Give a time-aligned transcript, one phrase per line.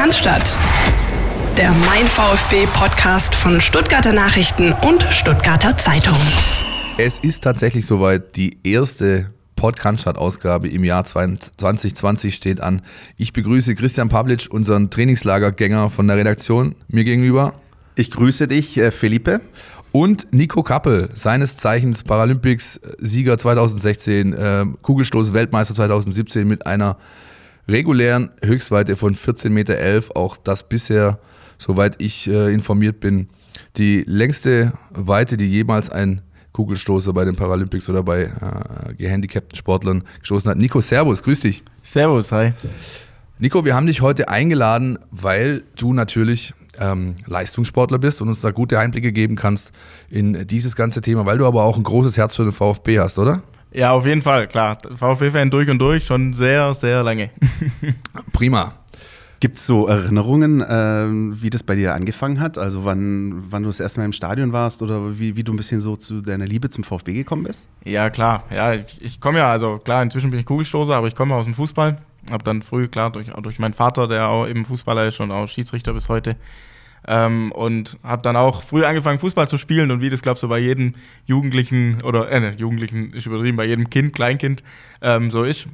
[0.00, 0.58] Cannstatt.
[1.58, 6.16] Der Mein VfB Podcast von Stuttgarter Nachrichten und Stuttgarter Zeitung.
[6.96, 8.34] Es ist tatsächlich soweit.
[8.34, 12.80] Die erste Podcast-Ausgabe im Jahr 2020 steht an.
[13.18, 17.60] Ich begrüße Christian Pavlic, unseren Trainingslagergänger von der Redaktion, mir gegenüber.
[17.94, 19.42] Ich grüße dich, äh, Felipe.
[19.92, 26.96] Und Nico Kappel, seines Zeichens Paralympics-Sieger 2016, äh, Kugelstoß-Weltmeister 2017 mit einer
[27.70, 30.16] regulären Höchstweite von 14,11 Meter.
[30.16, 31.18] Auch das bisher,
[31.58, 33.28] soweit ich äh, informiert bin,
[33.76, 36.22] die längste Weite, die jemals ein
[36.52, 40.58] Kugelstoßer bei den Paralympics oder bei äh, gehandicapten Sportlern gestoßen hat.
[40.58, 41.62] Nico, Servus, grüß dich.
[41.82, 42.52] Servus, hi.
[43.38, 48.50] Nico, wir haben dich heute eingeladen, weil du natürlich ähm, Leistungssportler bist und uns da
[48.50, 49.72] gute Einblicke geben kannst
[50.08, 53.18] in dieses ganze Thema, weil du aber auch ein großes Herz für den VfB hast,
[53.18, 53.42] oder?
[53.72, 54.78] Ja, auf jeden Fall, klar.
[54.94, 57.30] VfB-Fan durch und durch, schon sehr, sehr lange.
[58.32, 58.74] Prima.
[59.40, 62.58] Gibt es so Erinnerungen, äh, wie das bei dir angefangen hat?
[62.58, 65.56] Also wann, wann du das erste Mal im Stadion warst oder wie, wie du ein
[65.56, 67.66] bisschen so zu deiner Liebe zum VfB gekommen bist?
[67.84, 68.44] Ja, klar.
[68.50, 71.46] Ja, ich, ich komme ja, also klar, inzwischen bin ich Kugelstoßer, aber ich komme aus
[71.46, 71.96] dem Fußball.
[72.30, 75.48] Hab dann früh, klar, durch, durch meinen Vater, der auch eben Fußballer ist und auch
[75.48, 76.36] Schiedsrichter bis heute,
[77.06, 80.40] ähm, und habe dann auch früh angefangen, Fußball zu spielen und wie das, glaube ich,
[80.40, 80.94] so bei jedem
[81.26, 84.62] Jugendlichen oder, äh, ne, Jugendlichen ist übertrieben, bei jedem Kind, Kleinkind
[85.02, 85.68] ähm, so ist,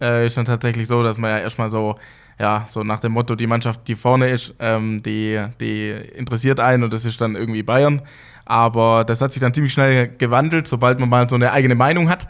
[0.00, 1.96] äh, ist dann tatsächlich so, dass man ja erstmal so,
[2.38, 6.84] ja, so nach dem Motto, die Mannschaft, die vorne ist, ähm, die, die interessiert einen
[6.84, 8.02] und das ist dann irgendwie Bayern.
[8.46, 12.08] Aber das hat sich dann ziemlich schnell gewandelt, sobald man mal so eine eigene Meinung
[12.08, 12.26] hat.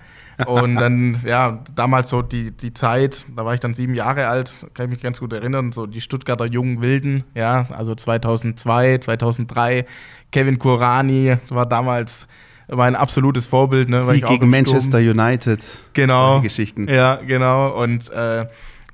[0.47, 4.55] Und dann, ja, damals so die, die Zeit, da war ich dann sieben Jahre alt,
[4.75, 9.87] kann ich mich ganz gut erinnern, so die Stuttgarter jungen Wilden, ja, also 2002, 2003,
[10.33, 12.27] Kevin Kurani war damals
[12.69, 13.89] mein absolutes Vorbild.
[13.89, 15.61] Ne, Sieg gegen Manchester United.
[15.93, 16.41] Genau.
[16.41, 16.89] Geschichten.
[16.89, 17.77] Ja, genau.
[17.77, 18.47] Und äh,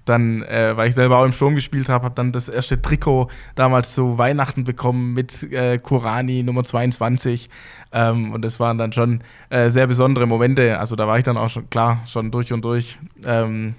[0.06, 3.28] dann, äh, weil ich selber auch im Sturm gespielt habe, habe dann das erste Trikot
[3.54, 7.50] damals zu Weihnachten bekommen mit äh, Kurani Nummer 22.
[7.92, 10.78] Ähm, und das waren dann schon äh, sehr besondere Momente.
[10.78, 13.74] Also da war ich dann auch schon, klar, schon durch und durch ähm,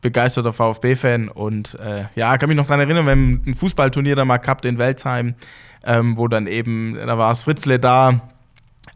[0.00, 1.28] begeisterter VfB-Fan.
[1.28, 4.64] Und äh, ja, kann mich noch daran erinnern, wir haben ein Fußballturnier da mal gehabt
[4.64, 5.34] in Welzheim,
[5.84, 8.20] ähm, wo dann eben, da war es Fritzle da,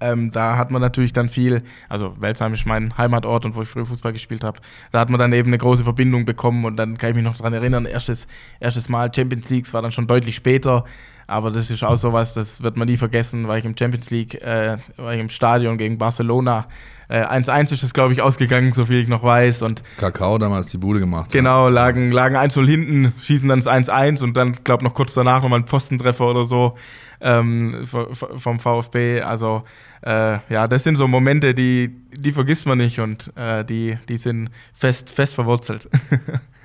[0.00, 3.69] ähm, da hat man natürlich dann viel, also Welzheim ist mein Heimatort und wo ich
[3.69, 6.99] früher Fußball gespielt habe, da hat man dann eben eine große Verbindung bekommen und dann
[6.99, 8.27] kann ich mich noch daran erinnern, erstes,
[8.61, 10.84] erstes Mal Champions League war dann schon deutlich später,
[11.30, 14.34] aber das ist auch sowas, das wird man nie vergessen, weil ich im Champions League,
[14.34, 16.66] äh, war ich im Stadion gegen Barcelona,
[17.08, 19.62] 1-1 äh, ist es, glaube ich, ausgegangen, so viel ich noch weiß.
[19.62, 21.32] Und Kakao damals die Bude gemacht.
[21.32, 25.42] Genau, lagen, lagen 1-0 hinten, schießen dann das 1-1 und dann, glaube noch kurz danach
[25.42, 26.76] nochmal ein Pfostentreffer oder so
[27.20, 29.22] ähm, vom VfB.
[29.22, 29.64] Also
[30.02, 34.16] äh, ja, das sind so Momente, die, die vergisst man nicht und äh, die, die
[34.16, 35.88] sind fest, fest verwurzelt.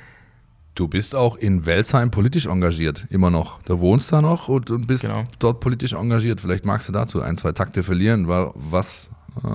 [0.75, 3.61] Du bist auch in Welsheim politisch engagiert, immer noch.
[3.61, 5.23] Du wohnst da noch und, und bist genau.
[5.39, 6.41] dort politisch engagiert.
[6.41, 8.27] Vielleicht magst du dazu ein, zwei Takte verlieren.
[8.27, 9.09] Was
[9.41, 9.47] äh,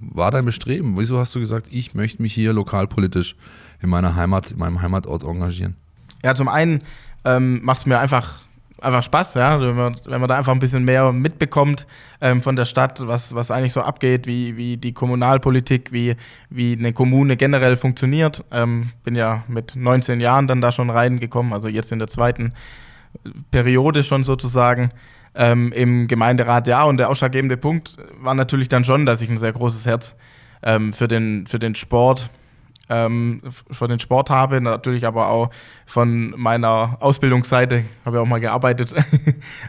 [0.00, 0.98] war dein Bestreben?
[0.98, 3.36] Wieso hast du gesagt, ich möchte mich hier lokalpolitisch
[3.80, 5.76] in meiner Heimat, in meinem Heimatort engagieren?
[6.24, 6.82] Ja, zum einen
[7.24, 8.40] ähm, macht es mir einfach
[8.80, 11.86] einfach Spaß, ja, wenn man, wenn man da einfach ein bisschen mehr mitbekommt
[12.20, 16.16] ähm, von der Stadt, was, was eigentlich so abgeht, wie, wie die Kommunalpolitik, wie,
[16.50, 18.44] wie eine Kommune generell funktioniert.
[18.50, 22.52] Ähm, bin ja mit 19 Jahren dann da schon reingekommen, also jetzt in der zweiten
[23.50, 24.90] Periode schon sozusagen
[25.34, 26.66] ähm, im Gemeinderat.
[26.66, 30.16] Ja, und der ausschlaggebende Punkt war natürlich dann schon, dass ich ein sehr großes Herz
[30.62, 32.28] ähm, für, den, für den Sport
[32.88, 35.50] ähm, von den Sport habe, natürlich aber auch
[35.86, 38.94] von meiner Ausbildungsseite, habe ja auch mal gearbeitet.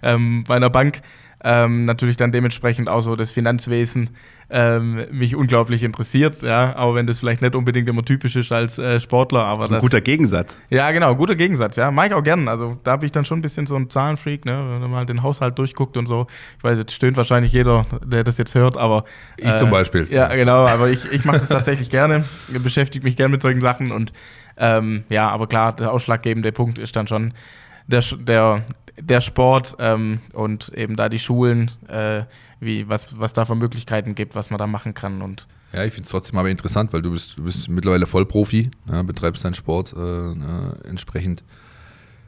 [0.03, 1.01] Ähm, bei einer Bank,
[1.43, 4.09] ähm, natürlich dann dementsprechend auch so das Finanzwesen
[4.49, 8.79] ähm, mich unglaublich interessiert, ja, auch wenn das vielleicht nicht unbedingt immer typisch ist als
[8.79, 10.63] äh, Sportler, aber ein das, guter Gegensatz.
[10.69, 12.47] Ja, genau, guter Gegensatz, ja, mag ich auch gern.
[12.47, 15.05] Also da habe ich dann schon ein bisschen so ein Zahlenfreak, ne, wenn man mal
[15.05, 16.27] den Haushalt durchguckt und so.
[16.57, 19.03] Ich weiß, jetzt stöhnt wahrscheinlich jeder, der das jetzt hört, aber
[19.37, 20.07] äh, ich zum Beispiel.
[20.09, 22.23] Ja, genau, aber ich, ich mache das tatsächlich gerne,
[22.63, 24.11] beschäftige mich gerne mit solchen Sachen und
[24.57, 27.33] ähm, ja, aber klar, der ausschlaggebende Punkt ist dann schon
[27.87, 28.63] der, der
[28.99, 32.23] der Sport ähm, und eben da die Schulen, äh,
[32.59, 35.21] wie, was, was da für Möglichkeiten gibt, was man da machen kann.
[35.21, 38.71] Und ja, ich finde es trotzdem aber interessant, weil du bist, du bist mittlerweile Vollprofi,
[38.89, 41.43] ja, betreibst deinen Sport äh, äh, entsprechend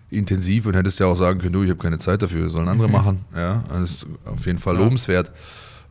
[0.10, 2.88] intensiv und hättest ja auch sagen können, du, ich habe keine Zeit dafür, sollen andere
[2.88, 2.94] mhm.
[2.94, 3.25] machen.
[3.36, 4.81] Ja, das ist auf jeden Fall ja.
[4.81, 5.31] lobenswert.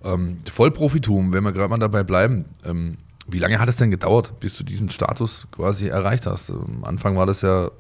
[0.05, 4.41] Ähm, Vollprofitum, wenn wir gerade mal dabei bleiben, ähm, wie lange hat es denn gedauert,
[4.41, 6.51] bis du diesen Status quasi erreicht hast?
[6.51, 7.71] Am Anfang war das ja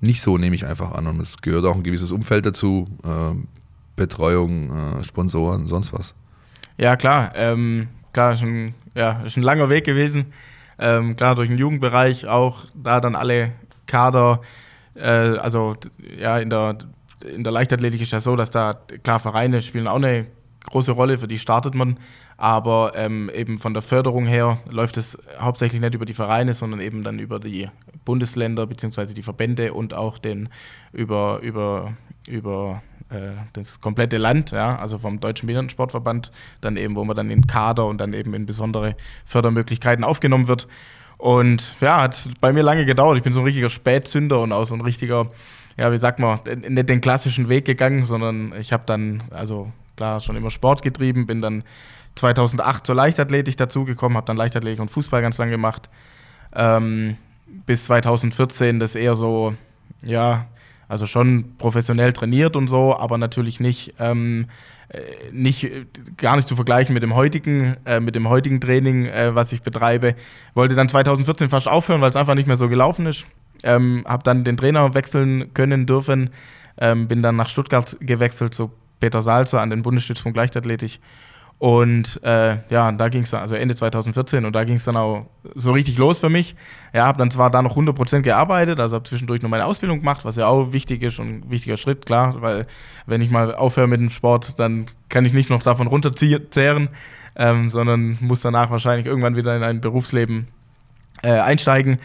[0.00, 1.06] nicht so, nehme ich einfach an.
[1.06, 3.34] Und es gehört auch ein gewisses Umfeld dazu, äh,
[3.96, 6.14] Betreuung, äh, Sponsoren, sonst was.
[6.78, 7.32] Ja, klar.
[7.34, 10.32] Ähm, klar, ist ein, ja, ist ein langer Weg gewesen.
[10.78, 13.52] Ähm, klar, durch den Jugendbereich auch da dann alle
[13.86, 14.40] Kader
[14.94, 15.74] äh, also
[16.18, 16.78] ja, in der,
[17.24, 20.26] in der Leichtathletik ist ja so, dass da, klar, Vereine spielen auch eine
[20.68, 21.98] große Rolle, für die startet man.
[22.36, 26.80] Aber ähm, eben von der Förderung her läuft es hauptsächlich nicht über die Vereine, sondern
[26.80, 27.68] eben dann über die
[28.04, 29.14] Bundesländer bzw.
[29.14, 30.48] die Verbände und auch den
[30.92, 31.94] über, über,
[32.26, 36.30] über äh, das komplette Land, ja, also vom Deutschen Behindertensportverband,
[36.60, 40.68] dann eben, wo man dann in Kader und dann eben in besondere Fördermöglichkeiten aufgenommen wird.
[41.18, 43.18] Und ja, hat bei mir lange gedauert.
[43.18, 45.28] Ich bin so ein richtiger Spätzünder und auch so ein richtiger,
[45.76, 46.38] ja, wie sagt man,
[46.68, 51.26] nicht den klassischen Weg gegangen, sondern ich habe dann, also klar, schon immer Sport getrieben,
[51.26, 51.62] bin dann
[52.14, 55.90] 2008 zur Leichtathletik dazugekommen, habe dann Leichtathletik und Fußball ganz lange gemacht.
[56.54, 57.16] Ähm,
[57.66, 59.54] bis 2014 das eher so,
[60.04, 60.46] ja,
[60.88, 64.46] also schon professionell trainiert und so, aber natürlich nicht, ähm,
[64.88, 65.00] äh,
[65.30, 65.70] nicht
[66.16, 69.62] gar nicht zu vergleichen mit dem heutigen, äh, mit dem heutigen Training, äh, was ich
[69.62, 70.16] betreibe.
[70.54, 73.24] Wollte dann 2014 fast aufhören, weil es einfach nicht mehr so gelaufen ist.
[73.62, 76.30] Ähm, habe dann den Trainer wechseln können dürfen,
[76.78, 80.98] ähm, bin dann nach Stuttgart gewechselt zu Peter Salzer an den Bundesstützpunkt Leichtathletik
[81.60, 84.96] und äh, ja, da ging es dann, also Ende 2014, und da ging es dann
[84.96, 86.56] auch so richtig los für mich.
[86.94, 90.24] Ja, habe dann zwar da noch 100% gearbeitet, also habe zwischendurch noch meine Ausbildung gemacht,
[90.24, 92.66] was ja auch wichtig ist und ein wichtiger Schritt, klar, weil
[93.04, 96.88] wenn ich mal aufhöre mit dem Sport, dann kann ich nicht noch davon runterzehren,
[97.36, 100.48] ähm, sondern muss danach wahrscheinlich irgendwann wieder in ein Berufsleben
[101.22, 101.98] äh, einsteigen.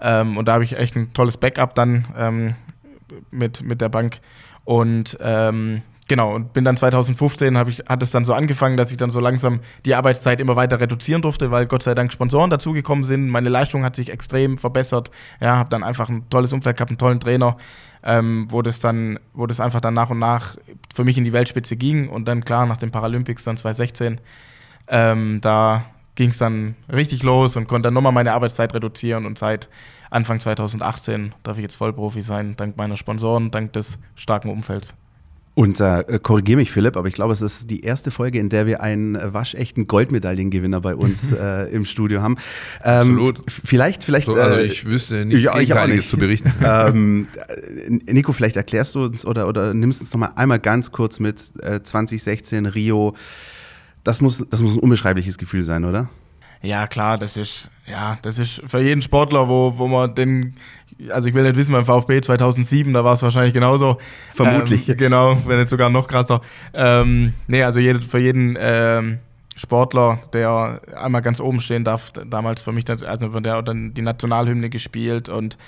[0.00, 2.54] Ähm, und da habe ich echt ein tolles Backup dann ähm,
[3.30, 4.20] mit, mit der Bank.
[4.64, 8.98] Und ähm, Genau, und bin dann 2015, ich, hat es dann so angefangen, dass ich
[8.98, 13.04] dann so langsam die Arbeitszeit immer weiter reduzieren durfte, weil Gott sei Dank Sponsoren dazugekommen
[13.04, 13.30] sind.
[13.30, 15.10] Meine Leistung hat sich extrem verbessert.
[15.40, 17.56] Ja, habe dann einfach ein tolles Umfeld gehabt, einen tollen Trainer,
[18.02, 20.56] ähm, wo, das dann, wo das einfach dann nach und nach
[20.94, 22.10] für mich in die Weltspitze ging.
[22.10, 24.20] Und dann klar, nach den Paralympics dann 2016,
[24.88, 25.86] ähm, da
[26.16, 29.24] ging es dann richtig los und konnte dann nochmal meine Arbeitszeit reduzieren.
[29.24, 29.70] Und seit
[30.10, 34.94] Anfang 2018 darf ich jetzt Vollprofi sein, dank meiner Sponsoren, dank des starken Umfelds.
[35.54, 38.66] Und äh, korrigiere mich, Philipp, aber ich glaube, es ist die erste Folge, in der
[38.66, 42.36] wir einen waschechten Goldmedaillengewinner bei uns äh, im Studio haben.
[42.82, 43.42] Ähm, Absolut.
[43.48, 44.26] Vielleicht, vielleicht.
[44.26, 46.52] So, also äh, ich wüsste nichts ja, Gegenteiliges zu berichten.
[46.64, 47.28] ähm,
[48.06, 51.40] Nico, vielleicht erklärst du uns oder, oder nimmst uns noch mal einmal ganz kurz mit
[51.62, 53.14] äh, 2016 Rio.
[54.02, 56.10] Das muss, das muss ein unbeschreibliches Gefühl sein, oder?
[56.62, 60.56] Ja, klar, das ist, ja, das ist für jeden Sportler, wo, wo man den
[61.10, 63.98] also ich will nicht wissen, beim VfB 2007, da war es wahrscheinlich genauso.
[64.32, 64.88] Vermutlich.
[64.88, 66.40] Ähm, genau, wenn nicht sogar noch krasser.
[66.72, 69.18] Ähm, nee, also jede, für jeden ähm,
[69.56, 74.02] Sportler, der einmal ganz oben stehen darf, damals für mich, also von der dann die
[74.02, 75.58] Nationalhymne gespielt und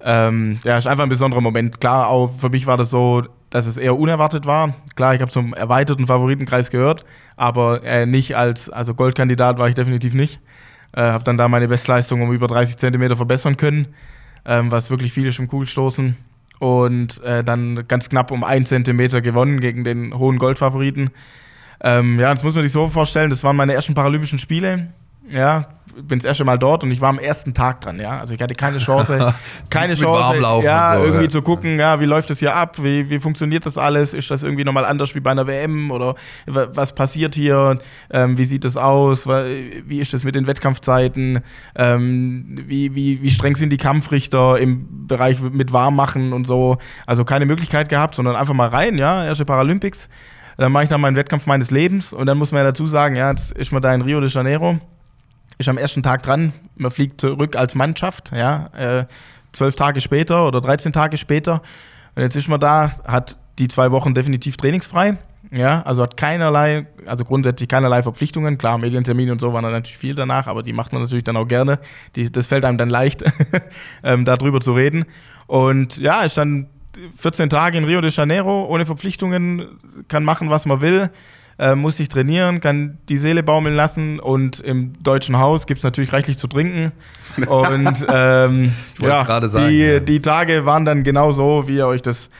[0.00, 1.80] ähm, ja, ist einfach ein besonderer Moment.
[1.80, 4.74] Klar, auch für mich war das so, dass es eher unerwartet war.
[4.94, 7.04] Klar, ich habe zum erweiterten Favoritenkreis gehört,
[7.36, 10.40] aber äh, nicht als, also Goldkandidat war ich definitiv nicht.
[10.92, 13.88] Äh, habe dann da meine Bestleistung um über 30 Zentimeter verbessern können
[14.48, 16.16] ähm, was wirklich viel ist im Kugelstoßen.
[16.58, 21.10] Und äh, dann ganz knapp um einen Zentimeter gewonnen gegen den hohen Goldfavoriten.
[21.80, 24.88] Ähm, ja, das muss man sich so vorstellen, das waren meine ersten Paralympischen Spiele.
[25.30, 25.68] Ja,
[26.02, 28.18] bin das erste Mal dort und ich war am ersten Tag dran, ja.
[28.18, 29.34] Also ich hatte keine Chance,
[29.70, 31.28] keine Chance, ja, so, irgendwie ja.
[31.28, 34.42] zu gucken, ja, wie läuft das hier ab, wie, wie funktioniert das alles, ist das
[34.42, 36.14] irgendwie nochmal anders wie bei einer WM oder
[36.46, 37.78] was passiert hier,
[38.10, 41.40] ähm, wie sieht das aus, wie ist das mit den Wettkampfzeiten,
[41.76, 46.78] ähm, wie, wie, wie streng sind die Kampfrichter im Bereich mit Warmmachen und so.
[47.06, 50.08] Also keine Möglichkeit gehabt, sondern einfach mal rein, ja, erste Paralympics.
[50.56, 53.14] Dann mache ich dann meinen Wettkampf meines Lebens und dann muss man ja dazu sagen,
[53.14, 54.80] ja, jetzt ist man da in Rio de Janeiro
[55.58, 59.06] ist am ersten Tag dran, man fliegt zurück als Mannschaft, ja, äh,
[59.52, 61.62] zwölf Tage später oder 13 Tage später.
[62.14, 65.16] Und jetzt ist man da, hat die zwei Wochen definitiv trainingsfrei.
[65.50, 68.58] Ja, also hat keinerlei, also grundsätzlich keinerlei Verpflichtungen.
[68.58, 71.36] Klar, Medientermine und so waren dann natürlich viel danach, aber die macht man natürlich dann
[71.36, 71.78] auch gerne.
[72.16, 73.24] Die, das fällt einem dann leicht,
[74.02, 75.06] ähm, darüber zu reden.
[75.46, 76.68] Und ja, ist dann
[77.16, 81.10] 14 Tage in Rio de Janeiro ohne Verpflichtungen, kann machen, was man will
[81.58, 85.84] äh, muss sich trainieren, kann die Seele baumeln lassen und im deutschen Haus gibt es
[85.84, 86.92] natürlich reichlich zu trinken.
[87.46, 90.00] Und ähm, ja, sagen, die, ja.
[90.00, 92.30] die Tage waren dann genau so, wie ihr euch das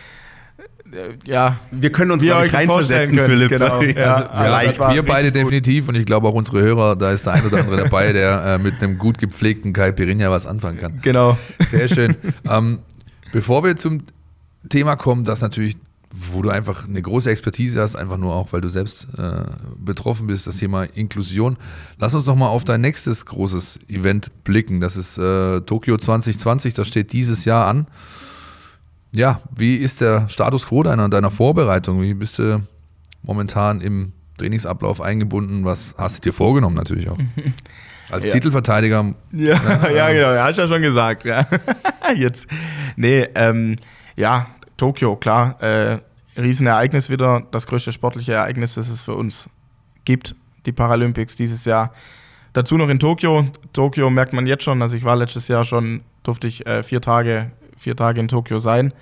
[0.93, 3.51] äh, ja, wir können uns mal reinversetzen, Philipp.
[3.51, 3.83] Genau.
[3.97, 4.81] Ja, also, vielleicht.
[4.81, 7.77] Wir beide definitiv und ich glaube auch unsere Hörer, da ist der ein oder andere
[7.85, 11.01] dabei, der äh, mit einem gut gepflegten Kai Pirinha was anfangen kann.
[11.03, 11.39] Genau.
[11.59, 12.17] Sehr schön.
[12.51, 12.81] ähm,
[13.33, 14.03] bevor wir zum
[14.69, 15.77] Thema kommen, das natürlich
[16.11, 19.43] wo du einfach eine große Expertise hast, einfach nur auch, weil du selbst äh,
[19.79, 21.57] betroffen bist, das Thema Inklusion.
[21.99, 24.81] Lass uns noch mal auf dein nächstes großes Event blicken.
[24.81, 27.87] Das ist äh, Tokio 2020, das steht dieses Jahr an.
[29.13, 32.01] Ja, wie ist der Status quo deiner, deiner Vorbereitung?
[32.03, 32.63] Wie bist du
[33.23, 35.65] momentan im Trainingsablauf eingebunden?
[35.65, 37.19] Was hast du dir vorgenommen natürlich auch?
[38.11, 38.33] Als Ja.
[38.33, 41.47] Titelverteidiger, Ja, ja, genau, ja, hast ja schon gesagt, ja.
[42.17, 42.47] Jetzt.
[42.97, 43.77] Nee, ähm,
[44.17, 44.47] ja,
[44.79, 45.99] Tokio, klar, äh,
[46.39, 49.51] Riesenereignis wieder, das größte sportliche Ereignis, das es für uns
[50.07, 51.93] gibt, die Paralympics dieses Jahr.
[52.55, 53.47] Dazu noch in Tokio.
[53.73, 57.03] Tokio merkt man jetzt schon, also ich war letztes Jahr schon, durfte ich äh, vier
[57.03, 58.95] Tage, vier Tage in Tokio sein.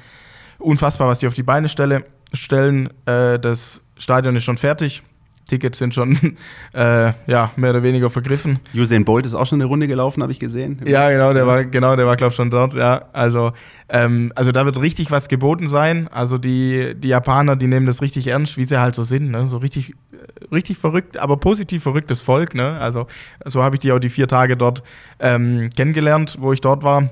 [0.58, 2.88] Unfassbar, was die auf die Beine stelle, stellen.
[3.06, 5.02] Äh, das Stadion ist schon fertig.
[5.46, 6.36] Tickets sind schon
[6.74, 8.58] äh, ja, mehr oder weniger vergriffen.
[8.74, 10.80] Usain Bolt ist auch schon eine Runde gelaufen, habe ich gesehen.
[10.84, 13.06] Ja, genau, der war, genau, der war, glaube ich, schon dort, ja.
[13.12, 13.52] Also,
[13.88, 16.08] ähm, also da wird richtig was geboten sein.
[16.08, 19.46] Also die, die Japaner, die nehmen das richtig ernst, wie sie halt so sind, ne?
[19.46, 22.78] So richtig, äh, richtig verrückt, aber positiv verrücktes Volk, ne?
[22.80, 23.06] Also,
[23.44, 24.82] so habe ich die auch die vier Tage dort
[25.20, 27.10] ähm, kennengelernt, wo ich dort war.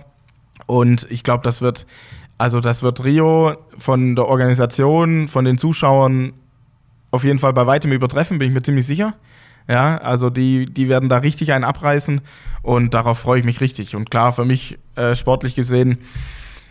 [0.66, 1.86] Und ich glaube, das wird,
[2.38, 6.32] also das wird Rio von der Organisation, von den Zuschauern
[7.14, 9.14] auf jeden Fall bei weitem übertreffen, bin ich mir ziemlich sicher.
[9.68, 12.20] Ja, also die, die werden da richtig einen abreißen
[12.62, 13.96] und darauf freue ich mich richtig.
[13.96, 15.98] Und klar, für mich äh, sportlich gesehen,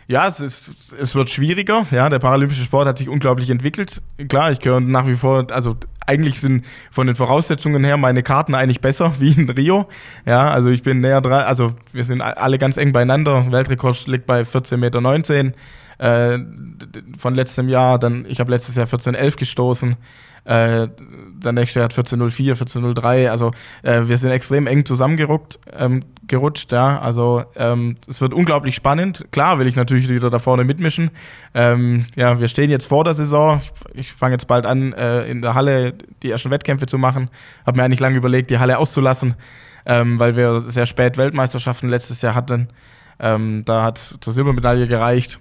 [0.08, 1.86] ja, es, ist, es wird schwieriger.
[1.92, 4.02] Ja, der paralympische Sport hat sich unglaublich entwickelt.
[4.28, 8.54] Klar, ich gehöre nach wie vor, also eigentlich sind von den Voraussetzungen her meine Karten
[8.54, 9.88] eigentlich besser wie in Rio.
[10.26, 13.52] Ja, also ich bin näher dran, also wir sind alle ganz eng beieinander.
[13.52, 15.54] Weltrekord liegt bei 14,19 Meter
[16.00, 16.38] äh,
[17.18, 17.98] von letztem Jahr.
[17.98, 19.96] Dann, ich habe letztes Jahr 14,11 gestoßen.
[20.46, 20.90] Äh,
[21.44, 23.30] der nächste hat 14.04, 14.03.
[23.30, 27.00] Also äh, wir sind extrem eng zusammengeruckt, ähm, gerutscht, ja.
[27.00, 29.26] Also ähm, es wird unglaublich spannend.
[29.32, 31.12] Klar will ich natürlich wieder da vorne mitmischen.
[31.54, 33.62] Ähm, ja, wir stehen jetzt vor der Saison.
[33.94, 37.30] Ich, ich fange jetzt bald an, äh, in der Halle die ersten Wettkämpfe zu machen.
[37.66, 39.36] Habe mir eigentlich lange überlegt, die Halle auszulassen,
[39.86, 42.70] ähm, weil wir sehr spät Weltmeisterschaften letztes Jahr hatten.
[43.20, 45.40] Ähm, da hat zur Silbermedaille gereicht.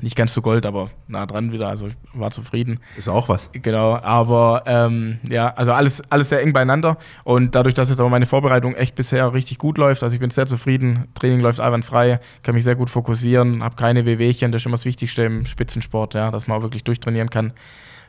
[0.00, 1.68] Nicht ganz zu Gold, aber nah dran wieder.
[1.68, 2.80] Also ich war zufrieden.
[2.96, 3.50] Ist auch was.
[3.52, 6.96] Genau, aber ähm, ja, also alles, alles sehr eng beieinander.
[7.24, 10.30] Und dadurch, dass jetzt aber meine Vorbereitung echt bisher richtig gut läuft, also ich bin
[10.30, 14.66] sehr zufrieden, Training läuft einwandfrei, kann mich sehr gut fokussieren, habe keine Wehwehchen, das ist
[14.66, 17.52] immer das Wichtigste im Spitzensport, ja, dass man auch wirklich durchtrainieren kann.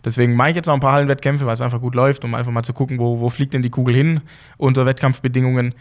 [0.05, 2.51] Deswegen mache ich jetzt auch ein paar Hallenwettkämpfe, weil es einfach gut läuft, um einfach
[2.51, 4.21] mal zu gucken, wo, wo fliegt denn die Kugel hin
[4.57, 5.75] unter Wettkampfbedingungen.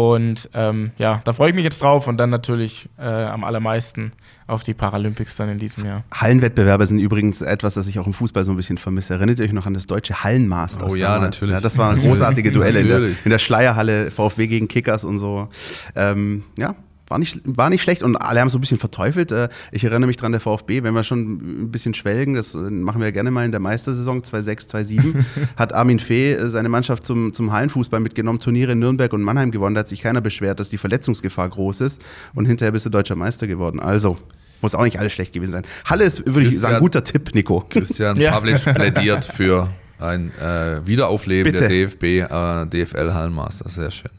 [0.00, 4.12] Und ähm, ja, da freue ich mich jetzt drauf und dann natürlich äh, am allermeisten
[4.46, 6.04] auf die Paralympics dann in diesem Jahr.
[6.10, 9.12] Hallenwettbewerbe sind übrigens etwas, das ich auch im Fußball so ein bisschen vermisse.
[9.12, 10.90] Erinnert ihr euch noch an das deutsche Hallenmasters?
[10.90, 11.34] Oh ja, damals?
[11.34, 11.52] natürlich.
[11.52, 15.48] Ja, das waren großartige Duelle in der, in der Schleierhalle, VfB gegen Kickers und so.
[15.94, 16.74] Ähm, ja,
[17.10, 19.32] war nicht, war nicht schlecht und alle haben so ein bisschen verteufelt.
[19.32, 22.58] Äh, Ich erinnere mich dran, der VfB, wenn wir schon ein bisschen schwelgen, das äh,
[22.58, 25.26] machen wir gerne mal in der Meistersaison 2006, 2007,
[25.56, 29.50] hat Armin Fee äh, seine Mannschaft zum, zum Hallenfußball mitgenommen, Turniere in Nürnberg und Mannheim
[29.50, 29.74] gewonnen.
[29.74, 32.00] Da hat sich keiner beschwert, dass die Verletzungsgefahr groß ist
[32.34, 33.80] und hinterher bist du deutscher Meister geworden.
[33.80, 34.16] Also,
[34.62, 35.64] muss auch nicht alles schlecht gewesen sein.
[35.86, 37.64] Halle ist, würde ich sagen, Christian- guter Tipp, Nico.
[37.68, 38.30] Christian Ja.
[38.32, 41.66] Pavlic plädiert für ein äh, Wiederaufleben Bitte.
[41.66, 43.68] der DFB, äh, DFL Hallenmaster.
[43.68, 44.10] Sehr schön.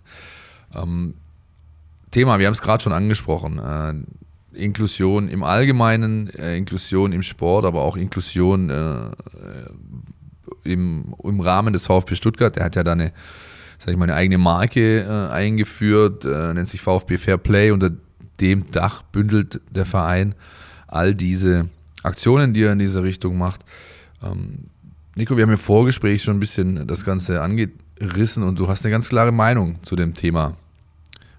[0.76, 1.14] Ähm,
[2.12, 3.60] Thema, wir haben es gerade schon angesprochen.
[3.60, 3.94] Äh,
[4.54, 9.12] Inklusion im Allgemeinen, äh, Inklusion im Sport, aber auch Inklusion äh, äh,
[10.64, 12.56] im, im Rahmen des VfB Stuttgart.
[12.56, 13.14] Der hat ja da eine,
[13.80, 17.72] sag ich mal, eine eigene Marke äh, eingeführt, nennt sich VfB Fair Play.
[17.72, 17.92] Unter
[18.40, 20.36] dem Dach bündelt der Verein
[20.88, 21.70] all diese
[22.04, 23.62] Aktionen, die er in diese Richtung macht.
[24.22, 24.66] Ähm,
[25.16, 28.92] Nico, wir haben im Vorgespräch schon ein bisschen das Ganze angerissen und du hast eine
[28.92, 30.58] ganz klare Meinung zu dem Thema.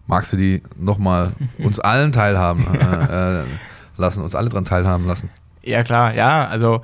[0.06, 3.44] Magst du die nochmal uns allen teilhaben äh, äh,
[3.96, 5.30] lassen, uns alle dran teilhaben lassen?
[5.62, 6.82] Ja, klar, ja, also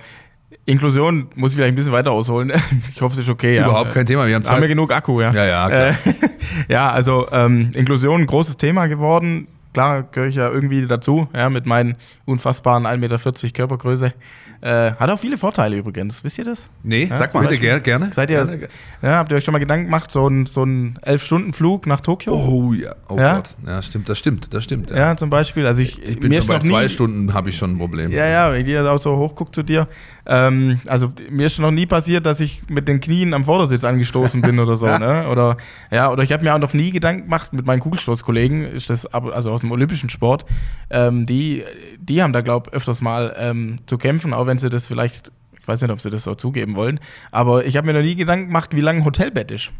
[0.68, 2.52] Inklusion muss ich vielleicht ein bisschen weiter ausholen.
[2.94, 3.58] Ich hoffe, es ist okay.
[3.58, 3.94] Überhaupt ja.
[3.94, 4.68] kein Thema, wir haben Haben wir Zeit.
[4.68, 5.32] genug Akku, ja.
[5.32, 5.88] Ja, ja, klar.
[5.88, 5.94] Äh,
[6.68, 9.48] ja, also ähm, Inklusion, ein großes Thema geworden.
[9.72, 14.12] Klar, gehöre ich ja irgendwie dazu, ja, mit meinen unfassbaren 1,40 Meter Körpergröße.
[14.60, 16.68] Äh, hat auch viele Vorteile übrigens, wisst ihr das?
[16.82, 17.80] Nee, Ja, sag mal, bitte Beispiel.
[17.80, 18.10] gerne.
[18.12, 18.68] Seid ihr, Gerne.
[19.02, 22.32] ja, habt ihr euch schon mal Gedanken gemacht, so ein, so ein 11-Stunden-Flug nach Tokio?
[22.34, 23.36] Oh ja, oh Ja?
[23.36, 23.50] Gott.
[23.64, 24.90] Ja, stimmt, das stimmt, das stimmt.
[24.90, 25.64] Ja, zum Beispiel.
[25.64, 27.72] Also ich, Ich bin mir schon ist bei noch nie, zwei Stunden, habe ich schon
[27.74, 28.10] ein Problem.
[28.10, 29.86] Ja, ja, wenn die das auch so hochguckt zu dir.
[30.26, 33.84] Ähm, also mir ist schon noch nie passiert, dass ich mit den Knien am Vordersitz
[33.84, 34.86] angestoßen bin oder so.
[34.98, 35.28] ne?
[35.30, 35.56] Oder
[35.92, 39.06] ja, oder ich habe mir auch noch nie Gedanken gemacht mit meinen Kugelstoßkollegen, ist das
[39.06, 40.44] also aus dem olympischen Sport.
[40.90, 41.62] Ähm, die,
[42.00, 45.68] die haben da glaube öfters mal ähm, zu kämpfen, auch wenn sie das vielleicht, ich
[45.68, 46.98] weiß nicht, ob sie das so zugeben wollen.
[47.30, 49.70] Aber ich habe mir noch nie Gedanken gemacht, wie lang ein Hotelbett ist.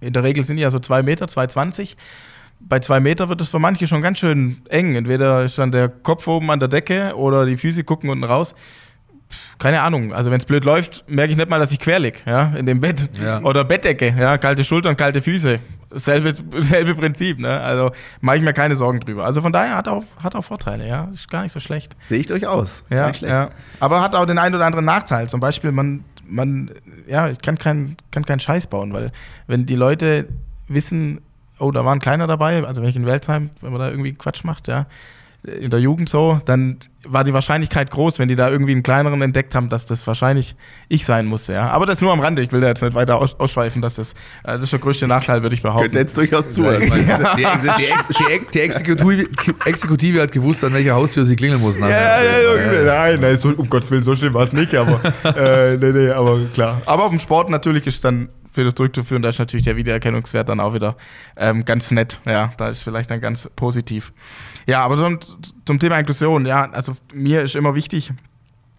[0.00, 1.96] In der Regel sind die ja so zwei Meter, 2,20
[2.68, 4.94] bei zwei Meter wird es für manche schon ganz schön eng.
[4.94, 8.54] Entweder ist dann der Kopf oben an der Decke oder die Füße gucken unten raus.
[9.58, 10.12] Keine Ahnung.
[10.12, 12.66] Also wenn es blöd läuft, merke ich nicht mal, dass ich quer lieg, ja, in
[12.66, 13.08] dem Bett.
[13.22, 13.40] Ja.
[13.42, 15.58] Oder Bettdecke, ja, kalte Schultern, kalte Füße.
[15.90, 17.60] Selbe, selbe Prinzip, ne?
[17.60, 19.24] Also mache ich mir keine Sorgen drüber.
[19.24, 21.08] Also von daher hat auch, hat auch Vorteile, ja.
[21.12, 21.94] Ist gar nicht so schlecht.
[21.98, 22.84] Sehe ich durchaus.
[22.88, 23.30] Ja, Nicht schlecht.
[23.32, 23.50] ja.
[23.78, 25.28] Aber hat auch den einen oder anderen Nachteil.
[25.28, 26.70] Zum Beispiel, man, man,
[27.06, 29.12] ja, ich kann keinen kann keinen Scheiß bauen, weil
[29.46, 30.28] wenn die Leute
[30.66, 31.20] wissen,
[31.58, 34.14] oh, da war ein Kleiner dabei, also wenn ich in Welzheim, wenn man da irgendwie
[34.14, 34.86] Quatsch macht, ja,
[35.44, 39.22] in der Jugend so, dann war die Wahrscheinlichkeit groß, wenn die da irgendwie einen kleineren
[39.22, 40.54] entdeckt haben, dass das wahrscheinlich
[40.88, 41.52] ich sein musste.
[41.52, 41.70] Ja.
[41.70, 42.42] Aber das nur am Rande.
[42.42, 45.08] Ich will da jetzt nicht weiter aus ausschweifen, dass das, äh, das ist der größte
[45.08, 45.82] Nachteil, würde ich behaupten.
[45.82, 46.82] Könnte jetzt durchaus zuhören.
[46.82, 47.84] Ja, die, die,
[48.18, 49.28] die, die, Exekutive,
[49.64, 51.76] Exekutive, hat gewusst, an welcher Haustür sie klingeln muss.
[51.76, 52.22] Nachher.
[52.24, 55.00] Ja, ja, ja, Nein, nein, so, um Gottes Willen, so schlimm war es nicht, aber,
[55.24, 56.80] äh, nee, nee, aber klar.
[56.86, 60.60] Aber auf dem Sport natürlich ist dann wieder zurückzuführen, da ist natürlich der Wiedererkennungswert dann
[60.60, 60.96] auch wieder
[61.36, 62.20] ähm, ganz nett.
[62.26, 64.12] Ja, da ist vielleicht dann ganz positiv.
[64.66, 65.18] Ja, aber zum,
[65.64, 68.12] zum Thema Inklusion, ja, also mir ist immer wichtig,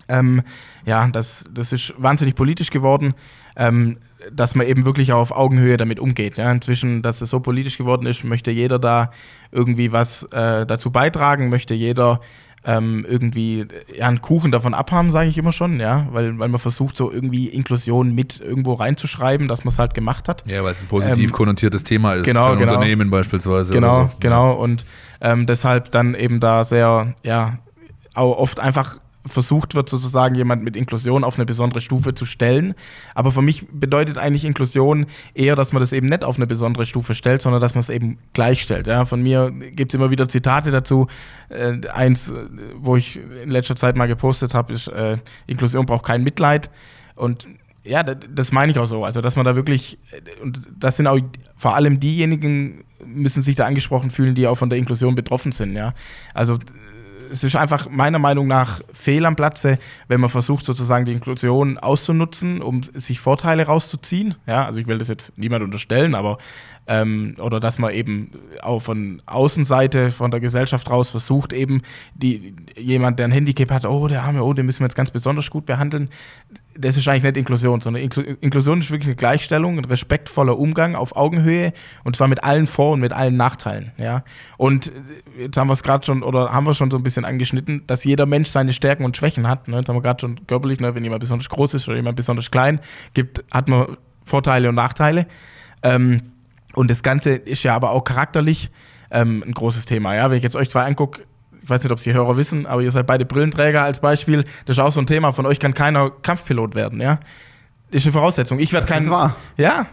[0.07, 0.41] ähm,
[0.85, 3.13] ja, das, das ist wahnsinnig politisch geworden,
[3.55, 3.97] ähm,
[4.31, 6.37] dass man eben wirklich auf Augenhöhe damit umgeht.
[6.37, 6.51] Ja.
[6.51, 9.11] Inzwischen, dass es so politisch geworden ist, möchte jeder da
[9.51, 12.21] irgendwie was äh, dazu beitragen, möchte jeder
[12.65, 13.65] ähm, irgendwie
[13.97, 17.11] ja, einen Kuchen davon abhaben, sage ich immer schon, ja, weil, weil man versucht, so
[17.11, 20.43] irgendwie Inklusion mit irgendwo reinzuschreiben, dass man es halt gemacht hat.
[20.47, 22.73] Ja, weil es ein positiv ähm, konnotiertes Thema ist genau, für ein genau.
[22.73, 23.73] Unternehmen beispielsweise.
[23.73, 24.11] Genau, so.
[24.19, 24.53] genau.
[24.53, 24.85] Und
[25.19, 27.57] ähm, deshalb dann eben da sehr, ja,
[28.13, 32.73] auch oft einfach versucht wird, sozusagen jemand mit Inklusion auf eine besondere Stufe zu stellen.
[33.15, 36.85] Aber für mich bedeutet eigentlich Inklusion eher, dass man das eben nicht auf eine besondere
[36.85, 38.87] Stufe stellt, sondern dass man es eben gleichstellt.
[38.87, 41.07] Ja, von mir gibt es immer wieder Zitate dazu.
[41.49, 42.33] Äh, eins,
[42.75, 46.69] wo ich in letzter Zeit mal gepostet habe, ist, äh, Inklusion braucht kein Mitleid.
[47.15, 47.47] Und
[47.83, 49.03] ja, das meine ich auch so.
[49.03, 49.99] Also, dass man da wirklich,
[50.41, 51.19] und das sind auch
[51.57, 55.75] vor allem diejenigen, müssen sich da angesprochen fühlen, die auch von der Inklusion betroffen sind.
[55.75, 55.93] Ja,
[56.33, 56.57] also
[57.33, 61.79] es ist einfach meiner Meinung nach fehl am Platze, wenn man versucht, sozusagen die Inklusion
[61.79, 64.35] auszunutzen, um sich Vorteile rauszuziehen.
[64.45, 66.37] Ja, also ich will das jetzt niemand unterstellen, aber
[66.87, 71.81] ähm, oder dass man eben auch von Außenseite, von der Gesellschaft raus versucht, eben
[72.13, 75.11] die, jemand, der ein Handicap hat, oh, der arme, oh, den müssen wir jetzt ganz
[75.11, 76.09] besonders gut behandeln.
[76.77, 80.95] Das ist eigentlich nicht Inklusion, sondern Inklu Inklusion ist wirklich eine Gleichstellung, ein respektvoller Umgang
[80.95, 81.71] auf Augenhöhe
[82.03, 83.91] und zwar mit allen Vor- und mit allen Nachteilen.
[83.97, 84.23] Ja?
[84.57, 84.91] Und
[85.39, 88.03] jetzt haben wir es gerade schon, oder haben wir schon so ein bisschen angeschnitten, dass
[88.03, 89.67] jeder Mensch seine Stärken und Schwächen hat.
[89.67, 89.77] Ne?
[89.77, 90.95] Jetzt haben wir gerade schon körperlich, ne?
[90.95, 92.79] wenn jemand besonders groß ist oder jemand besonders klein,
[93.13, 95.27] gibt, hat man Vorteile und Nachteile.
[95.83, 96.21] Ähm,
[96.73, 98.69] und das Ganze ist ja aber auch charakterlich
[99.11, 100.15] ähm, ein großes Thema.
[100.15, 100.29] Ja?
[100.29, 101.23] Wenn ich jetzt euch zwei angucke,
[101.61, 104.43] ich weiß nicht, ob es die Hörer wissen, aber ihr seid beide Brillenträger als Beispiel.
[104.65, 105.31] Das ist auch so ein Thema.
[105.31, 107.19] Von euch kann keiner Kampfpilot werden, ja?
[107.89, 108.59] Das ist eine Voraussetzung.
[108.59, 109.03] Ich werde kein.
[109.03, 109.35] Ist wahr.
[109.55, 109.85] Ja,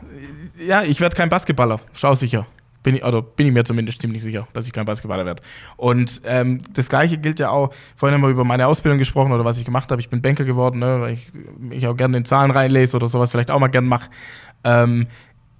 [0.58, 1.80] ja, ich werde kein Basketballer.
[1.92, 2.46] Schau sicher.
[2.82, 5.42] Bin ich, oder bin ich mir zumindest ziemlich sicher, dass ich kein Basketballer werde.
[5.76, 9.44] Und ähm, das Gleiche gilt ja auch, vorhin haben wir über meine Ausbildung gesprochen oder
[9.44, 10.00] was ich gemacht habe.
[10.00, 13.32] Ich bin Banker geworden, ne, weil ich mich auch gerne in Zahlen reinlese oder sowas
[13.32, 14.08] vielleicht auch mal gern mache.
[14.64, 15.08] Ähm,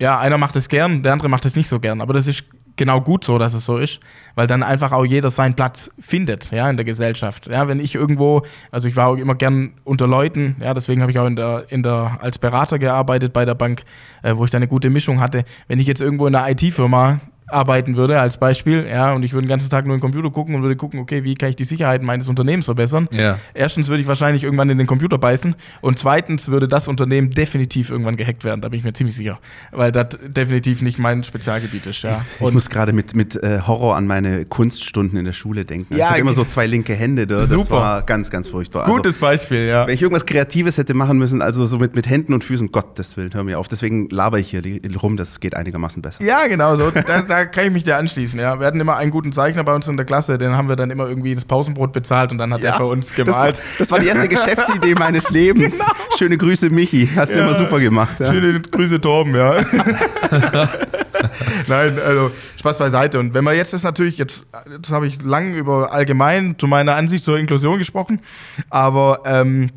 [0.01, 2.01] ja, einer macht es gern, der andere macht es nicht so gern.
[2.01, 2.45] Aber das ist
[2.77, 4.01] genau gut so, dass es so ist,
[4.35, 7.47] weil dann einfach auch jeder seinen Platz findet, ja, in der Gesellschaft.
[7.53, 11.13] Ja, wenn ich irgendwo, also ich war auch immer gern unter Leuten, ja, deswegen habe
[11.13, 13.83] ich auch in der, in der, als Berater gearbeitet bei der Bank,
[14.23, 15.45] äh, wo ich da eine gute Mischung hatte.
[15.69, 17.21] Wenn ich jetzt irgendwo in einer IT-Firma
[17.53, 20.31] arbeiten würde, als Beispiel, ja, und ich würde den ganzen Tag nur in den Computer
[20.31, 23.09] gucken und würde gucken, okay, wie kann ich die Sicherheit meines Unternehmens verbessern?
[23.13, 23.39] Ja.
[23.55, 27.91] Erstens würde ich wahrscheinlich irgendwann in den Computer beißen und zweitens würde das Unternehmen definitiv
[27.91, 29.39] irgendwann gehackt werden, da bin ich mir ziemlich sicher,
[29.73, 32.25] weil das definitiv nicht mein Spezialgebiet ist, ja.
[32.37, 35.97] Ich Und muss gerade mit, mit äh, Horror an meine Kunststunden in der Schule denken.
[35.97, 37.75] Ja, ich hatte immer so zwei linke Hände, das Super.
[37.75, 38.87] war ganz, ganz furchtbar.
[38.87, 39.87] gutes Beispiel, ja.
[39.87, 43.17] Wenn ich irgendwas Kreatives hätte machen müssen, also so mit, mit Händen und Füßen, Gottes
[43.17, 43.69] Willen, hör mir auf.
[43.69, 44.63] Deswegen laber ich hier
[45.01, 46.25] rum, das geht einigermaßen besser.
[46.25, 46.91] Ja, genau so.
[46.91, 48.39] Da, da kann ich mich dir anschließen.
[48.41, 48.59] Ja.
[48.61, 50.91] Wir hatten immer einen guten Zeichner bei uns in der Klasse, den haben wir dann
[50.91, 53.63] immer irgendwie das Pausenbrot bezahlt und dann hat er für uns das, gemalt.
[53.79, 55.79] das war die erste Geschäftsidee meines Lebens.
[56.19, 57.09] Schöne Grüße, Michi.
[57.15, 57.45] Hast du Ja.
[57.47, 58.21] immer super gemacht.
[58.21, 58.33] Ja.
[58.33, 59.57] Schöne Grüße, Torben, ja.
[61.67, 63.19] Nein, also Spaß beiseite.
[63.19, 64.47] Und wenn man jetzt das natürlich, jetzt,
[64.81, 68.21] das habe ich lang über allgemein zu meiner Ansicht zur Inklusion gesprochen,
[68.69, 69.71] aber ähm,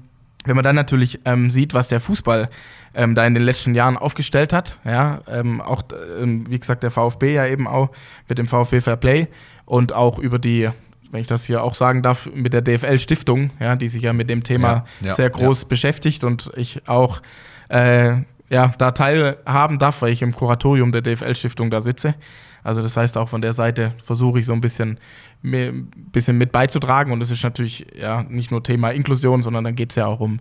[0.45, 2.49] wenn man dann natürlich ähm, sieht, was der Fußball
[2.93, 5.83] ähm, da in den letzten Jahren aufgestellt hat, ja, ähm, auch,
[6.19, 7.89] ähm, wie gesagt, der VfB ja eben auch
[8.27, 9.27] mit dem VfB Fair Play
[9.65, 10.69] und auch über die,
[11.11, 14.29] wenn ich das hier auch sagen darf, mit der DFL-Stiftung, ja, die sich ja mit
[14.29, 17.21] dem Thema Ja, ja, sehr groß beschäftigt und ich auch
[17.69, 18.17] äh,
[18.49, 22.15] ja, da teilhaben darf, weil ich im Kuratorium der DFL-Stiftung da sitze.
[22.63, 24.97] Also das heißt, auch von der Seite versuche ich so ein bisschen,
[25.43, 27.11] ein bisschen mit beizutragen.
[27.11, 30.19] Und es ist natürlich ja nicht nur Thema Inklusion, sondern dann geht es ja auch
[30.19, 30.39] um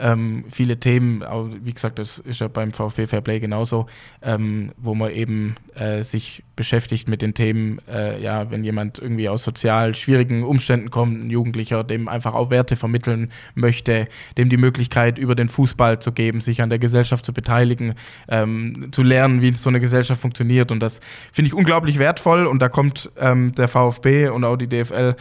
[0.00, 3.86] ähm, viele Themen, auch, wie gesagt, das ist ja beim VfB Fairplay genauso,
[4.22, 9.28] ähm, wo man eben äh, sich beschäftigt mit den Themen, äh, ja, wenn jemand irgendwie
[9.28, 14.08] aus sozial schwierigen Umständen kommt, ein Jugendlicher, dem einfach auch Werte vermitteln möchte,
[14.38, 17.94] dem die Möglichkeit über den Fußball zu geben, sich an der Gesellschaft zu beteiligen,
[18.28, 20.70] ähm, zu lernen, wie so eine Gesellschaft funktioniert.
[20.72, 21.00] Und das
[21.32, 22.46] finde ich unglaublich wertvoll.
[22.46, 25.16] Und da kommt ähm, der VfB und auch die DFL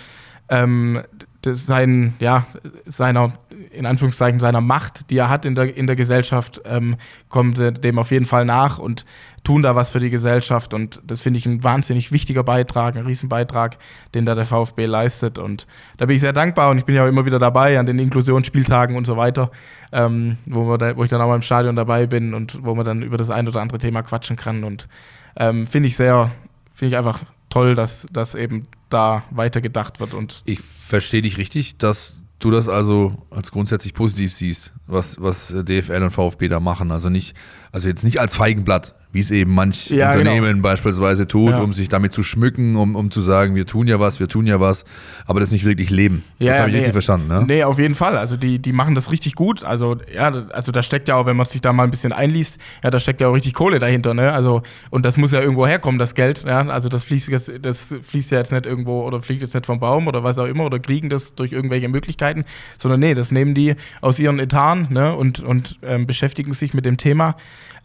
[0.50, 1.02] ähm,
[1.46, 2.46] sein, ja,
[2.86, 3.34] seiner
[3.72, 6.96] in Anführungszeichen seiner Macht, die er hat in der, in der Gesellschaft, ähm,
[7.30, 9.06] kommen dem auf jeden Fall nach und
[9.44, 10.74] tun da was für die Gesellschaft.
[10.74, 13.78] Und das finde ich ein wahnsinnig wichtiger Beitrag, ein Riesenbeitrag,
[14.14, 15.38] den da der VfB leistet.
[15.38, 17.86] Und da bin ich sehr dankbar und ich bin ja auch immer wieder dabei an
[17.86, 19.52] den Inklusionsspieltagen und so weiter,
[19.92, 22.86] ähm, wo, da, wo ich dann auch mal im Stadion dabei bin und wo man
[22.86, 24.64] dann über das ein oder andere Thema quatschen kann.
[24.64, 24.88] Und
[25.36, 26.32] ähm, finde ich sehr,
[26.74, 30.14] finde ich einfach toll, dass das eben da weitergedacht wird.
[30.14, 35.50] Und ich verstehe dich richtig, dass du das also als grundsätzlich positiv siehst, was, was
[35.50, 36.92] DFL und VfB da machen.
[36.92, 37.36] Also nicht,
[37.72, 40.20] also jetzt nicht als Feigenblatt, wie es eben manch ja, genau.
[40.20, 40.64] Unternehmen genau.
[40.64, 41.62] beispielsweise tut, ja.
[41.62, 44.46] um sich damit zu schmücken, um, um zu sagen, wir tun ja was, wir tun
[44.46, 44.86] ja was,
[45.26, 46.24] aber das nicht wirklich leben.
[46.38, 47.28] Ja, das habe ich nee, richtig verstanden.
[47.28, 47.44] Ne?
[47.48, 48.18] Nee, auf jeden Fall.
[48.18, 49.64] Also die, die machen das richtig gut.
[49.64, 52.60] Also ja, also da steckt ja auch, wenn man sich da mal ein bisschen einliest,
[52.84, 54.14] ja, da steckt ja auch richtig Kohle dahinter.
[54.14, 54.32] Ne?
[54.32, 56.44] Also und das muss ja irgendwo herkommen, das Geld.
[56.46, 56.68] Ja?
[56.68, 59.80] Also das fließt, das, das fließt ja jetzt nicht irgendwo oder fliegt jetzt nicht vom
[59.80, 62.46] Baum oder was auch immer oder kriegen das durch irgendwelche Möglichkeiten,
[62.78, 65.16] sondern nee, das nehmen die aus ihren Etanen ne?
[65.16, 67.36] und, und ähm, beschäftigen sich mit dem Thema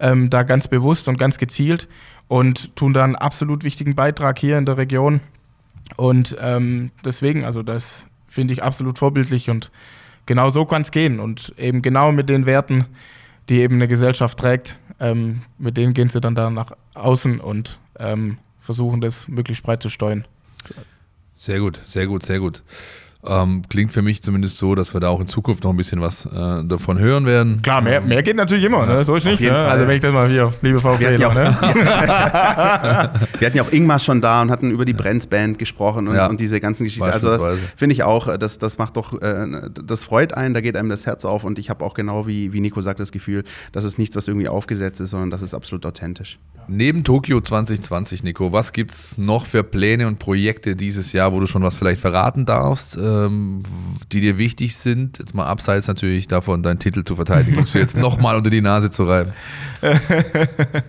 [0.00, 1.88] ähm, da ganz bewusst und ganz gezielt
[2.28, 5.20] und tun da einen absolut wichtigen Beitrag hier in der Region.
[5.96, 9.70] Und ähm, deswegen, also das finde ich absolut vorbildlich und
[10.26, 11.20] genau so kann es gehen.
[11.20, 12.86] Und eben genau mit den Werten,
[13.48, 17.78] die eben eine Gesellschaft trägt, ähm, mit denen gehen sie dann da nach außen und
[17.98, 20.24] ähm, versuchen das möglichst breit zu steuern.
[21.34, 22.62] Sehr gut, sehr gut, sehr gut.
[23.26, 26.00] Ähm, klingt für mich zumindest so, dass wir da auch in Zukunft noch ein bisschen
[26.00, 27.62] was äh, davon hören werden.
[27.62, 29.02] Klar, mehr, mehr geht natürlich immer, ne?
[29.04, 29.40] so ist nicht.
[29.40, 29.56] Ne?
[29.56, 31.56] Also wenn ich das mal hier, liebe VfB, wir, ne?
[33.38, 36.16] wir hatten ja auch Ingmar schon da und hatten über die Brenz Band gesprochen und,
[36.16, 36.26] ja.
[36.26, 37.08] und diese ganzen Geschichten.
[37.08, 37.42] Also das
[37.76, 40.90] finde ich auch, äh, das, das macht doch, äh, das freut einen, da geht einem
[40.90, 43.84] das Herz auf und ich habe auch genau wie, wie Nico sagt das Gefühl, dass
[43.84, 46.38] es nichts, was irgendwie aufgesetzt ist, sondern das ist absolut authentisch.
[46.66, 51.40] Neben Tokio 2020, Nico, was gibt es noch für Pläne und Projekte dieses Jahr, wo
[51.40, 52.96] du schon was vielleicht verraten darfst?
[53.14, 53.62] Ähm,
[54.12, 57.78] die dir wichtig sind, jetzt mal abseits natürlich davon, deinen Titel zu verteidigen, um du
[57.78, 59.32] jetzt nochmal unter die Nase zu reiben?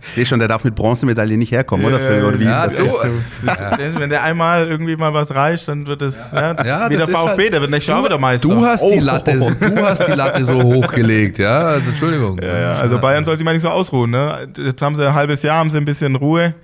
[0.01, 2.23] Ich sehe schon, der darf mit Bronzemedaille nicht herkommen, oder Phil?
[2.23, 2.88] Oder wie ja, ist das?
[2.88, 3.77] So, ja.
[3.97, 6.63] Wenn der einmal irgendwie mal was reicht, dann wird es ja.
[6.63, 8.47] ja wie der VfB, halt, der wird nicht schon wieder Meister.
[8.47, 9.01] Du hast, die oh.
[9.01, 9.51] Latte, oh.
[9.59, 11.59] du hast die Latte so hochgelegt, ja?
[11.59, 12.39] Also Entschuldigung.
[12.41, 14.11] Ja, also Bayern soll sich mal nicht so ausruhen.
[14.11, 14.47] Ne?
[14.57, 16.55] Jetzt haben sie ein halbes Jahr, haben sie ein bisschen Ruhe.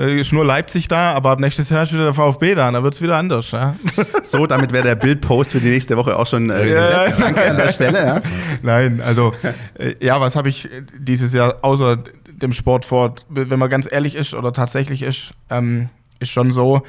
[0.00, 2.82] Äh, ist nur Leipzig da, aber ab nächstes Jahr ist wieder der VfB da, da
[2.82, 3.50] wird es wieder anders.
[3.50, 3.76] Ja?
[4.22, 7.14] So, damit wäre der Bildpost für die nächste Woche auch schon äh, gesetzt.
[7.20, 8.06] Danke an der Stelle.
[8.06, 8.22] Ja?
[8.62, 9.34] Nein, also
[9.74, 11.98] äh, ja, was habe ich dieses Jahr außer
[12.30, 13.14] dem Sport vor?
[13.28, 16.82] Wenn man ganz ehrlich ist oder tatsächlich ist, ähm, ist schon so,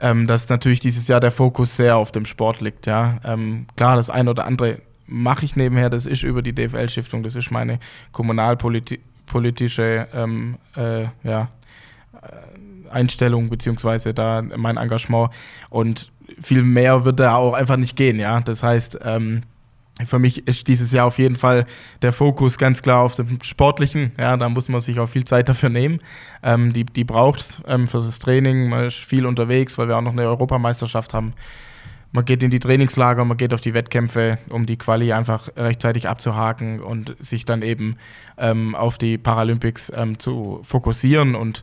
[0.00, 2.86] ähm, dass natürlich dieses Jahr der Fokus sehr auf dem Sport liegt.
[2.86, 3.20] Ja?
[3.24, 7.36] Ähm, klar, das eine oder andere mache ich nebenher, das ist über die DFL-Stiftung, das
[7.36, 7.78] ist meine
[8.12, 11.48] kommunalpolitische ähm, äh, ja,
[12.90, 15.30] Einstellung beziehungsweise da mein Engagement
[15.68, 18.40] und viel mehr wird da auch einfach nicht gehen, ja.
[18.40, 19.42] Das heißt, ähm,
[20.06, 21.66] für mich ist dieses Jahr auf jeden Fall
[22.02, 24.12] der Fokus ganz klar auf dem Sportlichen.
[24.18, 25.98] Ja, da muss man sich auch viel Zeit dafür nehmen.
[26.42, 28.68] Ähm, die die braucht es ähm, für das Training.
[28.68, 31.34] Man ist viel unterwegs, weil wir auch noch eine Europameisterschaft haben.
[32.12, 36.08] Man geht in die Trainingslager, man geht auf die Wettkämpfe, um die Quali einfach rechtzeitig
[36.08, 37.96] abzuhaken und sich dann eben
[38.36, 41.62] ähm, auf die Paralympics ähm, zu fokussieren und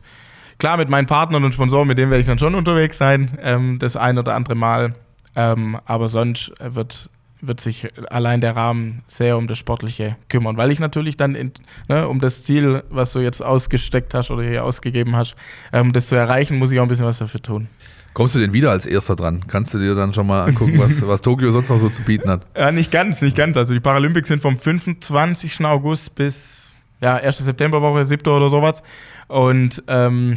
[0.58, 3.78] Klar, mit meinen Partnern und Sponsoren, mit denen werde ich dann schon unterwegs sein, ähm,
[3.78, 4.94] das ein oder andere Mal.
[5.36, 10.72] Ähm, aber sonst wird, wird sich allein der Rahmen sehr um das Sportliche kümmern, weil
[10.72, 11.52] ich natürlich dann in,
[11.88, 15.36] ne, um das Ziel, was du jetzt ausgesteckt hast oder hier ausgegeben hast,
[15.72, 17.68] ähm, das zu erreichen, muss ich auch ein bisschen was dafür tun.
[18.14, 19.44] Kommst du denn wieder als Erster dran?
[19.46, 22.28] Kannst du dir dann schon mal angucken, was, was Tokio sonst noch so zu bieten
[22.28, 22.48] hat?
[22.56, 23.56] Ja, nicht ganz, nicht ganz.
[23.56, 25.64] Also die Paralympics sind vom 25.
[25.64, 26.67] August bis
[27.00, 27.38] ja, 1.
[27.38, 28.32] Septemberwoche, 7.
[28.32, 28.82] oder sowas.
[29.28, 30.36] Und ähm,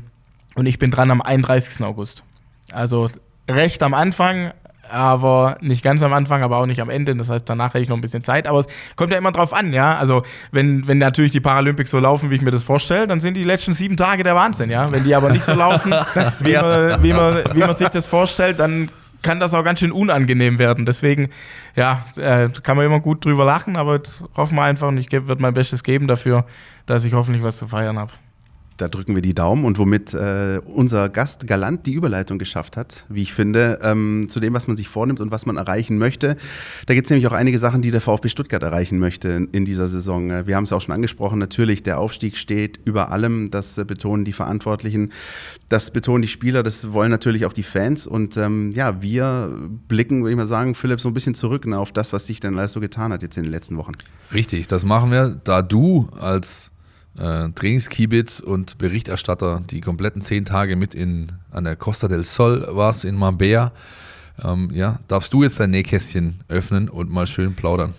[0.55, 1.83] und ich bin dran am 31.
[1.83, 2.23] August.
[2.73, 3.09] Also
[3.49, 4.51] recht am Anfang,
[4.89, 7.15] aber nicht ganz am Anfang, aber auch nicht am Ende.
[7.15, 8.47] Das heißt, danach hätte ich noch ein bisschen Zeit.
[8.47, 9.97] Aber es kommt ja immer drauf an, ja.
[9.97, 13.35] Also, wenn, wenn natürlich die Paralympics so laufen, wie ich mir das vorstelle, dann sind
[13.35, 14.91] die letzten sieben Tage der Wahnsinn, ja.
[14.91, 18.59] Wenn die aber nicht so laufen, wie, man, wie, man, wie man sich das vorstellt,
[18.59, 18.89] dann
[19.21, 20.85] kann das auch ganz schön unangenehm werden.
[20.85, 21.29] Deswegen,
[21.75, 25.11] ja, äh, kann man immer gut drüber lachen, aber jetzt hoffen wir einfach und ich
[25.11, 26.45] werde mein Bestes geben dafür,
[26.85, 28.11] dass ich hoffentlich was zu feiern habe.
[28.81, 33.05] Da drücken wir die Daumen und womit äh, unser Gast galant die Überleitung geschafft hat,
[33.09, 36.35] wie ich finde, ähm, zu dem, was man sich vornimmt und was man erreichen möchte.
[36.87, 39.87] Da gibt es nämlich auch einige Sachen, die der VfB Stuttgart erreichen möchte in, dieser
[39.87, 40.31] Saison.
[40.31, 43.51] Äh, wir haben es auch schon angesprochen, natürlich, der Aufstieg steht über allem.
[43.51, 45.11] Das äh, betonen die Verantwortlichen,
[45.69, 48.07] das betonen die Spieler, das wollen natürlich auch die Fans.
[48.07, 51.77] Und ähm, ja, wir blicken, würde ich mal sagen, Philipp, so ein bisschen zurück ne,
[51.77, 53.91] auf das, was sich denn alles so getan hat jetzt in den letzten Wochen.
[54.33, 56.70] Richtig, das machen wir, da du als
[57.17, 62.67] äh, Trainingskiebitz und Berichterstatter die kompletten zehn Tage mit in, an der Costa del Sol
[62.71, 63.71] warst, in Marbella.
[64.43, 67.93] Ähm, ja, darfst du jetzt dein Nähkästchen öffnen und mal schön plaudern?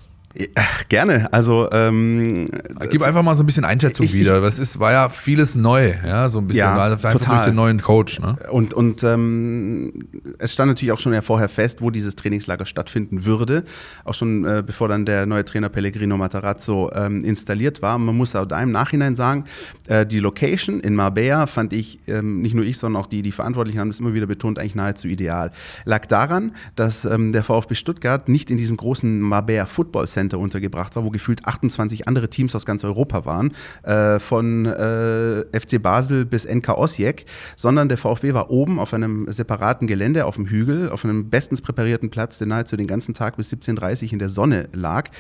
[0.89, 1.33] Gerne.
[1.33, 2.49] Also ähm,
[2.91, 4.41] gib einfach mal so ein bisschen Einschätzung ich, wieder.
[4.41, 7.37] Das ist, war ja vieles neu, ja, so ein bisschen ja, war einfach total.
[7.37, 8.19] durch den neuen Coach.
[8.19, 8.37] Ne?
[8.51, 9.93] Und, und ähm,
[10.39, 13.65] es stand natürlich auch schon ja vorher fest, wo dieses Trainingslager stattfinden würde,
[14.05, 17.99] auch schon äh, bevor dann der neue Trainer Pellegrino Matarazzo ähm, installiert war.
[17.99, 19.45] Man muss auch da im Nachhinein sagen,
[19.89, 23.33] äh, die Location in Marbella fand ich, ähm, nicht nur ich, sondern auch die, die
[23.33, 25.53] Verantwortlichen haben das immer wieder betont, eigentlich nahezu ideal.
[25.85, 30.39] Lag daran, dass ähm, der VfB Stuttgart nicht in diesem großen Marbella Football Center Center
[30.39, 35.83] untergebracht war, wo gefühlt 28 andere Teams aus ganz Europa waren, äh, von äh, FC
[35.83, 40.47] Basel bis NK Osijek, sondern der VfB war oben auf einem separaten Gelände auf dem
[40.47, 44.19] Hügel, auf einem bestens präparierten Platz, der nahezu den ganzen Tag bis 17.30 Uhr in
[44.21, 45.11] der Sonne lag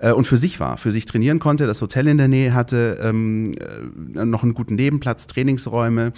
[0.00, 2.98] äh, und für sich war, für sich trainieren konnte, das Hotel in der Nähe hatte,
[3.02, 3.54] ähm,
[4.14, 6.12] äh, noch einen guten Nebenplatz, Trainingsräume,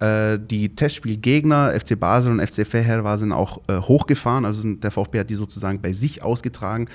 [0.00, 5.20] äh, die Testspielgegner, FC Basel und FC Feher, sind auch äh, hochgefahren, also der VfB
[5.20, 6.88] hat die sozusagen bei sich ausgetragen.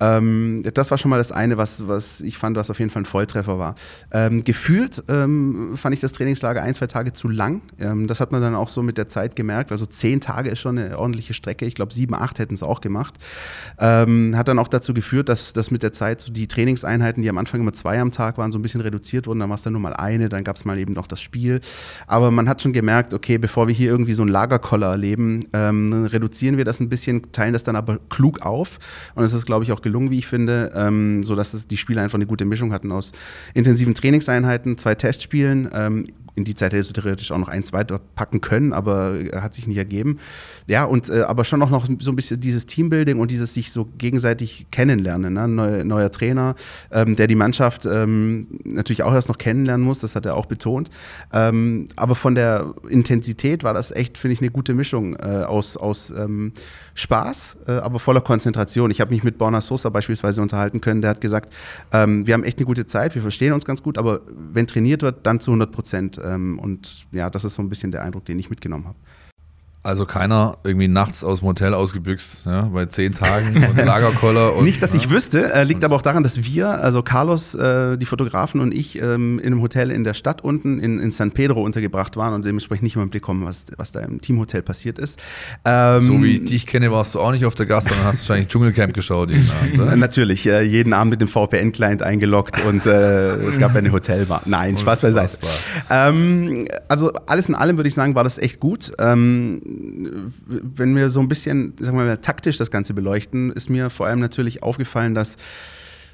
[0.00, 3.02] Ähm, das war schon mal das eine, was, was ich fand, was auf jeden Fall
[3.02, 3.74] ein Volltreffer war.
[4.12, 7.62] Ähm, gefühlt ähm, fand ich das Trainingslager ein, zwei Tage zu lang.
[7.78, 9.72] Ähm, das hat man dann auch so mit der Zeit gemerkt.
[9.72, 11.66] Also zehn Tage ist schon eine ordentliche Strecke.
[11.66, 13.14] Ich glaube, sieben, acht hätten es auch gemacht.
[13.78, 17.30] Ähm, hat dann auch dazu geführt, dass, dass mit der Zeit so die Trainingseinheiten, die
[17.30, 19.40] am Anfang immer zwei am Tag waren, so ein bisschen reduziert wurden.
[19.40, 21.60] Dann war es dann nur mal eine, dann gab es mal eben noch das Spiel.
[22.06, 26.06] Aber man hat schon gemerkt, okay, bevor wir hier irgendwie so einen Lagerkoller erleben, ähm,
[26.06, 28.78] reduzieren wir das ein bisschen, teilen das dann aber klug auf.
[29.14, 32.02] Und es ist, glaube ich, auch gelungen, wie ich finde, ähm, sodass es die Spieler
[32.02, 33.12] einfach eine gute Mischung hatten aus
[33.54, 36.04] intensiven Trainingseinheiten, zwei Testspielen, ähm,
[36.38, 39.66] in die Zeit hättest du theoretisch auch noch eins weiter packen können, aber hat sich
[39.66, 40.18] nicht ergeben.
[40.68, 43.72] Ja, und äh, aber schon auch noch so ein bisschen dieses Teambuilding und dieses sich
[43.72, 45.34] so gegenseitig kennenlernen.
[45.34, 45.48] Ne?
[45.48, 46.54] Neu, neuer Trainer,
[46.92, 50.46] ähm, der die Mannschaft ähm, natürlich auch erst noch kennenlernen muss, das hat er auch
[50.46, 50.90] betont.
[51.32, 55.76] Ähm, aber von der Intensität war das echt, finde ich, eine gute Mischung äh, aus,
[55.76, 56.52] aus ähm,
[56.98, 58.90] Spaß, äh, aber voller Konzentration.
[58.90, 61.52] Ich habe mich mit Borna Sosa beispielsweise unterhalten können, der hat gesagt,
[61.92, 65.02] ähm, wir haben echt eine gute Zeit, wir verstehen uns ganz gut, aber wenn trainiert
[65.02, 66.20] wird, dann zu 100 Prozent.
[66.22, 68.98] Ähm, und ja, das ist so ein bisschen der Eindruck, den ich mitgenommen habe.
[69.88, 74.54] Also keiner irgendwie nachts aus dem Hotel ausgebüxt, ja, bei zehn Tagen und Lagerkoller.
[74.54, 77.96] Und, Nicht, dass ich wüsste, äh, liegt aber auch daran, dass wir, also Carlos, äh,
[77.96, 81.30] die Fotografen und ich ähm, in einem Hotel in der Stadt unten in, in San
[81.30, 84.60] Pedro untergebracht waren und dementsprechend nicht mehr im Blick kommen, was, was da im Teamhotel
[84.60, 85.18] passiert ist.
[85.64, 88.18] Ähm, so wie ich dich kenne, warst du auch nicht auf der Gast, sondern hast
[88.20, 89.96] wahrscheinlich Dschungelcamp geschaut jeden Abend.
[89.98, 94.42] Natürlich, äh, jeden Abend mit dem VPN-Client eingeloggt und äh, es gab eine Hotelbar.
[94.44, 95.38] Nein, Spaß beiseite.
[95.88, 98.92] Ähm, also alles in allem würde ich sagen, war das echt gut.
[98.98, 99.62] Ähm,
[100.46, 104.06] wenn wir so ein bisschen, sagen wir mal, taktisch das Ganze beleuchten, ist mir vor
[104.06, 105.36] allem natürlich aufgefallen, dass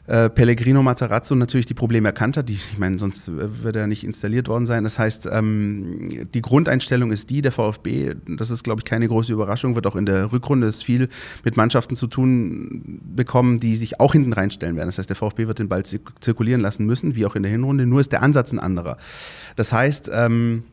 [0.06, 2.48] äh, Pellegrino Matarazzo natürlich die Probleme erkannt hat.
[2.48, 4.84] Die, ich meine, sonst würde er nicht installiert worden sein.
[4.84, 9.32] Das heißt, ähm, die Grundeinstellung ist die, der VfB, das ist, glaube ich, keine große
[9.32, 11.08] Überraschung, wird auch in der Rückrunde es viel
[11.42, 14.88] mit Mannschaften zu tun bekommen, die sich auch hinten reinstellen werden.
[14.88, 17.86] Das heißt, der VfB wird den Ball zirkulieren lassen müssen, wie auch in der Hinrunde,
[17.86, 18.98] nur ist der Ansatz ein anderer.
[19.56, 20.64] Das heißt, ähm,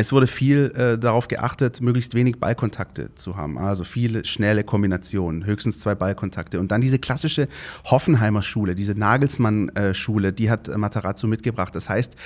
[0.00, 3.58] es wurde viel äh, darauf geachtet, möglichst wenig Ballkontakte zu haben.
[3.58, 6.60] Also viele schnelle Kombinationen, höchstens zwei Ballkontakte.
[6.60, 7.48] Und dann diese klassische
[7.84, 11.74] Hoffenheimer Schule, diese Nagelsmann-Schule, die hat Matarazzo mitgebracht.
[11.74, 12.16] Das heißt,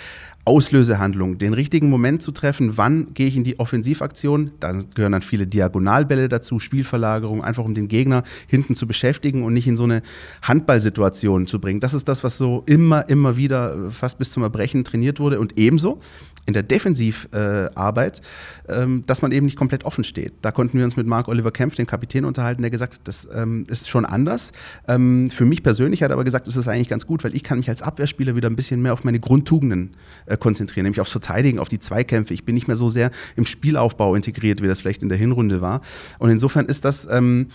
[0.44, 5.22] Auslösehandlung, den richtigen Moment zu treffen, wann gehe ich in die Offensivaktion, da gehören dann
[5.22, 9.85] viele Diagonalbälle dazu, Spielverlagerung, einfach um den Gegner hinten zu beschäftigen und nicht in so
[9.85, 10.02] eine
[10.42, 11.78] Handballsituation zu bringen.
[11.78, 15.38] Das ist das, was so immer, immer wieder äh, fast bis zum Erbrechen trainiert wurde
[15.38, 16.00] und ebenso
[16.46, 18.20] in der Defensivarbeit,
[18.66, 20.33] äh, ähm, dass man eben nicht komplett offen steht.
[20.42, 23.28] Da konnten wir uns mit Marc Oliver Kempf, dem Kapitän, unterhalten, der gesagt hat, das
[23.33, 24.50] ähm, ist schon anders.
[24.88, 27.44] Ähm, für mich persönlich hat er aber gesagt, es ist eigentlich ganz gut, weil ich
[27.44, 29.92] kann mich als Abwehrspieler wieder ein bisschen mehr auf meine Grundtugenden
[30.26, 32.35] äh, konzentrieren, nämlich aufs Verteidigen, auf die Zweikämpfe.
[32.35, 35.61] Ich bin nicht mehr so sehr im Spielaufbau integriert, wie das vielleicht in der Hinrunde
[35.61, 35.81] war.
[36.18, 37.48] Und insofern ist das, ähm,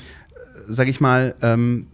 [0.67, 1.87] sage ich mal, ähm,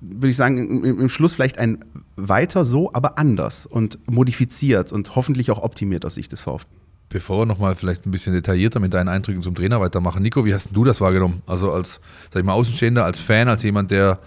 [0.00, 1.84] würde ich sagen, im, im, Schluss vielleicht ein
[2.16, 6.68] weiter so, aber anders und modifiziert und hoffentlich auch optimiert aus Sicht des VfB.
[7.08, 10.22] Bevor wir nochmal vielleicht ein bisschen detaillierter mit deinen Eindrücken zum Trainer weitermachen.
[10.22, 11.42] Nico, wie hast du das wahrgenommen?
[11.46, 12.00] Also als,
[12.32, 14.20] sag ich mal, Außenstehender, als Fan, als jemand, der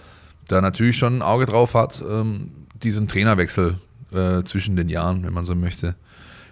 [0.48, 3.78] da natürlich schon ein Auge drauf hat, ähm, diesen Trainerwechsel
[4.12, 5.94] äh, zwischen den Jahren, wenn man so möchte.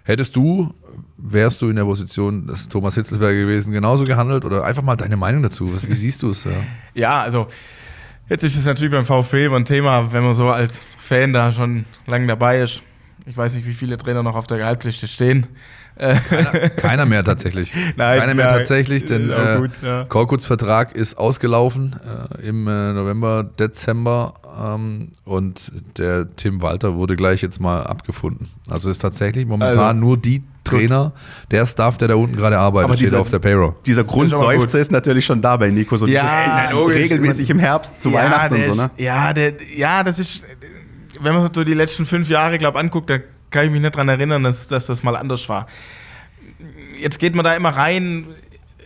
[0.05, 0.73] Hättest du,
[1.17, 5.15] wärst du in der Position des Thomas Hitzelsberger gewesen, genauso gehandelt oder einfach mal deine
[5.15, 5.73] Meinung dazu?
[5.73, 6.43] Was, wie siehst du es?
[6.43, 6.51] Ja?
[6.93, 7.47] ja, also
[8.29, 11.51] jetzt ist es natürlich beim VfB immer ein Thema, wenn man so als Fan da
[11.51, 12.81] schon lange dabei ist.
[13.25, 15.47] Ich weiß nicht, wie viele Trainer noch auf der Gehaltsliste stehen.
[15.95, 17.73] Keiner, keiner, mehr tatsächlich.
[17.95, 20.05] Nein, keiner mehr ja, tatsächlich, denn äh, gut, ja.
[20.05, 27.15] Korkuts Vertrag ist ausgelaufen äh, im äh, November, Dezember ähm, und der Tim Walter wurde
[27.15, 28.49] gleich jetzt mal abgefunden.
[28.69, 29.99] Also ist tatsächlich momentan also.
[29.99, 31.11] nur die Trainer,
[31.51, 33.75] der Staff, der da unten gerade arbeitet, Aber steht dieser- auf der Payroll.
[33.85, 34.03] Dieser.
[34.03, 35.97] Grundseufzer ist natürlich schon da bei Nico.
[35.97, 36.95] So Ja, dieses, ist ja logisch.
[36.97, 38.89] regelmäßig im Herbst zu Weihnachten und der so, ne?
[38.97, 40.43] Ja, der, ja, das ist,
[41.21, 44.07] wenn man so die letzten fünf Jahre, glaube anguckt, da kann ich mich nicht dran
[44.09, 45.67] erinnern, dass, dass das mal anders war.
[46.97, 48.27] Jetzt geht man da immer rein,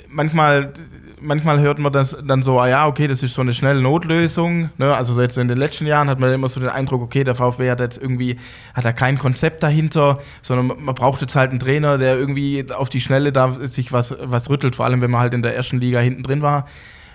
[0.10, 0.74] manchmal,
[1.20, 4.70] manchmal hört man das dann so, ah ja, okay, das ist so eine schnelle Notlösung.
[4.78, 4.96] Ne?
[4.96, 7.36] Also so jetzt in den letzten Jahren hat man immer so den Eindruck, okay, der
[7.36, 8.38] VfB hat jetzt irgendwie,
[8.74, 12.90] hat da kein Konzept dahinter, sondern man- braucht jetzt halt einen Trainer, der irgendwie auf
[12.90, 15.80] die Schnelle da sich was, was rüttelt, vor allem wenn man halt in der ersten
[15.80, 16.66] Liga hinten drin war.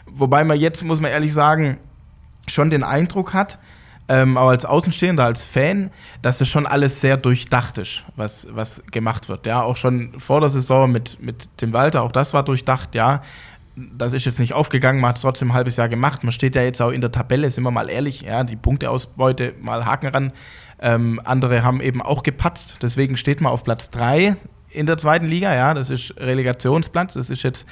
[0.06, 1.78] Wobei man jetzt, muss man ehrlich sagen,
[2.48, 3.58] schon den Eindruck hat,
[4.08, 5.90] ähm, auch als Außenstehender, als Fan,
[6.22, 9.46] dass es schon alles sehr durchdacht ist, was, was gemacht wird.
[9.46, 13.22] Ja, auch schon vor der Saison mit, mit Tim Walter, auch das war durchdacht, ja.
[13.76, 16.24] Das ist jetzt nicht aufgegangen, man hat es trotzdem ein halbes Jahr gemacht.
[16.24, 19.54] Man steht ja jetzt auch in der Tabelle, sind wir mal ehrlich, ja, die Punkteausbeute
[19.60, 20.32] mal Haken ran.
[20.78, 24.36] Ähm, andere haben eben auch gepatzt, deswegen steht man auf Platz 3
[24.68, 27.66] in der zweiten Liga, ja, das ist Relegationsplatz, das ist jetzt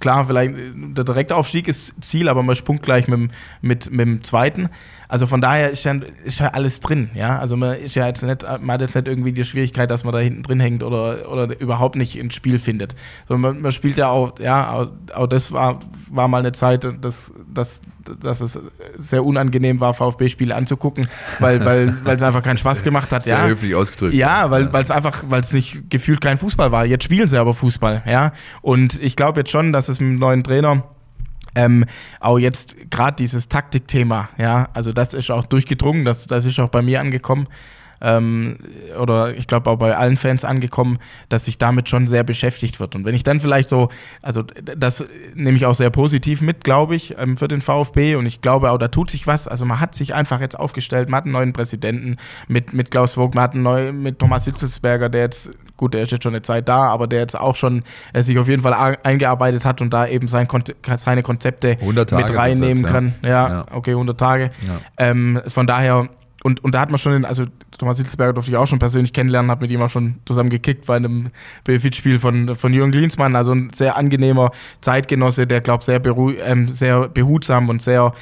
[0.00, 3.30] klar, vielleicht der Direktaufstieg ist Ziel, aber man ist punktgleich mit, dem-
[3.62, 4.68] mit, mit dem zweiten.
[5.08, 7.38] Also von daher ist ja, ist ja alles drin, ja.
[7.38, 10.12] Also man ist ja jetzt nicht, man hat jetzt nicht irgendwie die Schwierigkeit, dass man
[10.12, 12.94] da hinten drin hängt oder, oder überhaupt nicht ins Spiel findet.
[13.26, 16.86] Sondern man, man spielt ja auch, ja, auch, auch das war, war mal eine Zeit,
[17.00, 17.80] dass, dass,
[18.20, 18.58] dass es
[18.96, 23.22] sehr unangenehm war, VfB-Spiele anzugucken, weil, weil, weil es einfach keinen Spaß gemacht hat.
[23.22, 23.46] Sehr ja.
[23.46, 24.14] höflich ausgedrückt.
[24.14, 26.84] Ja, weil es einfach, weil es nicht gefühlt kein Fußball war.
[26.84, 28.32] Jetzt spielen sie aber Fußball, ja.
[28.62, 30.84] Und ich glaube jetzt schon, dass es mit dem neuen Trainer
[31.54, 31.84] ähm,
[32.20, 36.68] auch jetzt gerade dieses Taktikthema, ja, also das ist auch durchgedrungen, das, das ist auch
[36.68, 37.48] bei mir angekommen.
[38.00, 38.58] Ähm,
[38.98, 42.94] oder ich glaube auch bei allen Fans angekommen, dass sich damit schon sehr beschäftigt wird.
[42.94, 43.88] Und wenn ich dann vielleicht so,
[44.22, 48.16] also das nehme ich auch sehr positiv mit, glaube ich, ähm, für den VfB.
[48.16, 49.48] Und ich glaube auch, da tut sich was.
[49.48, 53.14] Also man hat sich einfach jetzt aufgestellt, man hat einen neuen Präsidenten mit, mit Klaus
[53.14, 56.34] Vogt, man hat einen neuen, mit Thomas Hitzelsberger, der jetzt, gut, der ist jetzt schon
[56.34, 57.82] eine Zeit da, aber der jetzt auch schon
[58.12, 62.10] äh, sich auf jeden Fall eingearbeitet hat und da eben sein Konze seine Konzepte 100
[62.10, 63.06] Tage mit reinnehmen kann.
[63.06, 63.48] jetzt, Ja, ja.
[63.48, 63.66] Ja.
[63.72, 64.50] okay, 100 Tage.
[64.66, 64.80] Ja.
[64.98, 66.08] Ähm, von daher,
[66.44, 67.46] und, und da hat man schon, den, also
[67.78, 70.86] Thomas Hitzelsberger durfte ich auch schon persönlich kennenlernen, habe mit ihm auch schon zusammen gekickt
[70.86, 71.30] bei einem
[71.64, 73.34] BFIT-Spiel von, von Jürgen Klinsmann.
[73.34, 78.12] Also ein sehr angenehmer Zeitgenosse, der, glaube sehr, beru ähm, sehr behutsam und sehr,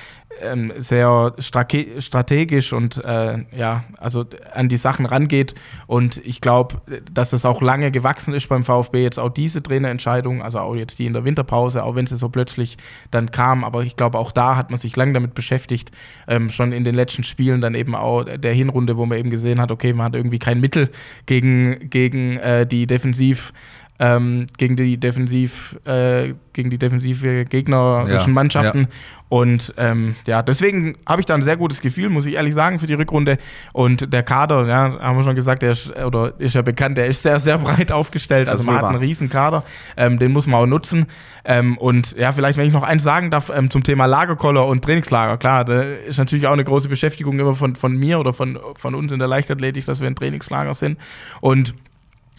[0.42, 5.55] ähm, sehr strake- strategisch und äh, ja, also an die Sachen rangeht.
[5.87, 6.81] Und ich glaube,
[7.12, 10.99] dass das auch lange gewachsen ist beim VfB, jetzt auch diese Trainerentscheidung, also auch jetzt
[10.99, 12.77] die in der Winterpause, auch wenn sie so plötzlich
[13.11, 13.64] dann kam.
[13.64, 15.90] Aber ich glaube, auch da hat man sich lange damit beschäftigt,
[16.29, 19.61] ähm, schon in den letzten Spielen, dann eben auch der Hinrunde, wo man eben gesehen
[19.61, 20.90] hat, okay, man hat irgendwie kein Mittel
[21.27, 23.53] gegen, gegen äh, die Defensiv.
[23.99, 28.81] Ähm, gegen die defensiv äh, gegen die defensive gegnerischen Ja, Mannschaften.
[28.81, 28.87] ja.
[29.29, 32.79] und ähm, ja deswegen habe ich da ein sehr gutes Gefühl muss ich ehrlich sagen
[32.79, 33.37] für die Rückrunde.
[33.73, 37.07] Und der Kader ja haben wir schon gesagt der ist oder ist ja bekannt der
[37.07, 38.49] ist sehr sehr breit aufgestellt.
[38.49, 39.65] Das also man hat einen riesen Kader
[39.97, 41.07] ähm, den muss man auch nutzen.
[41.45, 44.85] Ähm, und ja vielleicht wenn ich noch eins sagen darf ähm, zum Thema Lagerkoller und
[44.85, 45.39] Trainingslager.
[45.39, 48.95] Klar da ist natürlich auch eine große Beschäftigung immer von von mir oder von von
[48.95, 50.99] uns in der Leichtathletik dass wir in Trainingslager sind.
[51.41, 51.75] Und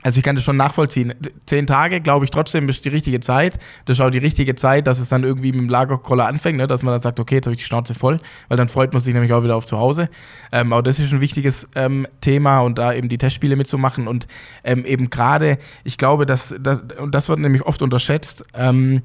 [0.07, 1.13] also ich kann das schon nachvollziehen.
[1.45, 3.59] Zehn Tage, glaube ich, trotzdem ist die richtige Zeit.
[3.83, 6.65] Das ist auch die richtige Zeit, dass es dann irgendwie mit dem Lagerkoller anfängt, ne?
[6.65, 9.01] dass man dann sagt, okay, jetzt habe ich die Schnauze voll, weil dann freut man
[9.01, 10.07] sich nämlich auch wieder auf zu Hause.
[10.53, 14.27] Ähm, aber das ist ein wichtiges ähm, Thema und da eben die Testspiele mitzumachen und
[14.63, 19.01] ähm, eben gerade, ich glaube, dass, dass, und das wird nämlich oft unterschätzt, ähm,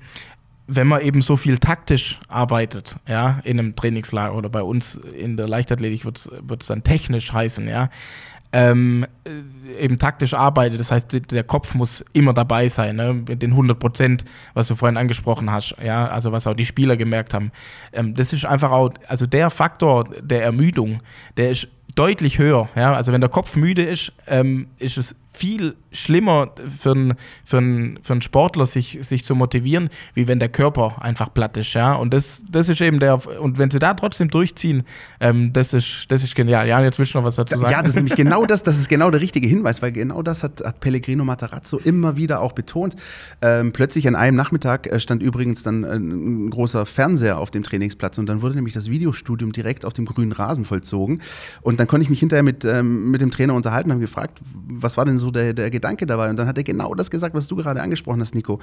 [0.68, 5.36] wenn man eben so viel taktisch arbeitet, ja, in einem Trainingslager oder bei uns in
[5.36, 7.90] der Leichtathletik wird es dann technisch heißen, ja,
[8.52, 10.78] ähm, äh, eben taktisch arbeitet.
[10.78, 13.14] Das heißt, der Kopf muss immer dabei sein, ne?
[13.14, 16.96] mit den 100 Prozent, was du vorhin angesprochen hast, ja, also was auch die Spieler
[16.96, 17.50] gemerkt haben.
[17.92, 21.00] Ähm, das ist einfach auch, also der Faktor der Ermüdung,
[21.36, 22.68] der ist deutlich höher.
[22.74, 22.94] Ja?
[22.94, 27.14] Also wenn der Kopf müde ist, ähm, ist es viel schlimmer für einen
[27.44, 31.56] für einen- für einen Sportler, sich, sich zu motivieren, wie wenn der Körper einfach platt
[31.56, 31.72] ist.
[31.72, 31.94] Ja?
[31.94, 34.82] Und das, das ist eben der, und wenn sie da trotzdem durchziehen,
[35.20, 36.68] ähm, das, ist, das ist genial.
[36.68, 37.72] Ja, jetzt willst du noch was dazu sagen.
[37.72, 40.42] Ja, das ist nämlich genau das, das ist genau der richtige Hinweis, weil genau das
[40.42, 42.94] hat, hat Pellegrino Matarazzo immer wieder auch betont.
[43.40, 47.62] Ähm, plötzlich an einem Nachmittag äh, stand übrigens dann äh, ein großer Fernseher auf dem
[47.62, 51.20] Trainingsplatz und dann wurde nämlich das Videostudium direkt auf dem grünen Rasen vollzogen.
[51.62, 54.40] Und dann konnte ich mich hinterher mit, ähm, mit dem Trainer unterhalten und habe gefragt,
[54.68, 56.28] was war denn so der, der Gedanke dabei?
[56.30, 58.60] Und dann hat er genau das gesagt, was du gerade angesprochen hast, Nico.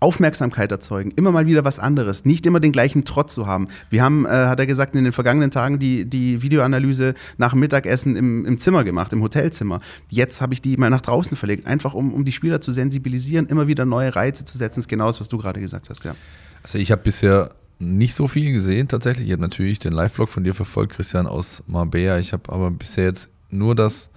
[0.00, 3.68] Aufmerksamkeit erzeugen, immer mal wieder was anderes, nicht immer den gleichen Trott zu haben.
[3.90, 8.14] Wir haben, äh, hat er gesagt, in den vergangenen Tagen die, die Videoanalyse nach Mittagessen
[8.14, 9.80] im, im Zimmer gemacht, im Hotelzimmer.
[10.08, 13.46] Jetzt habe ich die mal nach draußen verlegt, einfach um, um die Spieler zu sensibilisieren,
[13.46, 14.78] immer wieder neue Reize zu setzen.
[14.78, 16.14] Das ist genau das, was du gerade gesagt hast, ja.
[16.62, 19.26] Also ich habe bisher nicht so viel gesehen tatsächlich.
[19.26, 22.18] Ich habe natürlich den Live-Vlog von dir verfolgt, Christian, aus Marbella.
[22.18, 24.10] Ich habe aber bisher jetzt nur das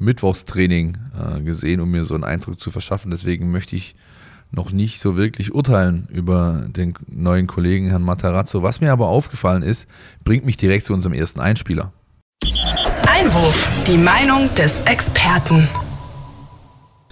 [0.00, 3.10] Mittwochstraining äh, gesehen, um mir so einen Eindruck zu verschaffen.
[3.10, 3.94] Deswegen möchte ich
[4.50, 8.62] noch nicht so wirklich urteilen über den neuen Kollegen Herrn Matarazzo.
[8.62, 9.86] Was mir aber aufgefallen ist,
[10.24, 11.92] bringt mich direkt zu unserem ersten Einspieler.
[13.06, 15.68] Einwurf, die Meinung des Experten.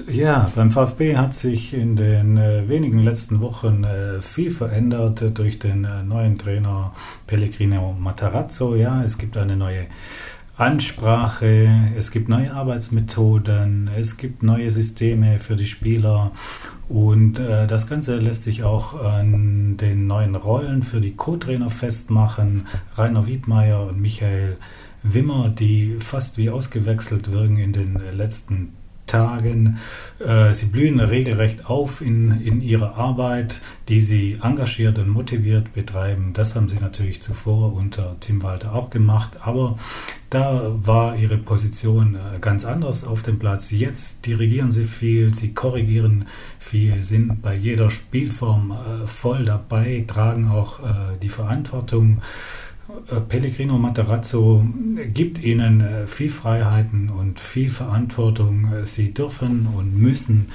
[0.07, 5.30] Ja, beim VfB hat sich in den äh, wenigen letzten Wochen äh, viel verändert äh,
[5.30, 6.95] durch den äh, neuen Trainer
[7.26, 8.74] Pellegrino Matarazzo.
[8.74, 9.86] Ja, es gibt eine neue
[10.59, 16.33] Ansprache, es gibt neue Arbeitsmethoden, es gibt neue Systeme für die Spieler
[16.89, 22.67] und äh, das Ganze lässt sich auch an den neuen Rollen für die Co-Trainer festmachen.
[22.97, 24.57] Rainer Wiedmeier und Michael
[25.05, 28.78] Wimmer, die fast wie ausgewechselt wirken in den letzten
[29.09, 29.79] Tagen.
[30.21, 36.33] Äh, sie blühen regelrecht auf in, in ihrer Arbeit, die sie engagiert und motiviert betreiben.
[36.35, 39.79] Das haben sie natürlich zuvor unter Tim Walter auch gemacht, aber
[40.31, 43.71] da war ihre Position äh, ganz anders auf dem Platz.
[43.71, 46.27] Jetzt dirigieren sie viel, sie korrigieren
[46.59, 50.79] viel, sind bei jeder Spielform äh, voll dabei, tragen auch
[51.23, 52.21] die Verantwortung.
[52.89, 54.64] Äh, Pellegrino Materazzo
[55.12, 58.72] gibt ihnen äh, viel Freiheiten und viel Verantwortung.
[58.72, 60.51] Äh, sie dürfen und müssen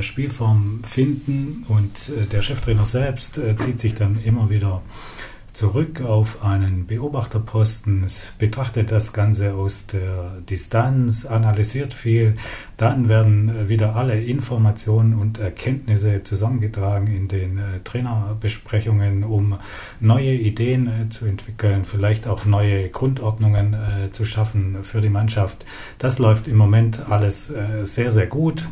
[0.00, 1.90] Spielformen finden und
[2.30, 4.80] der Cheftrainer selbst zieht sich dann immer wieder
[5.56, 8.04] zurück auf einen Beobachterposten,
[8.38, 12.36] betrachtet das Ganze aus der Distanz, analysiert viel,
[12.76, 19.58] dann werden wieder alle Informationen und Erkenntnisse zusammengetragen in den äh, Trainerbesprechungen, um
[19.98, 25.64] neue Ideen äh, zu entwickeln, vielleicht auch neue Grundordnungen äh, zu schaffen für die Mannschaft.
[25.98, 27.52] Das läuft im Moment alles
[27.84, 28.68] sehr, sehr gut.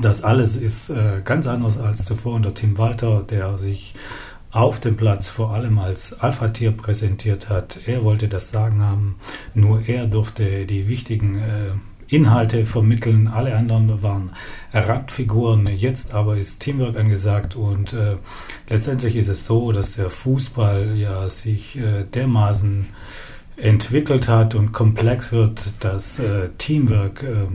[0.00, 0.92] Das alles ist
[1.24, 3.94] ganz anders als zuvor unter Tim Walter, der sich
[4.52, 7.78] auf dem Platz vor allem als Alpha-Tier präsentiert hat.
[7.86, 9.16] Er wollte das Sagen haben,
[9.54, 14.32] nur er durfte die wichtigen äh, Inhalte vermitteln, alle anderen waren
[14.74, 15.66] Randfiguren.
[15.66, 18.16] Jetzt aber ist Teamwork angesagt und äh,
[18.68, 22.88] letztendlich ist es so, dass der Fußball ja sich äh, dermaßen
[23.56, 27.46] entwickelt hat und komplex wird, dass äh, Teamwork äh,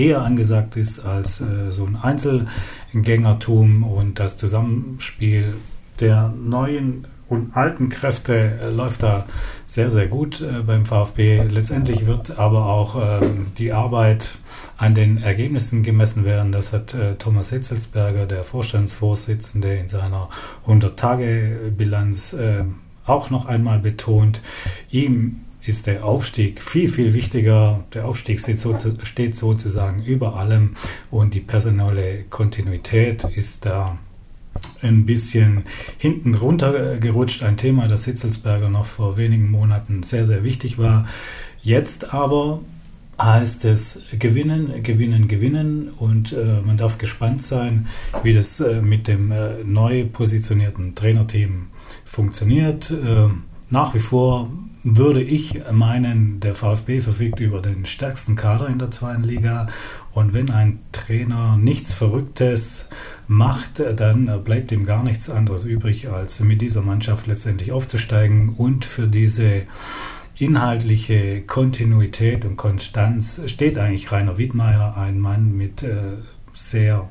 [0.00, 5.54] eher angesagt ist als äh, so ein Einzelgängertum und das Zusammenspiel
[6.00, 9.26] der neuen und alten Kräfte äh, läuft da
[9.66, 11.42] sehr, sehr gut äh, beim VfB.
[11.48, 14.30] Letztendlich wird aber auch ähm, die Arbeit
[14.76, 16.52] an den Ergebnissen gemessen werden.
[16.52, 20.28] Das hat äh, Thomas Hitzelsberger, der Vorstandsvorsitzende, in seiner
[20.66, 22.64] 100-Tage-Bilanz äh,
[23.06, 24.40] auch noch einmal betont.
[24.90, 27.84] Ihm ist der Aufstieg viel, viel wichtiger.
[27.92, 30.76] Der Aufstieg steht, so, steht sozusagen über allem
[31.10, 33.98] und die personelle Kontinuität ist da
[34.82, 35.64] ein bisschen
[35.98, 37.42] hinten runtergerutscht.
[37.42, 41.06] Ein Thema, das Hitzelsberger noch vor wenigen Monaten sehr, sehr wichtig war.
[41.60, 42.60] Jetzt aber
[43.20, 47.86] heißt es gewinnen, gewinnen, gewinnen und äh, man darf gespannt sein,
[48.22, 51.68] wie das äh, mit dem äh, neu positionierten Trainerteam
[52.04, 52.90] funktioniert.
[52.90, 53.28] Äh,
[53.70, 54.50] nach wie vor
[54.82, 59.66] würde ich meinen, der VfB verfügt über den stärksten Kader in der zweiten Liga
[60.12, 62.90] und wenn ein Trainer nichts Verrücktes
[63.28, 68.84] macht, dann bleibt ihm gar nichts anderes übrig, als mit dieser Mannschaft letztendlich aufzusteigen und
[68.84, 69.62] für diese
[70.38, 75.96] inhaltliche Kontinuität und Konstanz steht eigentlich Rainer Wiedmeier, ein Mann mit äh,
[76.52, 77.08] sehr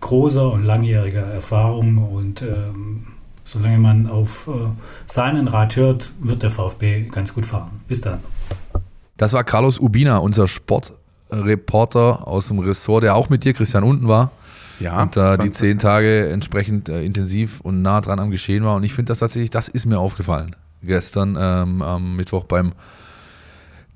[0.00, 3.08] großer und langjähriger Erfahrung und ähm,
[3.44, 4.70] solange man auf äh,
[5.06, 7.80] seinen Rat hört, wird der VfB ganz gut fahren.
[7.88, 8.20] Bis dann.
[9.16, 14.06] Das war Carlos Ubina, unser Sportreporter aus dem Ressort, der auch mit dir, Christian, unten
[14.06, 14.30] war.
[14.80, 15.02] Ja.
[15.02, 18.76] Und da die zehn Tage entsprechend äh, intensiv und nah dran am Geschehen war.
[18.76, 20.54] Und ich finde das tatsächlich, das ist mir aufgefallen.
[20.82, 22.72] Gestern ähm, am Mittwoch beim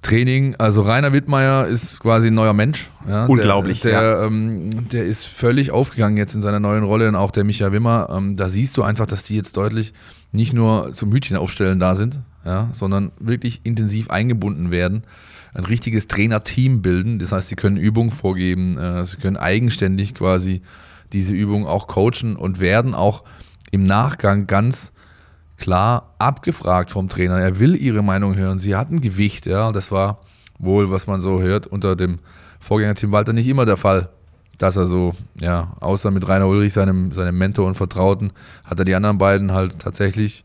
[0.02, 0.56] Training.
[0.58, 2.90] Also Rainer Wittmeier ist quasi ein neuer Mensch.
[3.08, 3.80] Ja, Unglaublich.
[3.80, 4.26] Der, der, ja.
[4.26, 8.08] ähm, der, ist völlig aufgegangen jetzt in seiner neuen Rolle und auch der Michael Wimmer.
[8.10, 9.92] Ähm, da siehst du einfach, dass die jetzt deutlich
[10.32, 15.04] nicht nur zum Hütchen aufstellen da sind, ja, sondern wirklich intensiv eingebunden werden.
[15.54, 17.18] Ein richtiges Trainerteam bilden.
[17.18, 20.62] Das heißt, sie können Übungen vorgeben, äh, sie können eigenständig quasi
[21.12, 23.24] diese Übungen auch coachen und werden auch
[23.70, 24.92] im Nachgang ganz
[25.58, 27.38] klar abgefragt vom Trainer.
[27.38, 28.58] Er will ihre Meinung hören.
[28.58, 29.72] Sie hatten Gewicht, ja.
[29.72, 30.20] Das war
[30.58, 32.18] wohl, was man so hört, unter dem
[32.60, 34.08] Vorgängerteam Walter nicht immer der Fall.
[34.58, 38.32] Dass er so, ja, außer mit Rainer Ulrich, seinem, seinem Mentor und Vertrauten,
[38.64, 40.44] hat er die anderen beiden halt tatsächlich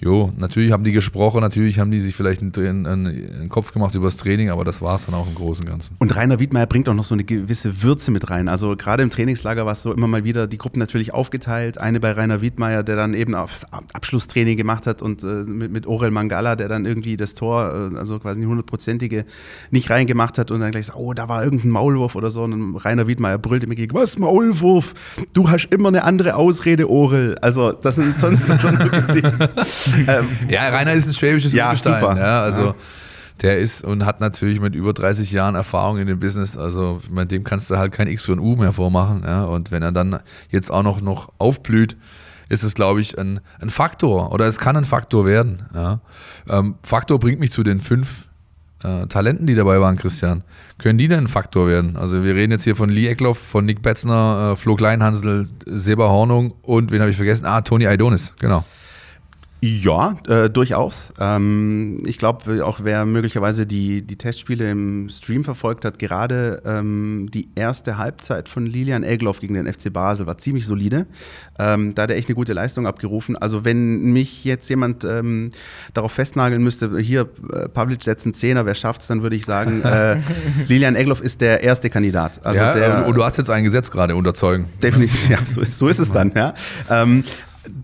[0.00, 4.06] Jo, natürlich haben die gesprochen, natürlich haben die sich vielleicht einen, einen, Kopf gemacht über
[4.06, 5.96] das Training, aber das war es dann auch im Großen und Ganzen.
[5.98, 8.48] Und Rainer Wiedmeier bringt auch noch so eine gewisse Würze mit rein.
[8.48, 11.78] Also gerade im Trainingslager war es so immer mal wieder die Gruppen natürlich aufgeteilt.
[11.78, 16.10] Eine bei Rainer Wiedmeier, der dann eben Abschlusstraining gemacht hat und äh, mit, mit Orel
[16.10, 19.24] Mangala, der dann irgendwie das Tor, äh, also quasi die hundertprozentige,
[19.70, 22.42] nicht reingemacht hat und dann gleich sagt, oh, da war irgendein Maulwurf oder so.
[22.42, 24.92] Und Rainer Wiedmeier brüllte mir gegen, was Maulwurf?
[25.32, 27.38] Du hast immer eine andere Ausrede, Orel.
[27.38, 29.32] Also das sind sonst schon so gesehen.
[30.08, 32.00] ähm, ja, Rainer ist ein schwäbisches ja, Urgestein.
[32.00, 32.16] super.
[32.18, 32.74] Ja, also Ja.
[33.42, 37.30] der ist und hat natürlich mit über 30 Jahren Erfahrung in dem Business, also mit
[37.30, 39.22] dem kannst du halt kein X für ein U mehr vormachen.
[39.26, 40.20] Ja, und wenn er dann
[40.50, 41.96] jetzt auch noch, noch aufblüht,
[42.48, 45.62] ist es, glaube ich, ein, ein Faktor oder es kann ein Faktor werden.
[45.74, 46.00] Ja.
[46.48, 48.28] Ähm, Faktor bringt mich zu den fünf
[48.82, 50.44] äh, Talenten, die dabei waren, Christian.
[50.76, 51.96] Können die denn ein Faktor werden?
[51.96, 56.08] Also wir reden jetzt hier von Lee Eckloff, von Nick Betzner, äh, Flo Kleinhansel, Seba
[56.08, 57.46] Hornung und wen habe ich vergessen?
[57.46, 58.62] Ah, Toni Aidonis, genau.
[59.66, 61.14] Ja, äh, durchaus.
[61.18, 67.30] Ähm, ich glaube, auch wer möglicherweise die, die Testspiele im Stream verfolgt hat, gerade ähm,
[67.32, 71.06] die erste Halbzeit von Lilian Egloff gegen den FC Basel war ziemlich solide.
[71.58, 73.36] Ähm, da hat er echt eine gute Leistung abgerufen.
[73.36, 75.48] Also wenn mich jetzt jemand ähm,
[75.94, 79.80] darauf festnageln müsste, hier äh, Pavlic setzt einen Zehner, wer schafft's, dann würde ich sagen,
[79.80, 80.18] äh,
[80.68, 82.44] Lilian Egloff ist der erste Kandidat.
[82.44, 84.66] Also ja, der, und, und du hast jetzt ein Gesetz gerade unterzeugen.
[84.82, 86.52] Definitiv, ja, so, so ist es dann, ja.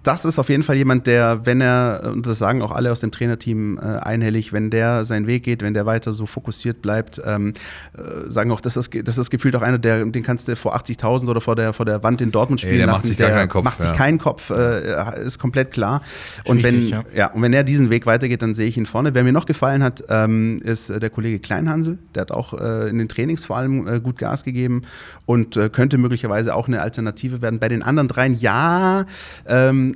[0.02, 3.00] Das ist auf jeden Fall jemand, der, wenn er, und das sagen auch alle aus
[3.00, 7.20] dem Trainerteam äh, einhellig, wenn der seinen Weg geht, wenn der weiter so fokussiert bleibt,
[7.24, 7.52] ähm,
[7.96, 10.74] äh, sagen auch, das ist, das ist gefühlt auch einer, der, den kannst du vor
[10.74, 13.08] 80.000 oder vor der, vor der Wand in Dortmund Ey, spielen der macht lassen.
[13.08, 13.96] sich gar keinen Kopf, macht sich ja.
[13.96, 16.00] keinen Kopf, äh, ist komplett klar.
[16.44, 17.04] Und wenn, ja.
[17.14, 17.32] ja.
[17.32, 19.14] und wenn er diesen Weg weitergeht, dann sehe ich ihn vorne.
[19.14, 21.98] Wer mir noch gefallen hat, ähm, ist äh, der Kollege Kleinhansel.
[22.14, 24.82] Der hat auch äh, in den Trainings vor allem äh, gut Gas gegeben
[25.26, 27.60] und könnte möglicherweise auch eine Alternative werden.
[27.60, 29.06] Bei den anderen dreien, ja,
[29.46, 29.89] ähm,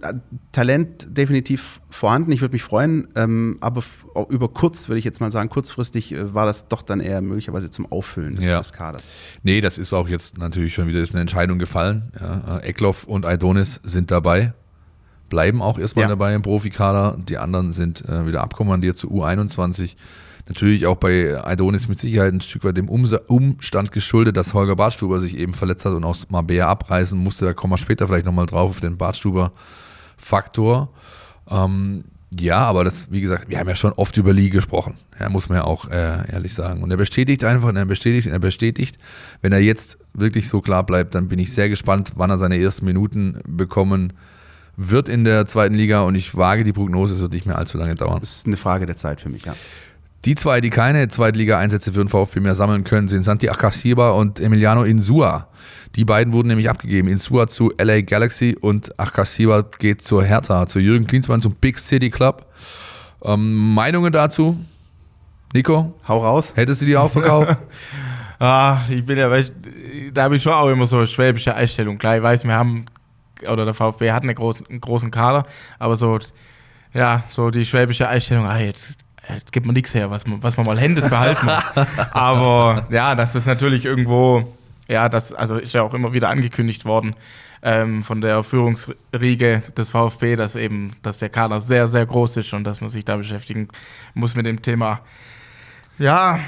[0.52, 2.32] Talent definitiv vorhanden.
[2.32, 3.82] Ich würde mich freuen, ähm, aber
[4.28, 7.70] über kurz, würde ich jetzt mal sagen, kurzfristig äh, war das doch dann eher möglicherweise
[7.70, 8.58] zum Auffüllen des, Ja.
[8.58, 9.12] des Kaders.
[9.42, 12.10] Nee, das ist auch jetzt natürlich schon wieder ist eine Entscheidung gefallen.
[12.20, 14.52] Ja, äh, Eckloff und Aidonis sind dabei,
[15.28, 16.08] bleiben auch erstmal Ja.
[16.08, 17.16] dabei im Profikader.
[17.28, 19.96] Die anderen sind äh, wieder abkommandiert zu U21.
[20.46, 25.18] Natürlich auch bei Aidonis mit Sicherheit ein Stück weit dem Umstand geschuldet, dass Holger Bartstuber
[25.18, 27.46] sich eben verletzt hat und aus Mabea abreißen musste.
[27.46, 28.98] Da kommen wir später vielleicht nochmal drauf auf den
[30.18, 30.88] Bartstuber-Faktor.
[31.50, 32.04] Ähm,
[32.38, 34.94] ja, aber das, wie gesagt, wir haben ja schon oft über Lee gesprochen.
[35.20, 36.82] Ja, muss man ja auch äh, ehrlich sagen.
[36.82, 38.98] Und er bestätigt einfach, und er bestätigt, und er bestätigt.
[39.40, 42.58] Wenn er jetzt wirklich so klar bleibt, dann bin ich sehr gespannt, wann er seine
[42.58, 44.14] ersten Minuten bekommen
[44.76, 46.00] wird in der zweiten Liga.
[46.00, 48.18] Und ich wage die Prognose, es wird nicht mehr allzu lange dauern.
[48.18, 49.54] Das ist eine Frage der Zeit für mich, ja.
[50.24, 54.40] Die zwei, die keine Zweitliga-Einsätze für den VfB mehr sammeln können, sind Santi Akashiba und
[54.40, 55.48] Emiliano Insua.
[55.96, 57.08] Die beiden wurden nämlich abgegeben.
[57.08, 62.08] Insua zu LA Galaxy und Akashiba geht zur Hertha, zu Jürgen Klinsmann zum Big City
[62.08, 62.46] Club.
[63.22, 64.58] Ähm, Meinungen dazu?
[65.52, 66.52] Nico, Hau raus.
[66.56, 67.56] hättest du die auch verkauft?
[68.40, 69.52] Ah, ich bin ja, weißt,
[70.12, 71.96] da habe ich schon auch immer so eine schwäbische Einstellung.
[71.96, 72.84] Klar, ich weiß, wir haben,
[73.48, 75.46] oder der VfB hat eine großen, einen großen Kader,
[75.78, 76.18] aber so,
[76.92, 80.56] ja, so die schwäbische Einstellung, ah, jetzt, jetzt gibt man nichts her, was man, was
[80.56, 81.86] man mal Händes behalten hat.
[82.14, 84.54] aber ja, das ist natürlich irgendwo,
[84.88, 87.14] ja, das also ist ja auch immer wieder angekündigt worden
[87.62, 92.52] ähm, von der Führungsriege des VfB, dass eben, dass der Kader sehr, sehr groß ist
[92.52, 93.68] und dass man sich da beschäftigen
[94.12, 95.00] muss mit dem Thema.
[95.98, 96.38] Ja,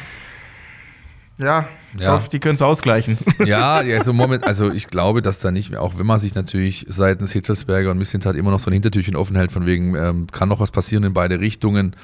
[1.39, 2.13] ja, ich Ja.
[2.13, 3.19] hoffe, die können es ausgleichen.
[3.47, 6.87] Ja, also, Moment, also ich glaube, dass da nicht mehr, auch wenn man sich natürlich
[6.89, 10.49] seitens Hitzelsberger und Missentat immer noch so ein Hintertürchen offen hält, von wegen, ähm, kann
[10.49, 11.95] noch was passieren in beide Richtungen,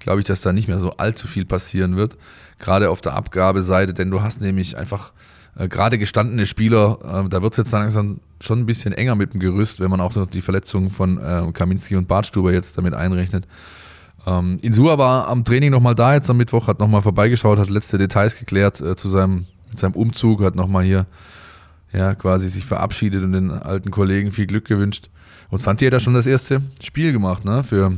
[0.00, 2.16] glaube ich, dass da nicht mehr so allzu viel passieren wird.
[2.58, 5.12] Gerade auf der Abgabeseite, denn du hast nämlich einfach
[5.56, 9.34] äh, gerade gestandene Spieler, äh, da wird es jetzt langsam schon ein bisschen enger mit
[9.34, 12.94] dem Gerüst, wenn man auch noch die Verletzungen von äh, Kaminski und Bartstuber jetzt damit
[12.94, 13.46] einrechnet.
[14.26, 17.98] Ähm, Insua war am Training nochmal da jetzt am Mittwoch, hat nochmal vorbeigeschaut, hat letzte
[17.98, 21.06] Details geklärt äh, zu seinem, mit seinem Umzug, hat nochmal hier
[21.92, 25.10] ja, quasi sich verabschiedet und den alten Kollegen viel Glück gewünscht.
[25.48, 27.64] Und Santi hat ja schon das erste Spiel gemacht, ne?
[27.64, 27.92] Für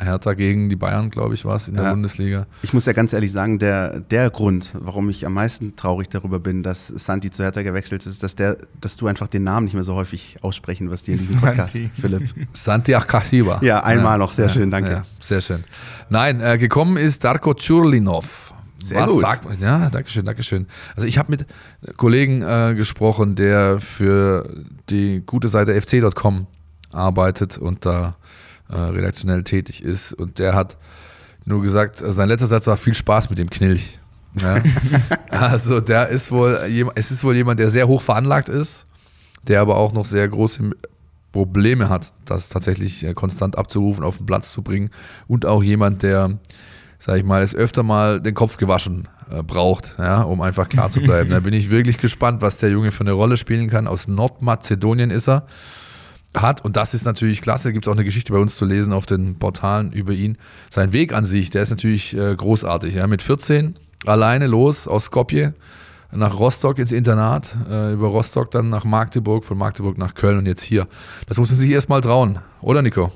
[0.00, 1.90] Hertha gegen die Bayern, glaube ich, war es in der Ja.
[1.90, 2.46] Bundesliga.
[2.62, 6.38] Ich muss ja ganz ehrlich sagen, der, der Grund, warum ich am meisten traurig darüber
[6.38, 9.74] bin, dass Santi zu Hertha gewechselt ist, dass, der, dass du einfach den Namen nicht
[9.74, 11.90] mehr so häufig aussprechen wirst hier in diesem Podcast, Santi.
[12.00, 12.34] Philipp.
[12.52, 13.58] Santi Akasiba.
[13.62, 14.90] Ja, einmal noch, sehr schön, danke.
[14.90, 15.64] Ja, sehr schön.
[16.08, 18.52] Nein, äh, gekommen ist Darko Tschurlinov.
[18.82, 19.20] Sehr Was gut.
[19.22, 19.60] sagt?
[19.62, 20.66] Ja, danke schön, danke schön.
[20.94, 21.46] Also ich habe mit
[21.96, 24.46] Kollegen äh, gesprochen, der für
[24.90, 26.46] die gute Seite fc.com
[26.92, 28.16] arbeitet und da
[28.70, 30.76] äh, redaktionell tätig ist und der hat
[31.44, 33.98] nur gesagt, äh, sein letzter Satz war viel Spaß mit dem Knilch.
[34.40, 34.62] Ja.
[35.30, 36.58] also der ist wohl,
[36.94, 38.86] es ist wohl jemand, der sehr hoch veranlagt ist,
[39.46, 40.70] der aber auch noch sehr große
[41.32, 44.90] Probleme hat, das tatsächlich äh, konstant abzurufen, auf den Platz zu bringen
[45.26, 46.38] und auch jemand, der,
[46.98, 50.90] sag ich mal, es öfter mal den Kopf gewaschen äh, braucht, ja, um einfach klar
[50.90, 51.30] zu bleiben.
[51.30, 53.88] da bin ich wirklich gespannt, was der Junge für eine Rolle spielen kann.
[53.88, 55.46] Aus Nordmazedonien ist er
[56.36, 58.92] hat, und das ist natürlich klasse, gibt es auch eine Geschichte bei uns zu lesen
[58.92, 60.38] auf den Portalen über ihn.
[60.70, 62.94] Sein Weg an sich, der ist natürlich äh, großartig.
[62.94, 63.06] Ja.
[63.06, 63.74] Mit 14
[64.06, 65.54] alleine los aus Skopje
[66.12, 70.46] nach Rostock ins Internat, äh, über Rostock dann nach Magdeburg, von Magdeburg nach Köln und
[70.46, 70.86] jetzt hier.
[71.26, 73.10] Das muss man sich erstmal trauen, oder Nico?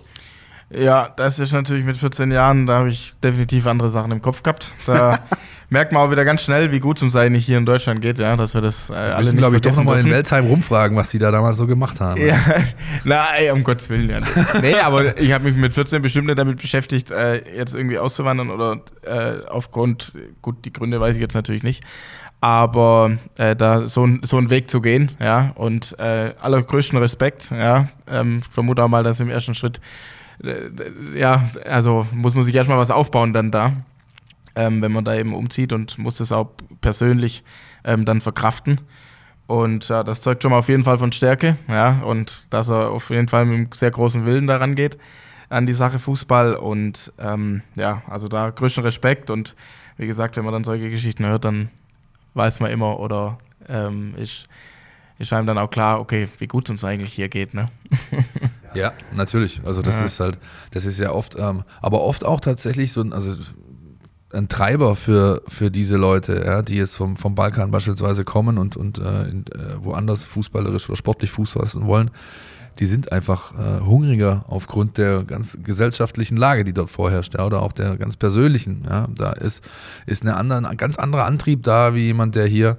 [0.70, 4.42] Ja, das ist natürlich mit 14 Jahren, da habe ich definitiv andere Sachen im Kopf
[4.42, 4.70] gehabt.
[4.86, 5.18] Da
[5.70, 8.18] merkt man auch wieder ganz schnell, wie gut es uns eigentlich hier in Deutschland geht,
[8.18, 10.96] ja, dass wir das äh, wir alle müssen, glaube ich, doch nochmal in Weltheim rumfragen,
[10.96, 12.20] was die da damals so gemacht haben.
[12.20, 12.38] Ja,
[13.04, 14.20] nein, um Gottes Willen, ja.
[14.60, 18.50] nee, aber ich habe mich mit 14 bestimmt nicht damit beschäftigt, äh, jetzt irgendwie auszuwandern
[18.50, 20.12] oder äh, aufgrund,
[20.42, 21.82] gut, die Gründe weiß ich jetzt natürlich nicht,
[22.42, 27.88] aber äh, da so, so einen Weg zu gehen, ja, und äh, allergrößten Respekt, ja,
[28.06, 29.80] ähm, vermute auch mal, dass im ersten Schritt
[31.14, 33.72] ja, also muss man sich erstmal was aufbauen dann da,
[34.54, 37.42] ähm, wenn man da eben umzieht und muss das auch persönlich
[37.84, 38.80] ähm, dann verkraften.
[39.46, 42.90] Und ja, das zeugt schon mal auf jeden Fall von Stärke, ja, und dass er
[42.90, 44.98] auf jeden Fall mit einem sehr großen Willen daran geht,
[45.48, 46.54] an die Sache Fußball.
[46.54, 49.30] Und ähm, ja, also da größten Respekt.
[49.30, 49.56] Und
[49.96, 51.70] wie gesagt, wenn man dann solche Geschichten hört, dann
[52.34, 54.48] weiß man immer oder ähm, ist,
[55.18, 57.68] ist einem dann auch klar, okay, wie gut es uns eigentlich hier geht, ne?
[58.74, 59.60] Ja, natürlich.
[59.64, 60.06] Also das ja.
[60.06, 60.38] ist halt,
[60.72, 63.34] das ist ja oft, ähm, aber oft auch tatsächlich so ein, also
[64.32, 68.76] ein Treiber für, für diese Leute, ja, die jetzt vom, vom Balkan beispielsweise kommen und,
[68.76, 72.10] und äh, in, äh, woanders fußballerisch oder sportlich Fuß fassen wollen.
[72.78, 77.62] Die sind einfach äh, hungriger aufgrund der ganz gesellschaftlichen Lage, die dort vorherrscht, ja, oder
[77.62, 78.84] auch der ganz persönlichen.
[78.88, 79.08] Ja.
[79.12, 79.64] Da ist,
[80.06, 82.76] ist eine andere, ein ganz anderer Antrieb da, wie jemand, der hier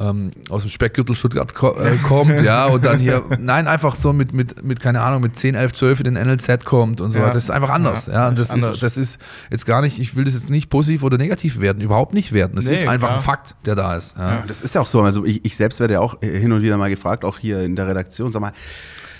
[0.00, 4.12] ähm, aus dem Speckgürtel Stuttgart ko äh, kommt, ja, und dann hier, nein, einfach so
[4.12, 7.18] mit, mit, mit, keine Ahnung, mit 10, 11, 12 in den NLZ kommt und so.
[7.18, 7.30] Ja.
[7.30, 8.12] Das ist einfach anders, ja.
[8.12, 8.28] ja.
[8.28, 9.20] Und das ist, das ist
[9.50, 12.56] jetzt gar nicht, ich will das jetzt nicht positiv oder negativ werden, überhaupt nicht werden.
[12.56, 13.18] Das nee, ist einfach klar.
[13.18, 14.16] ein Fakt, der da ist.
[14.16, 14.32] Ja.
[14.32, 14.44] ja.
[14.46, 15.02] das ist ja auch so.
[15.02, 17.76] Also ich, ich selbst werde ja auch hin und wieder mal gefragt, auch hier in
[17.76, 18.52] der Redaktion, sag mal,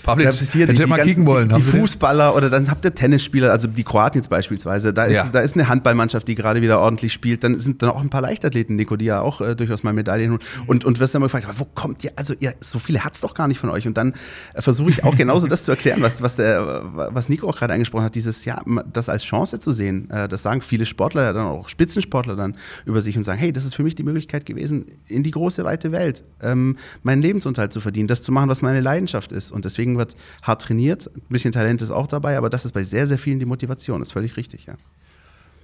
[0.03, 1.49] Pavlic, ja, hier die, die, mal ganzen, wollen.
[1.49, 5.15] Die, die Fußballer oder dann habt ihr Tennisspieler, also die Kroaten jetzt beispielsweise, da ist,
[5.15, 5.29] ja.
[5.31, 8.21] da ist eine Handballmannschaft, die gerade wieder ordentlich spielt, dann sind dann auch ein paar
[8.21, 11.27] Leichtathleten, Nico, die ja auch äh, durchaus mal Medaillen holen und, und wirst dann mal
[11.27, 13.97] gefragt, wo kommt ihr, also ihr, so viele hat's doch gar nicht von euch und
[13.97, 14.13] dann
[14.53, 17.73] äh, versuche ich auch genauso das zu erklären, was, was, der, was Nico auch gerade
[17.73, 21.45] angesprochen hat, dieses, ja, das als Chance zu sehen, äh, das sagen viele Sportler, dann
[21.45, 24.85] auch Spitzensportler dann über sich und sagen, hey, das ist für mich die Möglichkeit gewesen,
[25.07, 28.81] in die große, weite Welt ähm, meinen Lebensunterhalt zu verdienen, das zu machen, was meine
[28.81, 31.09] Leidenschaft ist und deswegen wird hart trainiert.
[31.15, 33.99] Ein bisschen Talent ist auch dabei, aber das ist bei sehr, sehr vielen die Motivation.
[33.99, 34.75] Das ist völlig richtig, ja.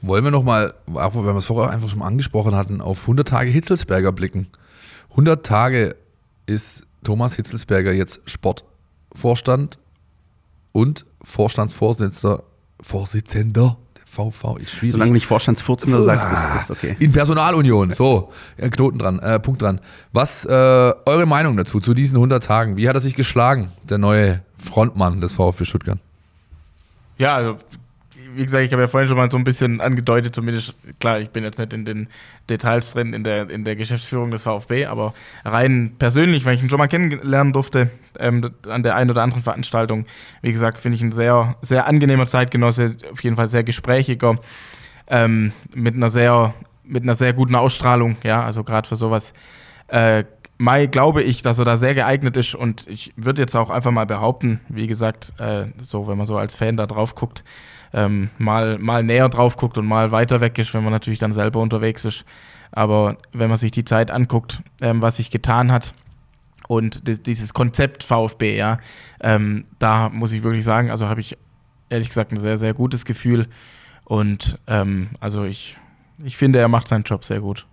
[0.01, 4.11] Wollen wir nochmal, wenn wir es vorher einfach schon angesprochen hatten, auf 100 Tage Hitzelsberger
[4.11, 4.47] blicken.
[5.11, 5.95] 100 Tage
[6.45, 9.79] ist Thomas Hitzelsberger jetzt Sportvorstand
[10.71, 12.43] und Vorstandsvorsitzender,
[12.81, 13.77] Vorsitzender
[14.17, 14.91] VV ist schwierig.
[14.93, 16.95] Solange du nicht Vorstandsfurzender sagst, ist das okay.
[16.99, 19.79] In Personalunion, so, Knoten dran, äh, Punkt dran.
[20.11, 22.77] Was äh, eure Meinung dazu, zu diesen 100 Tagen?
[22.77, 25.99] Wie hat er sich geschlagen, der neue Frontmann des VfB Stuttgart?
[27.17, 27.57] Ja, also
[28.37, 31.29] wie gesagt, ich habe ja vorhin schon mal so ein bisschen angedeutet, zumindest, klar, ich
[31.29, 32.07] bin jetzt nicht in den
[32.49, 35.13] Details drin in der, in der Geschäftsführung des VfB, aber
[35.43, 39.43] rein persönlich, weil ich ihn schon mal kennenlernen durfte, ähm, an der einen oder anderen
[39.43, 40.05] Veranstaltung,
[40.41, 44.35] wie gesagt, finde ich ein sehr, sehr angenehmer Zeitgenosse, auf jeden Fall sehr gesprächiger,
[45.09, 49.33] ähm, mit einer sehr, mit einer sehr guten Ausstrahlung, ja, also gerade für sowas.
[49.87, 50.25] Äh,
[50.59, 53.91] Mai glaube ich, dass er da sehr geeignet ist und ich würde jetzt auch einfach
[53.91, 57.43] mal behaupten, wie gesagt, äh, so wenn man so als Fan da drauf guckt,
[57.93, 61.33] ähm, mal, mal näher drauf guckt und mal weiter weg ist, wenn man natürlich dann
[61.33, 62.25] selber unterwegs ist.
[62.71, 65.93] Aber wenn man sich die Zeit anguckt, ähm, was sich getan hat
[66.67, 68.77] und dieses Konzept VfB, ja,
[69.21, 71.37] ähm, da muss ich wirklich sagen, also habe ich
[71.89, 73.47] ehrlich gesagt ein sehr, sehr gutes Gefühl.
[74.03, 75.77] Und ähm, also ich,
[76.23, 77.65] ich finde, er macht seinen Job sehr gut.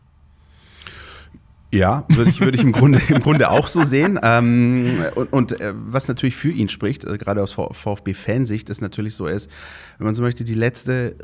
[1.75, 4.18] Ja, würde ich, würde ich im, Grunde, im Grunde auch so sehen.
[4.22, 9.16] Ähm, und, und äh, was natürlich für ihn spricht, äh, gerade aus VfB-Fansicht, ist natürlich
[9.16, 9.51] so, ist,
[9.99, 11.16] wenn man so möchte, die letzte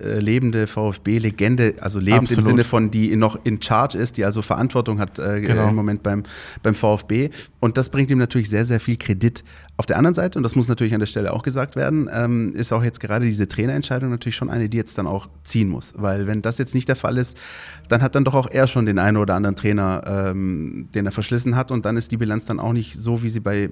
[0.00, 2.38] äh, lebende VfB-Legende, also lebend Absolut.
[2.38, 5.68] im Sinne von, die noch in Charge ist, die also Verantwortung hat äh, genau.
[5.68, 6.24] im Moment beim,
[6.62, 7.30] beim VfB.
[7.60, 9.42] Und das bringt ihm natürlich sehr, sehr viel Kredit.
[9.76, 12.52] Auf der anderen Seite, und das muss natürlich an der Stelle auch gesagt werden, ähm,
[12.52, 15.94] ist auch jetzt gerade diese Trainerentscheidung natürlich schon eine, die jetzt dann auch ziehen muss.
[15.96, 17.36] Weil wenn das jetzt nicht der Fall ist,
[17.88, 21.12] dann hat dann doch auch er schon den einen oder anderen Trainer, ähm, den er
[21.12, 21.72] verschlissen hat.
[21.72, 23.68] Und dann ist die Bilanz dann auch nicht so, wie sie bei,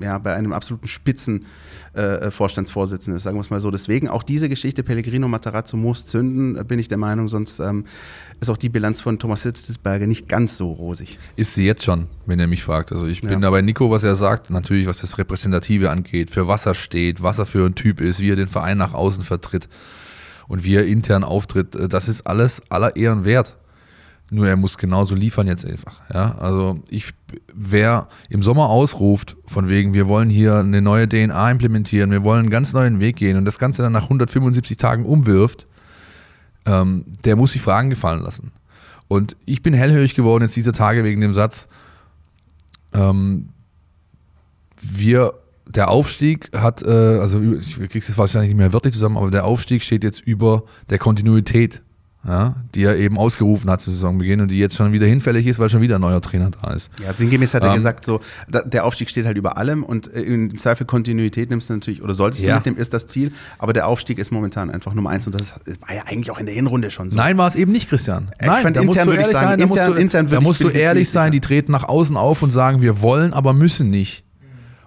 [0.00, 1.46] ja, bei einem absoluten Spitzen
[1.94, 3.70] äh, Vorstandsvorsitzenden ist, sagen wir es mal so.
[3.70, 7.84] Deswegen auch diese Geschichte Pellegrino Matarazzo muss zünden, bin ich der Meinung, sonst ähm,
[8.40, 11.18] ist auch die Bilanz von Thomas Hitzelsberger nicht ganz so rosig.
[11.36, 12.92] Ist sie jetzt schon, wenn er mich fragt.
[12.92, 13.38] Also ich bin ja.
[13.38, 17.22] da bei Nico, was er sagt, natürlich, was das Repräsentative angeht, für was er steht,
[17.22, 19.68] was er für ein Typ ist, wie er den Verein nach außen vertritt
[20.48, 23.56] und wie er intern auftritt, äh, das ist alles aller Ehren wert.
[24.30, 26.00] Nur er muss genauso liefern jetzt einfach.
[26.12, 27.12] Ja, also ich,
[27.52, 32.40] wer im Sommer ausruft, von wegen, wir wollen hier eine neue DNA implementieren, wir wollen
[32.40, 35.66] einen ganz neuen Weg gehen und das Ganze dann nach 175 Tagen umwirft,
[36.64, 38.52] ähm, der muss sich Fragen gefallen lassen.
[39.08, 41.68] Und ich bin hellhörig geworden jetzt diese Tage wegen dem Satz,
[42.94, 43.50] ähm,
[44.80, 45.34] wir,
[45.66, 49.44] der Aufstieg hat, äh, also ich krieg's jetzt wahrscheinlich nicht mehr wörtlich zusammen, aber der
[49.44, 51.82] Aufstieg steht jetzt über der Kontinuität
[52.26, 55.58] ja, die er eben ausgerufen hat zu Saisonbeginn und die jetzt schon wieder hinfällig ist,
[55.58, 56.90] weil schon wieder ein neuer Trainer da ist.
[57.04, 60.12] Ja, sinngemäß hat er ähm, gesagt, so, da, der Aufstieg steht halt über allem und
[60.14, 62.50] äh, im Zweifel Kontinuität nimmst du natürlich, oder solltest ja.
[62.50, 65.54] du mitnehmen, ist das Ziel, aber der Aufstieg ist momentan einfach Nummer eins und das
[65.80, 67.16] war ja eigentlich auch in der Hinrunde schon so.
[67.16, 68.30] Nein, war es eben nicht, Christian.
[68.40, 71.10] Nein, ich da musst du ehrlich sein, da musst du, intern da musst du ehrlich
[71.10, 74.24] sein, die treten nach außen auf und sagen, wir wollen, aber müssen nicht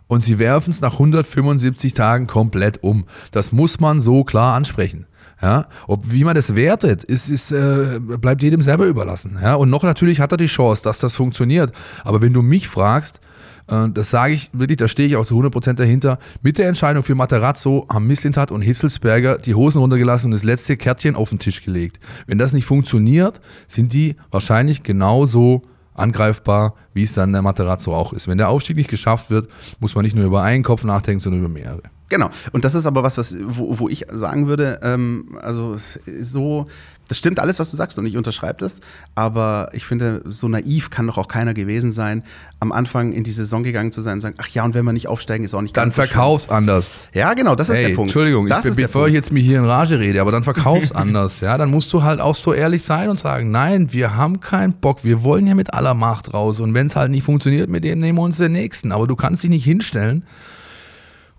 [0.07, 3.05] und sie werfen es nach 175 Tagen komplett um.
[3.31, 5.07] Das muss man so klar ansprechen.
[5.41, 9.37] Ja, ob wie man das wertet, ist, ist, äh, bleibt jedem selber überlassen.
[9.41, 11.73] Ja, und noch natürlich hat er die Chance, dass das funktioniert.
[12.05, 13.19] Aber wenn du mich fragst,
[13.67, 16.19] äh, das sage ich wirklich, da stehe ich auch zu 100% dahinter.
[16.41, 20.77] Mit der Entscheidung für Materazzo haben Misslintat und Hitzelsberger die Hosen runtergelassen und das letzte
[20.77, 21.99] Kärtchen auf den Tisch gelegt.
[22.27, 25.63] Wenn das nicht funktioniert, sind die wahrscheinlich genauso
[25.93, 28.27] angreifbar, wie es dann der Materazzo auch ist.
[28.27, 31.41] Wenn der Aufstieg nicht geschafft wird, muss man nicht nur über einen Kopf nachdenken, sondern
[31.41, 31.94] über mehrere.
[32.09, 32.29] Genau.
[32.51, 35.75] Und das ist aber was, was wo, wo ich sagen würde, ähm, also
[36.21, 36.67] so,
[37.07, 38.79] das stimmt alles, was du sagst und ich unterschreibe das.
[39.15, 42.23] Aber ich finde, so naiv kann doch auch keiner gewesen sein,
[42.59, 44.93] am Anfang in die Saison gegangen zu sein und sagen, ach ja, und wenn wir
[44.93, 47.09] nicht aufsteigen, ist auch nicht Dann verkauf's so anders.
[47.13, 48.11] Ja, genau, das ist der Punkt.
[48.11, 49.09] Entschuldigung, ich, bevor Punkt.
[49.09, 51.41] ich jetzt mich hier in Rage rede, aber dann verkauf's anders.
[51.41, 54.73] Ja, dann musst du halt auch so ehrlich sein und sagen, nein, wir haben keinen
[54.73, 56.59] Bock, wir wollen hier mit aller Macht raus.
[56.59, 58.91] Und wenn es halt nicht funktioniert, mit dem nehmen wir uns den nächsten.
[58.91, 60.23] Aber du kannst dich nicht hinstellen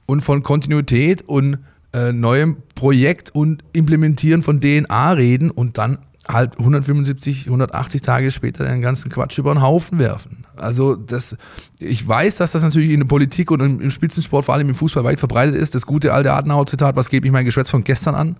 [0.06, 1.58] und von Kontinuität und
[1.92, 5.98] äh, neuem Projekt und Implementieren von DNA reden und dann
[6.28, 10.44] halt 175, 180 Tage später den ganzen Quatsch über den Haufen werfen.
[10.56, 11.36] Also das,
[11.78, 15.04] ich weiß, dass das natürlich in der Politik und im, Spitzensport, vor allem im Fußball
[15.04, 15.74] weit verbreitet ist.
[15.74, 18.36] Das gute alte Adenauer-Zitat, was gebe ich mein Geschwätz von gestern an?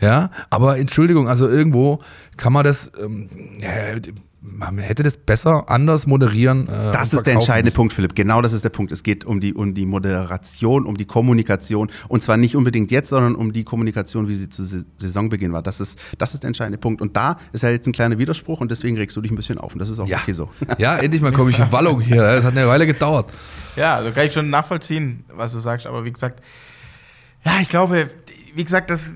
[0.00, 2.00] Ja, aber Entschuldigung, also irgendwo
[2.36, 3.28] kann man das, ähm,
[3.60, 4.00] ja,
[4.44, 6.66] man hätte das besser anders moderieren.
[6.66, 7.76] Äh, das ist der entscheidende müssen.
[7.76, 8.16] Punkt, Philipp.
[8.16, 8.90] Genau das ist der Punkt.
[8.90, 11.90] Es geht um die, um die Moderation, um die Kommunikation.
[12.08, 14.64] Und zwar nicht unbedingt jetzt, sondern um die Kommunikation, wie sie zu
[14.96, 15.62] Saisonbeginn war.
[15.62, 17.00] Das ist, das ist der entscheidende Punkt.
[17.00, 19.58] Und da ist ja jetzt ein kleiner Widerspruch und deswegen regst du dich ein bisschen
[19.58, 19.74] auf.
[19.74, 20.18] Und das ist auch ja.
[20.18, 20.50] okay so.
[20.78, 22.22] Ja, endlich mal komme ich in Wallung hier.
[22.22, 23.30] Das hat eine Weile gedauert.
[23.76, 25.86] Ja, also kann ich schon nachvollziehen, was du sagst.
[25.86, 26.42] Aber wie gesagt,
[27.44, 28.10] ja, ich glaube,
[28.54, 29.12] wie gesagt, das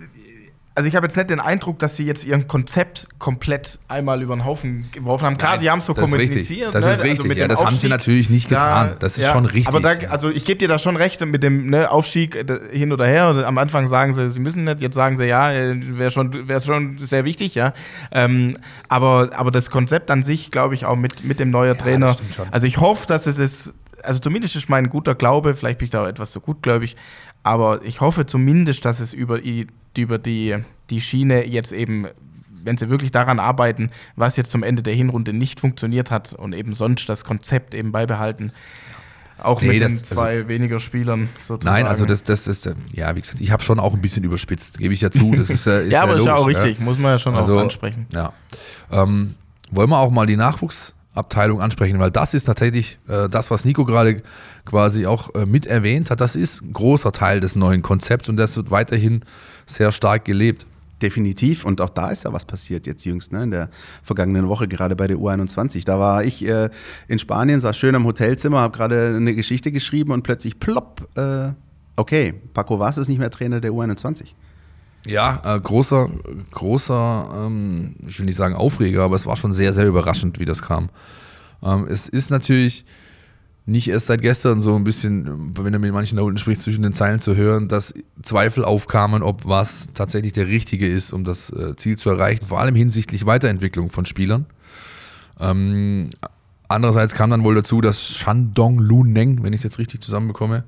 [0.76, 4.36] also ich habe jetzt nicht den Eindruck, dass sie jetzt ihr Konzept komplett einmal über
[4.36, 5.38] den Haufen geworfen haben.
[5.38, 6.74] Klar, Nein, die haben es so kommuniziert.
[6.74, 7.04] Das ist ne?
[7.04, 7.30] richtig.
[7.30, 8.94] Also ja, das Aufstieg, haben sie natürlich nicht getan.
[8.98, 9.68] das ist ja, schon richtig.
[9.68, 12.92] Aber da, also ich gebe dir da schon recht mit dem ne, Aufstieg äh, hin
[12.92, 13.24] oder her.
[13.46, 14.82] Am Anfang sagen sie, sie müssen nicht.
[14.82, 17.72] Jetzt sagen sie, ja, äh, wäre schon, wär schon sehr wichtig, ja.
[18.12, 18.58] Ähm,
[18.90, 22.16] aber, aber das Konzept an sich, glaube ich, auch mit, mit dem neuen Trainer.
[22.50, 23.72] Also ich hoffe, dass es ist,
[24.02, 26.84] also zumindest ist mein guter Glaube, vielleicht bin ich da auch etwas zu gut, glaube
[26.84, 26.96] ich,
[27.46, 29.40] aber ich hoffe zumindest, dass es über,
[29.96, 30.56] über die,
[30.90, 32.08] die Schiene jetzt eben,
[32.64, 36.54] wenn sie wirklich daran arbeiten, was jetzt zum Ende der Hinrunde nicht funktioniert hat und
[36.54, 38.50] eben sonst das Konzept eben beibehalten.
[39.38, 41.76] Auch nee, mit das, den zwei also, weniger Spielern sozusagen.
[41.76, 44.78] Nein, also das, das ist, ja, wie gesagt, ich habe schon auch ein bisschen überspitzt,
[44.78, 45.30] gebe ich ja zu.
[45.36, 46.84] Das ist, ist ja, aber logisch, ist ja auch richtig, ja.
[46.84, 48.06] muss man ja schon also, auch ansprechen.
[48.10, 48.32] Ja.
[48.90, 49.36] Ähm,
[49.70, 53.64] wollen wir auch mal die Nachwuchs- Abteilung ansprechen, weil das ist tatsächlich äh, das, was
[53.64, 54.22] Nico gerade
[54.64, 56.20] quasi auch äh, mit erwähnt hat.
[56.20, 59.20] Das ist ein großer Teil des neuen Konzepts und das wird weiterhin
[59.66, 60.66] sehr stark gelebt.
[61.02, 61.66] Definitiv.
[61.66, 63.42] Und auch da ist ja was passiert jetzt jüngst, ne?
[63.42, 63.68] in der
[64.02, 65.84] vergangenen Woche, gerade bei der U21.
[65.84, 66.70] Da war ich äh,
[67.06, 71.52] in Spanien, saß schön am Hotelzimmer, habe gerade eine Geschichte geschrieben und plötzlich plopp, äh,
[71.96, 74.32] okay, Paco Vaz ist nicht mehr Trainer der U21.
[75.04, 76.08] Ja, äh, großer,
[76.52, 80.44] großer, ähm, ich will nicht sagen Aufreger, aber es war schon sehr, sehr überraschend, wie
[80.44, 80.88] das kam.
[81.62, 82.84] Ähm, es ist natürlich
[83.66, 86.82] nicht erst seit gestern so ein bisschen, wenn du mit manchen da unten sprichst, zwischen
[86.82, 87.92] den Zeilen zu hören, dass
[88.22, 92.60] Zweifel aufkamen, ob was tatsächlich der Richtige ist, um das äh, Ziel zu erreichen, vor
[92.60, 94.46] allem hinsichtlich Weiterentwicklung von Spielern.
[95.40, 96.10] Ähm,
[96.68, 100.62] andererseits kam dann wohl dazu, dass Shandong Luneng, wenn ich es jetzt richtig zusammenbekomme,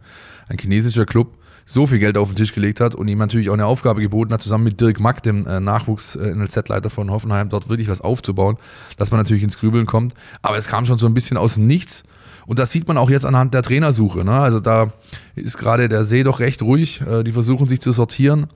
[0.49, 1.38] ein chinesischer Club,
[1.71, 4.33] so viel Geld auf den Tisch gelegt hat und ihm natürlich auch eine Aufgabe geboten
[4.33, 8.57] hat, zusammen mit Dirk Mack, dem äh, Nachwuchs-NLZ-Leiter von Hoffenheim, dort wirklich was aufzubauen,
[8.97, 10.15] dass man natürlich ins Grübeln kommt.
[10.41, 12.05] Aber es kam schon so ein bisschen aus dem Nichts.
[12.47, 14.25] Und das sieht man auch jetzt anhand der Trainersuche.
[14.25, 14.33] Ne?
[14.33, 14.95] Also da
[15.35, 17.03] ist gerade der See doch recht ruhig.
[17.03, 18.47] Äh, die versuchen sich zu sortieren.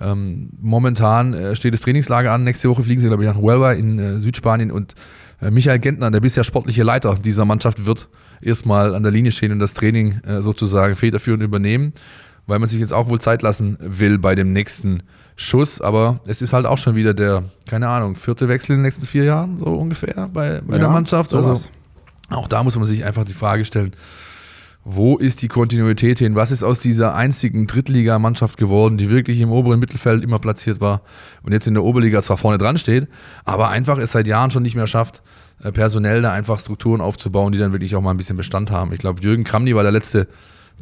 [0.00, 2.44] Ähm, momentan äh, steht das Trainingslager an.
[2.44, 4.94] Nächste Woche fliegen sie, glaube ich, nach Huelva in äh, Südspanien und
[5.40, 8.08] Äh, Michael Gentner, der bisher sportliche Leiter dieser Mannschaft, wird
[8.40, 11.92] erstmal an der Linie stehen und das Training äh, sozusagen federführend übernehmen,
[12.46, 15.02] weil man sich jetzt auch wohl Zeit lassen will bei dem nächsten
[15.36, 15.80] Schuss.
[15.80, 19.06] Aber es ist halt auch schon wieder der, keine Ahnung, vierte Wechsel in den nächsten
[19.06, 21.30] vier Jahren, so ungefähr bei, bei der Ja, Mannschaft.
[21.30, 21.46] sowas.
[21.46, 21.68] Also
[22.30, 23.92] auch da muss man sich einfach die Frage stellen,
[24.86, 26.34] wo ist die Kontinuität hin?
[26.34, 31.00] Was ist aus dieser einzigen Drittligamannschaft geworden, die wirklich im oberen Mittelfeld immer platziert war
[31.42, 33.08] und jetzt in der Oberliga zwar vorne dran steht,
[33.46, 35.22] aber einfach es seit Jahren schon nicht mehr schafft,
[35.62, 38.92] äh, personell da einfach Strukturen aufzubauen, die dann wirklich auch mal ein bisschen Bestand haben.
[38.92, 40.28] Ich glaube, Jürgen Kramny war der Letzte,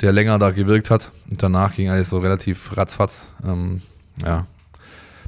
[0.00, 3.28] der länger da gewirkt hat und danach ging alles so relativ ratzfatz.
[3.44, 3.82] Ähm,
[4.24, 4.46] ja,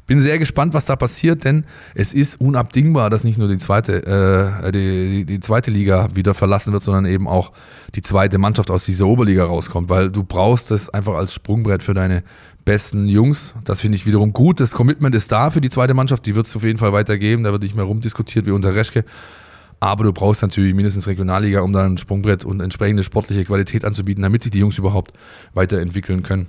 [0.07, 4.61] bin sehr gespannt, was da passiert, denn es ist unabdingbar, dass nicht nur die zweite,
[4.63, 7.51] äh, die, die, zweite Liga wieder verlassen wird, sondern eben auch
[7.95, 11.95] die zweite Mannschaft aus dieser Oberliga rauskommt, weil du brauchst das einfach als Sprungbrett für
[11.95, 12.23] deine
[12.65, 13.55] besten Jungs.
[13.63, 14.59] Das finde ich wiederum gut.
[14.59, 17.43] Das Commitment ist da für die zweite Mannschaft, die wird es auf jeden Fall weitergeben.
[17.43, 19.05] Da wird nicht mehr rumdiskutiert wie unter Reschke.
[19.79, 24.23] Aber du brauchst natürlich mindestens Regionalliga, um dann ein Sprungbrett und entsprechende sportliche Qualität anzubieten,
[24.23, 25.13] damit sich die Jungs überhaupt
[25.53, 26.47] weiterentwickeln können.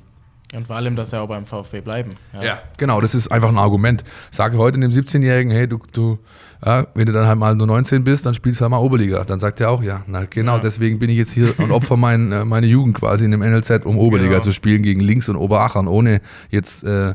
[0.54, 2.12] Und vor allem, dass sie auch beim VfB bleiben.
[2.40, 4.04] Ja, genau, das ist einfach ein Argument.
[4.30, 6.18] Sage heute dem 17-Jährigen, hey, du, du,
[6.64, 9.24] ja, wenn du dann halt mal nur 19 bist, dann spielst du halt mal Oberliga.
[9.24, 10.58] Dann sagt er auch, ja, na genau, Ja.
[10.60, 13.84] deswegen bin ich jetzt hier und opfer mein, äh, meine Jugend quasi in dem NLZ,
[13.84, 14.42] um Oberliga Genau.
[14.42, 17.14] zu spielen gegen Links und Oberachern, ohne jetzt äh,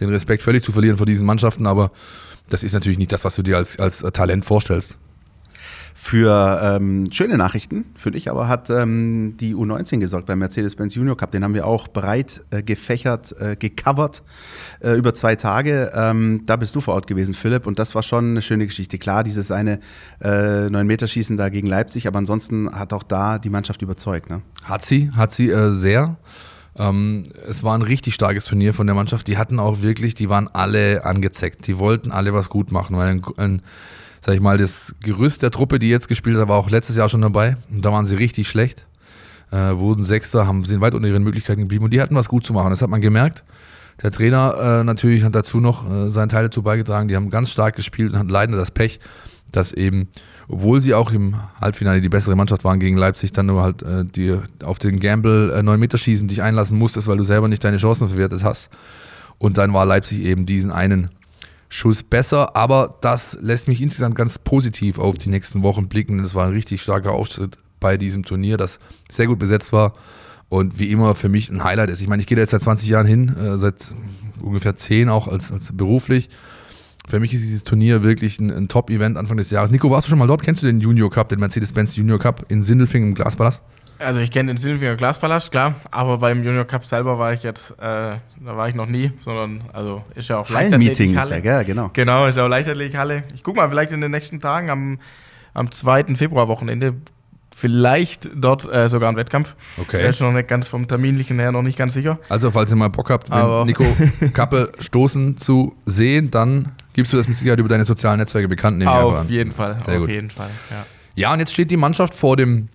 [0.00, 1.68] den Respekt völlig zu verlieren vor diesen Mannschaften.
[1.68, 1.92] Aber
[2.48, 4.98] das ist natürlich nicht das, was du dir als, als Talent vorstellst.
[5.94, 11.16] Für ähm, schöne Nachrichten, für dich aber, hat ähm, die U19 gesorgt beim Mercedes-Benz Junior
[11.16, 11.30] Cup.
[11.30, 14.22] Den haben wir auch breit äh, gefächert, äh, gecovert
[14.80, 15.92] äh, über zwei Tage.
[15.94, 18.98] Ähm, da bist du vor Ort gewesen, Philipp, und das war schon eine schöne Geschichte.
[18.98, 19.80] Klar, dieses eine
[20.20, 24.30] äh, 9-Meter-Schießen da gegen Leipzig, aber ansonsten hat auch da die Mannschaft überzeugt.
[24.30, 24.42] Ne?
[24.64, 26.16] Hat sie, hat sie äh, sehr.
[26.76, 29.26] Ähm, es war ein richtig starkes Turnier von der Mannschaft.
[29.26, 31.66] Die hatten auch wirklich, die waren alle angezeckt.
[31.66, 33.62] Die wollten alle was gut machen, weil ein, ein
[34.24, 37.08] sag ich mal, das Gerüst der Truppe, die jetzt gespielt hat, war auch letztes Jahr
[37.08, 37.56] schon dabei.
[37.70, 38.86] Und da waren sie richtig schlecht.
[39.50, 42.46] Äh, wurden Sechster, haben, sind weit unter ihren Möglichkeiten geblieben und die hatten was gut
[42.46, 42.70] zu machen.
[42.70, 43.44] Das hat man gemerkt.
[44.02, 47.08] Der Trainer äh, natürlich hat dazu noch äh, seinen Teil dazu beigetragen.
[47.08, 49.00] Die haben ganz stark gespielt und hatten leider das Pech,
[49.50, 50.08] dass eben,
[50.48, 54.04] obwohl sie auch im Halbfinale die bessere Mannschaft waren gegen Leipzig, dann nur halt äh,
[54.04, 57.62] die auf den Gamble äh, 9 Meter schießen dich einlassen musstest, weil du selber nicht
[57.62, 58.70] deine Chancen verwertet hast.
[59.38, 61.10] Und dann war Leipzig eben diesen einen
[61.72, 66.18] Schuss besser, aber das lässt mich insgesamt ganz positiv auf die nächsten Wochen blicken.
[66.18, 69.94] Das war ein richtig starker Auftritt bei diesem Turnier, das sehr gut besetzt war
[70.50, 72.02] und wie immer für mich ein Highlight ist.
[72.02, 73.94] Ich meine, ich gehe da jetzt seit 20 Jahren hin, äh, seit
[74.42, 76.28] ungefähr 10 auch als, als beruflich.
[77.08, 79.70] Für mich ist dieses Turnier wirklich ein, ein Top-Event Anfang des Jahres.
[79.70, 80.42] Nico, warst du schon mal dort?
[80.42, 83.62] Kennst du den Junior Cup, den Mercedes-Benz Junior Cup in Sindelfingen im Glaspalast?
[84.04, 87.70] Also ich kenne den Silvinger Glaspalast, klar, aber beim Junior Cup selber war ich jetzt,
[87.72, 91.34] äh, da war ich noch nie, sondern, also ist ja auch Hallenmeeting ist Leichtathletikhalle.
[91.44, 91.90] ja, gell, genau.
[91.92, 93.24] Genau, ist ja auch Leichtathletikhalle.
[93.34, 94.98] Ich guck mal, vielleicht in den nächsten Tagen am,
[95.54, 96.14] am 2.
[96.16, 96.94] Februarwochenende,
[97.54, 99.54] vielleicht dort äh, sogar ein Wettkampf.
[99.78, 99.98] Okay.
[99.98, 102.18] Der ist noch nicht ganz vom terminlichen her noch nicht ganz sicher.
[102.28, 103.84] Also, falls ihr mal Bock habt, wenn Aber- Nico
[104.32, 108.78] Kappel stoßen zu sehen, dann gibst du das mit Sicherheit über deine sozialen Netzwerke bekannt.
[108.78, 109.28] nehme ich einfach Auf an.
[109.28, 110.10] jeden Fall, Sehr auf gut.
[110.10, 110.86] jeden Fall, ja.
[111.14, 112.68] Ja, und jetzt steht die Mannschaft vor dem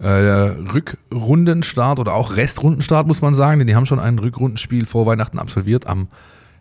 [0.00, 5.38] Rückrundenstart oder auch Restrundenstart, muss man sagen, denn die haben schon ein Rückrundenspiel vor Weihnachten
[5.38, 5.86] absolviert.
[5.86, 6.08] Am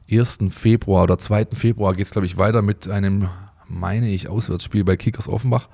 [0.09, 0.39] 1.
[0.49, 1.47] Februar oder 2.
[1.53, 3.27] Februar geht es, glaube ich, weiter mit einem,
[3.67, 5.67] meine ich, Auswärtsspiel bei Kickers Offenbach.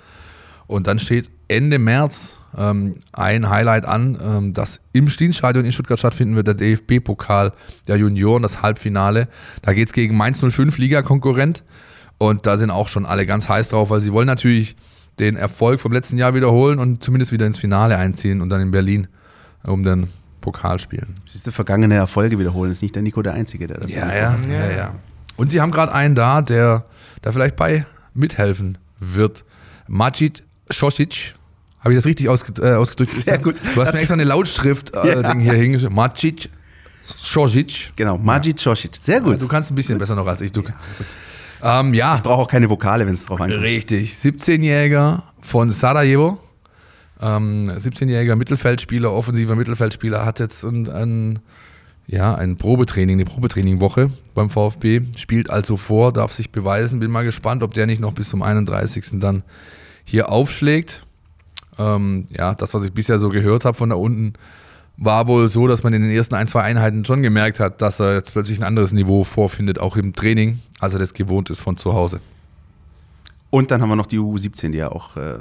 [0.67, 5.99] Und dann steht Ende März ähm, ein Highlight an, ähm, das im Stienstadion in Stuttgart
[5.99, 7.51] stattfinden wird, der DFB-Pokal
[7.87, 9.27] der Junioren, das Halbfinale.
[9.61, 11.63] Da geht es gegen Mainz 05, Liga-Konkurrent.
[12.17, 14.75] Und da sind auch schon alle ganz heiß drauf, weil sie wollen natürlich
[15.19, 18.71] den Erfolg vom letzten Jahr wiederholen und zumindest wieder ins Finale einziehen und dann in
[18.71, 19.07] Berlin
[19.63, 20.07] um den
[20.41, 21.15] Pokal spielen.
[21.27, 22.71] Siehst du, vergangene Erfolge wiederholen.
[22.71, 24.15] Ist nicht der Nico der Einzige, der das Ja, macht.
[24.15, 24.95] ja, ja, ja.
[25.37, 26.85] Und sie haben gerade einen da, der
[27.21, 29.45] da vielleicht bei mithelfen wird.
[29.87, 31.33] Majid Šošić.
[31.79, 33.09] Habe ich das richtig ausge äh, ausgedrückt?
[33.11, 33.55] Sehr gut.
[33.75, 35.33] Du hast mir extra eine Lautschrift äh, Ja.
[35.37, 35.95] Hier hingeschrieben.
[35.95, 36.49] Majid
[37.21, 37.91] Šošić.
[37.95, 38.95] Genau, Majid Šošić.
[39.01, 39.41] Sehr gut.
[39.41, 40.51] Du kannst ein bisschen besser noch als ich.
[40.51, 40.61] Du.
[41.63, 43.61] Ähm, ja, Braucht auch keine Vokale, wenn es drauf ankommt.
[43.61, 44.13] Richtig.
[44.13, 46.37] 17-Jähriger von Sarajevo.
[47.21, 51.39] Ähm, 17-jähriger Mittelfeldspieler, offensiver Mittelfeldspieler, hat jetzt ein, ein,
[52.05, 56.99] ja, ein Probetraining, eine Probetrainingwoche beim VfB, spielt also vor, darf sich beweisen.
[56.99, 59.21] Bin mal gespannt, ob der nicht noch bis zum 31.
[59.21, 59.43] dann
[60.03, 61.05] hier aufschlägt.
[61.79, 64.33] Ähm, ja, das, was ich bisher so gehört habe von da unten,
[64.97, 67.99] war wohl so, dass man in den ersten ein, zwei Einheiten schon gemerkt hat, dass
[67.99, 71.59] er jetzt plötzlich ein anderes Niveau vorfindet, auch im Training, als er das gewohnt ist
[71.59, 72.19] von zu Hause.
[73.49, 75.39] Und dann haben wir noch die U17, die ja auch äh,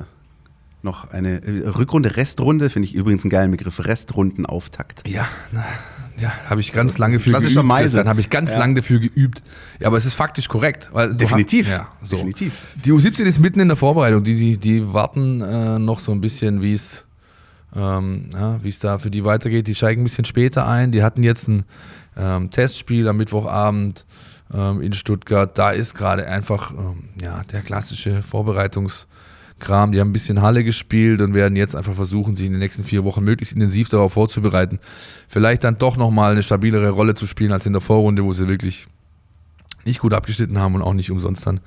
[0.82, 5.06] noch eine äh, Rückrunde, Restrunde, finde ich übrigens einen geilen Begriff, Restrundenauftakt.
[5.08, 5.64] Ja, na,
[6.18, 7.62] ja, habe ich ganz lange für geübt.
[7.64, 7.98] Meise.
[7.98, 8.58] Dann habe ich ganz Ja.
[8.58, 9.42] lange dafür geübt.
[9.80, 10.90] Ja, aber es ist faktisch korrekt.
[11.12, 11.66] Definitiv.
[11.66, 12.16] hast- Ja, so.
[12.16, 12.66] Definitiv.
[12.84, 14.22] Die U17 ist mitten in der Vorbereitung.
[14.24, 17.04] Die, die, die warten äh, noch so ein bisschen, wie es
[17.74, 19.66] ähm, ja, wie es da für die weitergeht.
[19.66, 20.92] Die steigen ein bisschen später ein.
[20.92, 21.64] Die hatten jetzt ein
[22.16, 24.04] ähm, Testspiel am Mittwochabend
[24.52, 25.56] ähm, in Stuttgart.
[25.56, 29.92] Da ist gerade einfach ähm, ja, der klassische Vorbereitungskram.
[29.92, 32.84] Die haben ein bisschen Halle gespielt und werden jetzt einfach versuchen, sich in den nächsten
[32.84, 34.78] vier Wochen möglichst intensiv darauf vorzubereiten.
[35.28, 38.48] Vielleicht dann doch nochmal eine stabilere Rolle zu spielen als in der Vorrunde, wo sie
[38.48, 38.86] wirklich
[39.84, 41.60] nicht gut abgeschnitten haben und auch nicht umsonst dann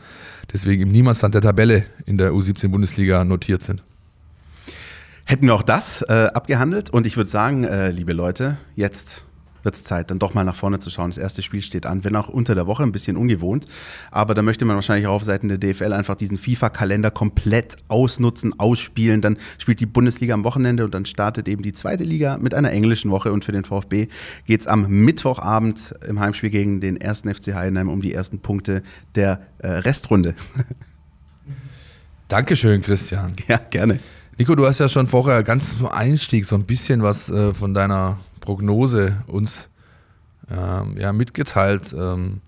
[0.54, 3.84] deswegen im Niemandsland der Tabelle in der U17-Bundesliga notiert sind.
[5.28, 9.26] Hätten wir auch das äh, abgehandelt und ich würde sagen, äh, liebe Leute, jetzt
[9.64, 11.10] wird es Zeit, dann doch mal nach vorne zu schauen.
[11.10, 13.66] Das erste Spiel steht an, wenn auch unter der Woche, ein bisschen ungewohnt.
[14.12, 18.60] Aber da möchte man wahrscheinlich auch auf Seiten der DFL einfach diesen FIFA-Kalender komplett ausnutzen,
[18.60, 19.22] ausspielen.
[19.22, 22.72] Dann spielt die Bundesliga am Wochenende und dann startet eben die zweite Liga mit einer
[22.72, 23.34] englischen Woche.
[23.34, 24.10] Und für den VfB
[24.46, 28.84] geht es am Mittwochabend im Heimspiel gegen den ersten FC Heidenheim um die ersten Punkte
[29.16, 30.36] der äh, Restrunde.
[32.28, 33.34] Dankeschön, Christian.
[33.48, 34.00] ja, gerne.
[34.38, 37.74] Nico, du hast ja schon vorher ganz zum Einstieg so ein bisschen was äh, von
[37.74, 39.70] deiner Prognose uns
[40.52, 41.96] ähm, ja, mitgeteilt.
[41.98, 42.42] Ähm,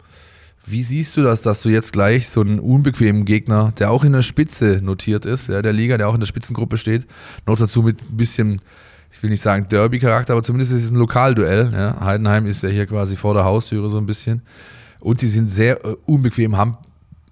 [0.66, 4.12] wie siehst du das, dass du jetzt gleich so einen unbequemen Gegner, der auch in
[4.12, 7.08] der Spitze notiert ist, ja, der Liga, der auch in der Spitzengruppe steht,
[7.46, 8.62] noch dazu mit ein bisschen,
[9.10, 11.72] ich will nicht sagen Derby-Charakter, aber zumindest ist es ein Lokalduell.
[11.74, 12.02] Ja.
[12.02, 14.42] Heidenheim ist ja hier quasi vor der Haustüre so ein bisschen.
[15.00, 16.78] Und sie sind sehr äh, unbequem, haben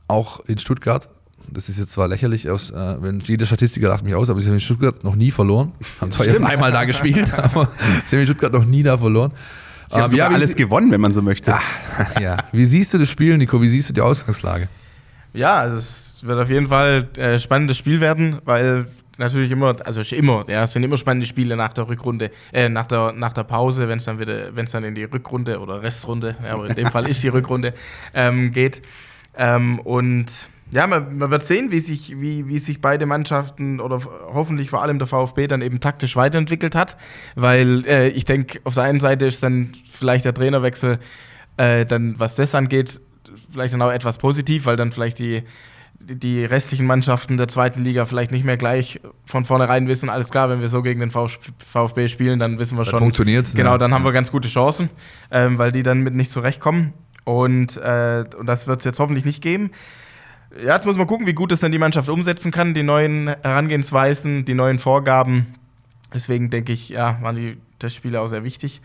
[0.07, 1.09] auch in Stuttgart
[1.55, 4.47] das ist jetzt zwar lächerlich, aus, äh, wenn jeder Statistiker lacht mich aus, aber sie
[4.49, 5.71] haben in Stuttgart noch nie verloren.
[5.99, 7.69] Haben zwar jetzt einmal da gespielt, aber
[8.05, 9.31] sie haben in Stuttgart noch nie da verloren.
[9.87, 11.55] Sie haben Ähm, sogar wie alles sie- gewonnen, wenn man so möchte.
[12.19, 12.37] ja.
[12.51, 13.61] Wie siehst du das Spiel, Nico?
[13.61, 14.67] Wie siehst du die Ausgangslage?
[15.33, 18.87] Ja, also es wird auf jeden Fall äh, spannendes Spiel werden, weil
[19.17, 22.87] natürlich immer, also immer, ja, es sind immer spannende Spiele nach der Rückrunde, äh, nach
[22.87, 25.81] der, nach der Pause, wenn es dann wieder, wenn es dann in die Rückrunde oder
[25.81, 27.73] Restrunde, ja, aber in dem Fall ist die Rückrunde,
[28.13, 28.81] ähm, geht.
[29.37, 30.25] Ähm, und
[30.71, 34.81] ja, man, man wird sehen, wie sich, wie, wie sich beide Mannschaften oder hoffentlich vor
[34.81, 36.97] allem der VfB dann eben taktisch weiterentwickelt hat,
[37.35, 40.99] weil äh, ich denke, auf der einen Seite ist dann vielleicht der Trainerwechsel
[41.57, 42.99] äh, dann, was das angeht,
[43.51, 45.43] vielleicht dann auch etwas positiv, weil dann vielleicht die,
[45.99, 50.49] die- restlichen Mannschaften der zweiten Liga vielleicht nicht mehr gleich von vornherein wissen, alles klar,
[50.49, 52.99] wenn wir so gegen den VfB spielen, dann wissen wir schon.
[52.99, 54.89] funktioniert's, Genau, dann haben wir ganz gute Chancen,
[55.31, 56.93] ähm, weil die dann mit nicht zurechtkommen.
[57.23, 59.71] Und, äh, und das wird es jetzt hoffentlich nicht geben.
[60.57, 63.27] Ja, jetzt muss man gucken, wie gut es dann die Mannschaft umsetzen kann, die neuen
[63.27, 65.53] Herangehensweisen, die neuen Vorgaben.
[66.13, 68.81] Deswegen denke ich, ja, waren die Testspiele auch sehr wichtig.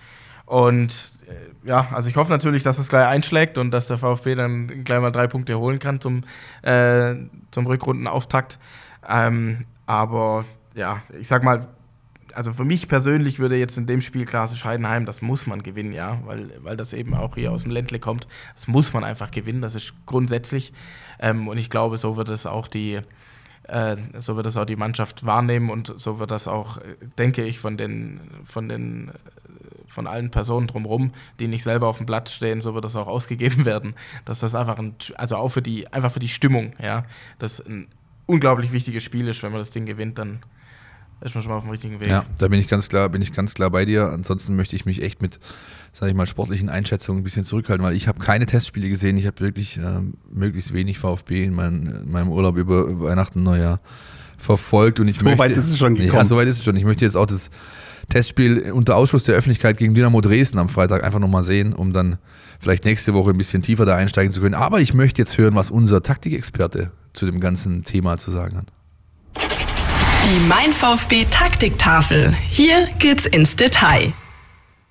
[0.46, 0.90] Und
[1.28, 4.82] äh, ja, also ich hoffe natürlich, dass es gleich einschlägt und dass der VfB dann
[4.84, 6.24] gleich mal drei Punkte holen kann zum,
[6.62, 7.14] äh,
[7.52, 8.58] zum Rückrundenauftakt.
[9.08, 10.44] Ähm, aber
[10.74, 11.66] ja, ich sag mal,
[12.34, 15.92] also für mich persönlich würde jetzt in dem Spiel klassisch Heidenheim, das muss man gewinnen,
[15.92, 18.26] ja, weil, weil das eben auch hier aus dem Ländle kommt.
[18.54, 20.72] Das muss man einfach gewinnen, das ist grundsätzlich.
[21.18, 23.00] Ähm, und ich glaube, so wird es auch die,
[23.64, 27.44] äh, so wird es auch die Mannschaft wahrnehmen und so wird das auch, äh, denke
[27.44, 29.12] ich, von den, von den äh,
[29.86, 33.06] von allen Personen drumherum, die nicht selber auf dem Blatt stehen, so wird das auch
[33.08, 33.94] ausgegeben werden.
[34.24, 37.04] Dass das einfach ein, also auch für die, einfach für die Stimmung, ja,
[37.38, 37.88] das ein
[38.26, 40.40] unglaublich wichtiges Spiel ist, wenn man das Ding gewinnt, dann
[41.20, 42.08] ist man schon mal auf dem richtigen Weg.
[42.08, 44.10] Ja, da bin ich ganz klar, bin ich ganz klar bei dir.
[44.10, 45.38] Ansonsten möchte ich mich echt mit,
[45.92, 49.16] sage ich mal, sportlichen Einschätzungen ein bisschen zurückhalten, weil ich habe keine Testspiele gesehen.
[49.18, 53.80] Ich habe wirklich ähm, möglichst wenig VfB in, mein, in meinem Urlaub über, Weihnachten, Neujahr
[54.38, 55.00] verfolgt.
[55.00, 56.24] Und ich So möchte, weit ist es schon Ja, gekommen.
[56.24, 56.76] so weit ist es schon.
[56.76, 57.50] Ich möchte jetzt auch das
[58.08, 62.18] Testspiel unter Ausschluss der Öffentlichkeit gegen Dynamo Dresden am Freitag einfach nochmal sehen, um dann
[62.58, 64.54] vielleicht nächste Woche ein bisschen tiefer da einsteigen zu können.
[64.54, 68.66] Aber ich möchte jetzt hören, was unser Taktikexperte zu dem ganzen Thema zu sagen hat.
[70.22, 72.32] Die Mein VfB Taktiktafel.
[72.48, 74.12] Hier geht's ins Detail.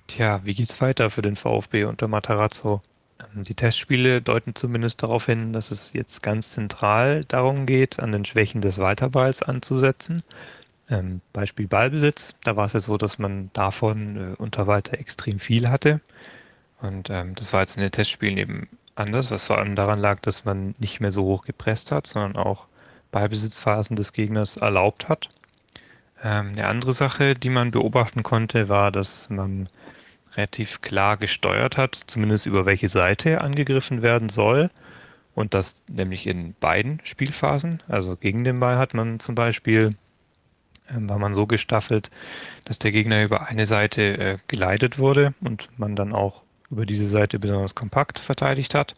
[0.08, 2.82] Tja, wie geht's weiter für den VfB unter Matarazzo?
[3.18, 8.12] Ähm, Die Testspiele deuten zumindest darauf hin, dass es jetzt ganz zentral darum geht, an
[8.12, 10.22] den Schwächen des Weiterballs anzusetzen.
[10.90, 15.38] Ähm, Beispiel Ballbesitz, da war es ja so, dass man davon äh, unter Walter extrem
[15.38, 16.00] viel hatte.
[16.80, 20.20] Und ähm, das war jetzt in den Testspielen eben anders, was vor allem daran lag,
[20.20, 22.66] dass man nicht mehr so hoch gepresst hat, sondern auch
[23.10, 25.28] Ballbesitzphasen des Gegners erlaubt hat.
[26.22, 29.68] Ähm, eine andere Sache, die man beobachten konnte, war, dass man
[30.36, 34.70] relativ klar gesteuert hat, zumindest über welche Seite angegriffen werden soll.
[35.34, 37.82] Und das nämlich in beiden Spielphasen.
[37.88, 39.96] Also gegen den Ball hat man zum Beispiel,
[40.88, 42.10] ähm, war man so gestaffelt,
[42.64, 47.08] dass der Gegner über eine Seite äh, geleitet wurde und man dann auch über diese
[47.08, 48.94] Seite besonders kompakt verteidigt hat.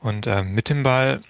[0.00, 1.20] Und ähm, mit dem Ball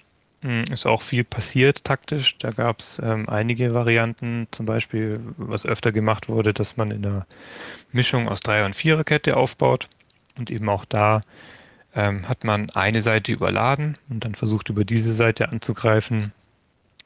[0.43, 2.37] ist auch viel passiert taktisch.
[2.39, 7.05] Da gab es ähm, einige Varianten, zum Beispiel, was öfter gemacht wurde, dass man in
[7.05, 7.27] einer
[7.91, 9.87] Mischung aus Dreier- und Viererkette aufbaut.
[10.37, 11.21] Und eben auch da
[11.95, 16.31] ähm, hat man eine Seite überladen und dann versucht über diese Seite anzugreifen,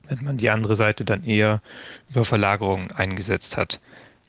[0.07, 1.61] wenn man die andere Seite dann eher
[2.11, 3.81] über Verlagerung eingesetzt hat.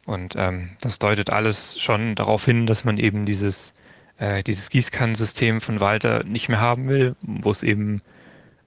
[0.05, 3.73] Und ähm, das deutet alles schon darauf hin, dass man eben dieses,
[4.19, 8.03] äh, dieses Gießkannensystem von Walter nicht mehr haben will, wo es eben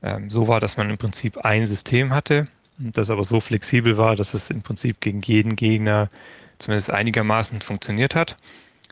[0.02, 2.46] ähm, so war, dass man im Prinzip ein System hatte,
[2.78, 6.10] das aber so flexibel war, dass es im Prinzip gegen jeden Gegner
[6.60, 8.38] zumindest einigermaßen funktioniert hat,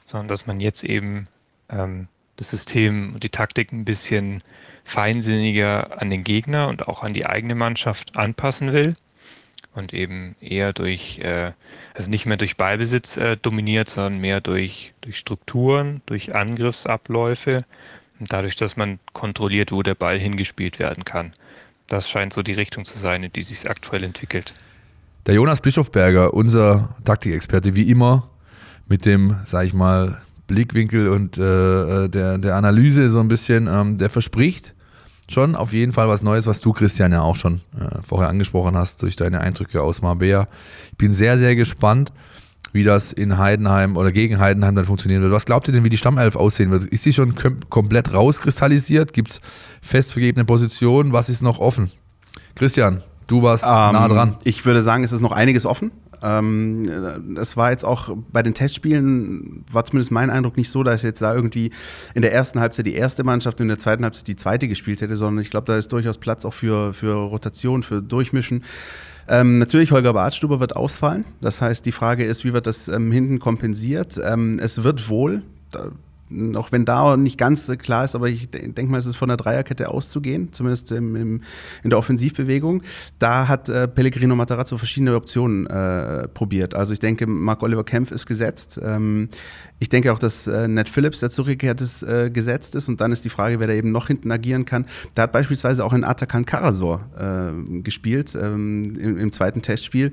[0.06, 1.28] sondern dass man jetzt eben
[1.70, 4.44] ähm, das System und die Taktik ein bisschen
[4.84, 8.96] feinsinniger an den Gegner und auch an die eigene Mannschaft anpassen will
[9.74, 11.52] und eben eher durch, äh,
[11.94, 17.66] also nicht mehr durch Ballbesitz äh, dominiert, sondern mehr durch, durch Strukturen, durch Angriffsabläufe
[18.20, 21.34] dadurch, dass man kontrolliert, wo der Ball hingespielt werden kann.
[21.88, 24.54] Das scheint so die Richtung zu sein, in die sich aktuell entwickelt.
[25.26, 28.30] Der Jonas Bischofberger, unser Taktikexperte, wie immer,
[28.88, 33.68] mit dem, sag ich mal, Blickwinkel und äh, äh, der, der Analyse so ein bisschen,
[33.68, 34.74] ähm, der verspricht
[35.30, 38.78] schon auf jeden Fall was Neues, was du, Christian, ja auch schon äh, vorher angesprochen
[38.78, 40.48] hast durch deine Eindrücke aus Marbella.
[40.92, 42.14] Ich bin sehr, sehr gespannt,
[42.74, 45.32] wie das in Heidenheim oder gegen Heidenheim dann funktionieren wird.
[45.32, 46.86] Was glaubt ihr denn, wie die Stammelf aussehen wird?
[46.86, 47.36] Ist sie schon
[47.70, 49.14] komplett rauskristallisiert?
[49.14, 49.42] Gibt es
[49.82, 51.14] fest vergebene Positionen?
[51.14, 51.92] Was ist noch offen?
[52.56, 54.36] Christian, du warst ähm, nah dran.
[54.44, 55.92] Ich würde sagen, es ist noch einiges offen.
[56.22, 61.04] Ähm, es war jetzt auch bei den Testspielen, war zumindest mein Eindruck nicht so, dass
[61.04, 61.72] jetzt da irgendwie
[62.14, 65.02] in der ersten Halbzeit die erste Mannschaft und in der zweiten Halbzeit die zweite gespielt
[65.02, 68.64] hätte, sondern ich glaube, da ist durchaus Platz auch für, für Rotation, für Durchmischen.
[69.30, 71.26] Ähm, natürlich, Holger Bartstuber wird ausfallen.
[71.42, 74.20] Das heißt, die Frage ist, wie wird das ähm, hinten kompensiert?
[74.24, 75.42] Ähm, es wird wohl,
[75.72, 75.92] da
[76.56, 79.38] auch wenn da nicht ganz klar ist, aber ich denke mal, es ist von der
[79.38, 81.42] Dreierkette auszugehen, zumindest im, im,
[81.84, 82.84] in der Offensivbewegung.
[83.20, 86.76] Da hat äh, Pellegrino Matarazzo verschiedene Optionen äh, probiert.
[86.76, 88.80] Also ich denke, Marc-Oliver Kempf ist gesetzt.
[88.84, 89.30] Ähm,
[89.80, 92.88] ich denke auch, dass äh, Ned Phillips, der zurückgekehrt ist, äh, gesetzt ist.
[92.88, 94.86] Und dann ist die Frage, wer da eben noch hinten agieren kann.
[95.14, 100.12] Da hat beispielsweise auch ein Atakan Karasor äh, gespielt ähm, im, im, zweiten Testspiel.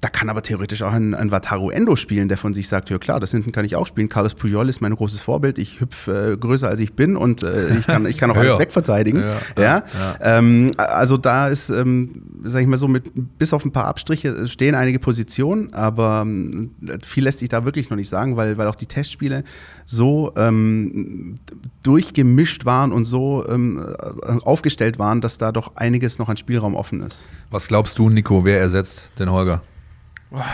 [0.00, 2.98] Da kann aber theoretisch auch ein, ein Wataru Endo spielen, der von sich sagt, ja
[2.98, 4.08] klar, das hinten kann ich auch spielen.
[4.08, 5.58] Carlos Pujol ist mein großes Vorbild.
[5.58, 8.58] Ich hüpfe äh, größer als ich bin und äh, ich, kann, ich kann auch alles
[8.60, 9.20] wegverteidigen.
[9.20, 9.84] Ja, ja, ja.
[10.20, 14.46] Ähm, also da ist, ähm, sag ich mal so, mit bis auf ein paar Abstriche
[14.46, 16.70] stehen einige Positionen, aber ähm,
[17.04, 19.44] viel lässt sich da wirklich noch nicht sagen, weil, weil auch die Testspiele
[19.86, 21.38] so ähm,
[21.82, 23.84] durchgemischt waren und so ähm,
[24.42, 27.28] aufgestellt waren, dass da doch einiges noch an Spielraum offen ist.
[27.50, 29.62] Was glaubst du, Nico, wer ersetzt den Holger?
[30.30, 30.44] Boah,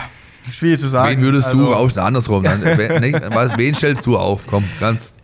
[0.49, 1.17] schwierig zu sagen.
[1.17, 2.43] Wen würdest also, du auf andersrum?
[2.43, 4.47] Dann, wen stellst du auf?
[4.47, 5.15] Komm, ganz.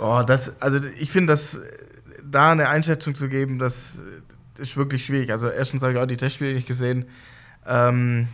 [0.00, 1.60] Oh, das, also ich finde, dass
[2.28, 4.00] da eine Einschätzung zu geben, das
[4.58, 5.30] ist wirklich schwierig.
[5.30, 7.04] Also erstens habe ich auch die Testspiele nicht gesehen.
[7.66, 8.28] Ähm,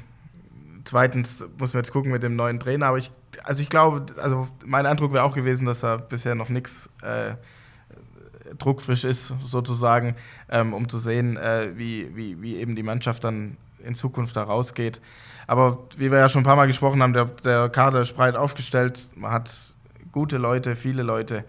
[0.88, 3.10] zweitens muss man jetzt gucken mit dem neuen Trainer, aber ich,
[3.44, 7.34] also ich glaube, also mein Eindruck wäre auch gewesen, dass da bisher noch nichts äh,
[8.56, 10.16] druckfrisch ist, sozusagen,
[10.48, 14.44] ähm, um zu sehen, äh, wie, wie, wie eben die Mannschaft dann in Zukunft da
[14.44, 15.00] rausgeht.
[15.46, 18.36] Aber wie wir ja schon ein paar Mal gesprochen haben, der, der Kader ist breit
[18.36, 19.74] aufgestellt, man hat
[20.10, 21.44] gute Leute, viele Leute.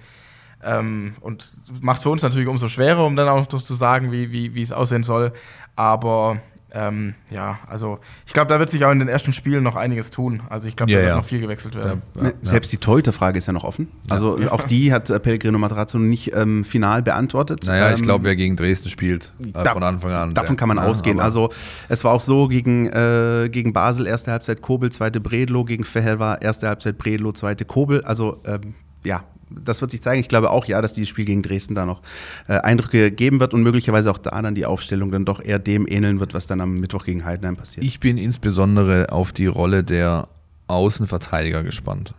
[0.61, 4.11] Ähm, und macht es für uns natürlich umso schwerer, um dann auch noch zu sagen,
[4.11, 5.31] wie, wie, wie es aussehen soll.
[5.77, 6.41] Aber
[6.73, 10.11] ähm, ja, also ich glaube, da wird sich auch in den ersten Spielen noch einiges
[10.11, 10.41] tun.
[10.49, 11.17] Also ich glaube, ja, da wird ja.
[11.17, 12.01] noch viel gewechselt werden.
[12.15, 13.87] Ja, Selbst die Torhüter-Frage ist ja noch offen.
[14.09, 17.65] Also auch die hat äh, Pellegrino Materazzo nicht ähm, final beantwortet.
[17.65, 20.33] Naja, ähm, ich glaube, wer gegen Dresden spielt, äh, da, von Anfang an.
[20.33, 21.19] Davon kann man ausgehen.
[21.19, 21.49] Also
[21.87, 26.39] es war auch so gegen, äh, gegen Basel erste Halbzeit Kobel, zweite Bredlo, gegen Feher
[26.41, 28.03] erste Halbzeit Bredlo, zweite Kobel.
[28.03, 30.19] Also ähm, ja, das wird sich zeigen.
[30.19, 32.01] Ich glaube auch, ja, dass dieses Spiel gegen Dresden da noch
[32.47, 35.87] äh, Eindrücke geben wird und möglicherweise auch da dann die Aufstellung dann doch eher dem
[35.87, 37.85] ähneln wird, was dann am Mittwoch gegen Heidenheim passiert.
[37.85, 40.27] Ich bin insbesondere auf die Rolle der
[40.67, 42.13] Außenverteidiger gespannt.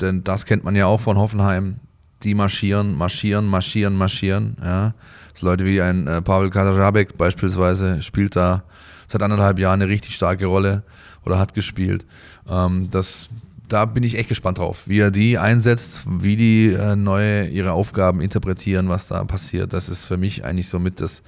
[0.00, 1.80] Denn das kennt man ja auch von Hoffenheim.
[2.22, 4.56] Die marschieren, marschieren, marschieren, marschieren.
[4.62, 4.94] Ja.
[5.32, 8.64] Das Leute wie ein äh, Pavel Katajabek beispielsweise spielt da
[9.06, 10.82] seit anderthalb Jahren eine richtig starke Rolle
[11.24, 12.04] oder hat gespielt.
[12.48, 13.28] Ähm, das
[13.68, 17.72] da bin ich echt gespannt drauf, wie er die einsetzt, wie die äh, neue ihre
[17.72, 19.72] Aufgaben interpretieren, was da passiert.
[19.72, 21.22] Das ist für mich eigentlich somit das,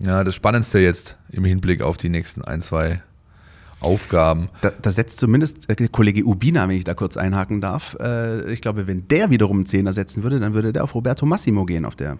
[0.00, 3.02] ja, das Spannendste jetzt im Hinblick auf die nächsten ein, zwei
[3.80, 4.48] Aufgaben.
[4.62, 7.96] Da, da setzt zumindest äh, Kollege Ubina, wenn ich da kurz einhaken darf.
[8.00, 11.26] Äh, ich glaube, wenn der wiederum einen Zehner setzen würde, dann würde der auf Roberto
[11.26, 12.12] Massimo gehen auf der,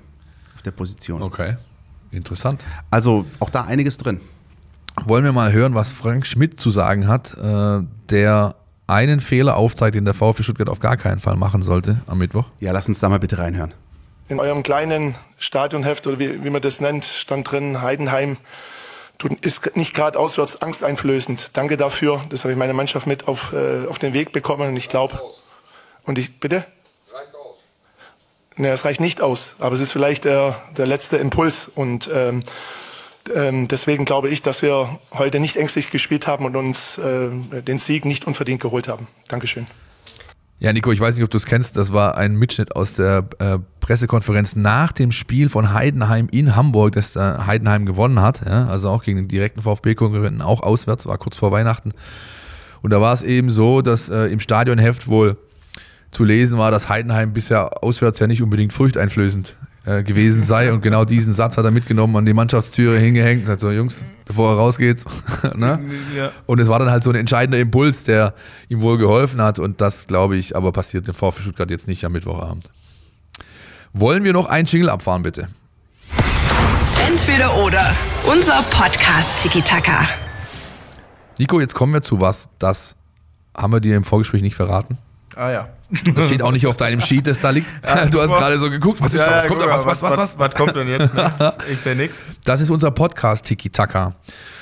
[0.54, 1.22] auf der Position.
[1.22, 1.56] Okay,
[2.10, 2.64] interessant.
[2.90, 4.20] Also auch da einiges drin.
[5.04, 8.56] Wollen wir mal hören, was Frank Schmidt zu sagen hat, äh, der
[8.86, 12.46] einen Fehler aufzeigt, den der VfB Stuttgart auf gar keinen Fall machen sollte am Mittwoch?
[12.60, 13.74] Ja, lass uns da mal bitte reinhören.
[14.28, 18.36] In eurem kleinen Stadionheft oder wie, wie man das nennt, stand drin, Heidenheim
[19.40, 21.50] ist nicht gerade auswärts angsteinflößend.
[21.54, 22.22] Danke dafür.
[22.28, 25.20] Das habe ich meiner Mannschaft mit auf, äh, auf den Weg bekommen und ich glaube.
[26.04, 26.64] Und ich, bitte?
[27.12, 27.54] Reicht aus.
[28.56, 32.42] Ne, es reicht nicht aus, aber es ist vielleicht der, der letzte Impuls und ähm,
[33.34, 37.30] ähm, deswegen glaube ich, dass wir heute nicht ängstlich gespielt haben und uns äh,
[37.62, 39.08] den Sieg nicht unverdient geholt haben.
[39.28, 39.66] Dankeschön.
[40.58, 41.76] Ja, Nico, ich weiß nicht, ob du es kennst.
[41.76, 46.94] Das war ein Mitschnitt aus der äh, Pressekonferenz nach dem Spiel von Heidenheim in Hamburg,
[46.94, 48.40] das da Heidenheim gewonnen hat.
[48.46, 51.92] Ja, also auch gegen den direkten VfB-Konkurrenten, auch auswärts, war kurz vor Weihnachten.
[52.80, 55.36] Und da war es eben so, dass äh, im Stadionheft wohl
[56.10, 59.56] zu lesen war, dass Heidenheim bisher auswärts ja nicht unbedingt furchteinflößend
[59.86, 60.72] äh, gewesen sei.
[60.72, 64.04] Und genau diesen Satz hat er mitgenommen, an die Mannschaftstüre hingehängt und sagt so, Jungs,
[64.24, 65.04] bevor er rausgeht.
[65.54, 65.80] ne?
[66.16, 66.32] ja.
[66.46, 68.34] Und es war dann halt so ein entscheidender Impuls, der
[68.68, 69.58] ihm wohl geholfen hat.
[69.58, 72.68] Und das, glaube ich, aber passiert im VfB Stuttgart jetzt nicht am Mittwochabend.
[73.92, 75.48] Wollen wir noch einen Jingle abfahren, bitte?
[77.08, 77.94] Entweder oder.
[78.30, 80.08] Unser Podcast Tiki Taka.
[81.38, 82.96] Nico, jetzt kommen wir zu was, das
[83.56, 84.98] haben wir dir im Vorgespräch nicht verraten.
[85.36, 85.68] Ah ja.
[86.14, 87.72] Das steht auch nicht auf deinem Sheet, das da liegt.
[87.84, 89.36] Ja, du hast gerade so geguckt, was ist ja, da?
[89.36, 89.66] Was ja, kommt da?
[89.68, 91.14] Was, was, was, was, was, kommt denn jetzt?
[91.14, 91.32] Ne?
[91.70, 92.18] Ich sehe nichts.
[92.44, 94.14] Das ist unser Podcast Tiki Taka.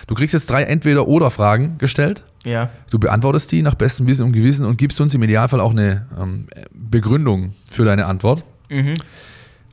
[0.07, 2.23] Du kriegst jetzt drei Entweder-Oder-Fragen gestellt.
[2.45, 2.69] Ja.
[2.91, 6.07] Du beantwortest die nach bestem Wissen und Gewissen und gibst uns im Idealfall auch eine
[6.21, 8.45] ähm, Begründung für deine Antwort.
[8.69, 8.95] Mhm.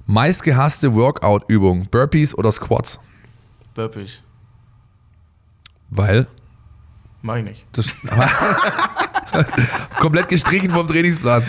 [0.06, 3.00] Meistgehasste Workout-Übung: Burpees oder Squats?
[3.76, 4.22] Burpees.
[5.90, 6.28] Weil?
[7.22, 7.66] Mach ich nicht.
[7.74, 7.88] Das,
[10.00, 11.44] komplett gestrichen vom Trainingsplan.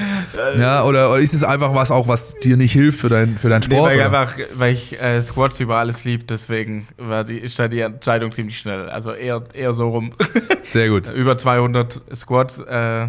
[0.58, 3.48] Ja, oder, oder, ist es einfach was auch, was dir nicht hilft für, dein, für
[3.48, 3.80] deinen Sport?
[3.80, 7.58] Nee, weil, ich einfach, weil ich äh, Squats über alles lieb, deswegen war die, ist
[7.58, 8.88] da die Entscheidung ziemlich schnell.
[8.88, 10.12] Also eher, eher so rum.
[10.62, 11.08] Sehr gut.
[11.14, 13.08] über 200 Squats, äh,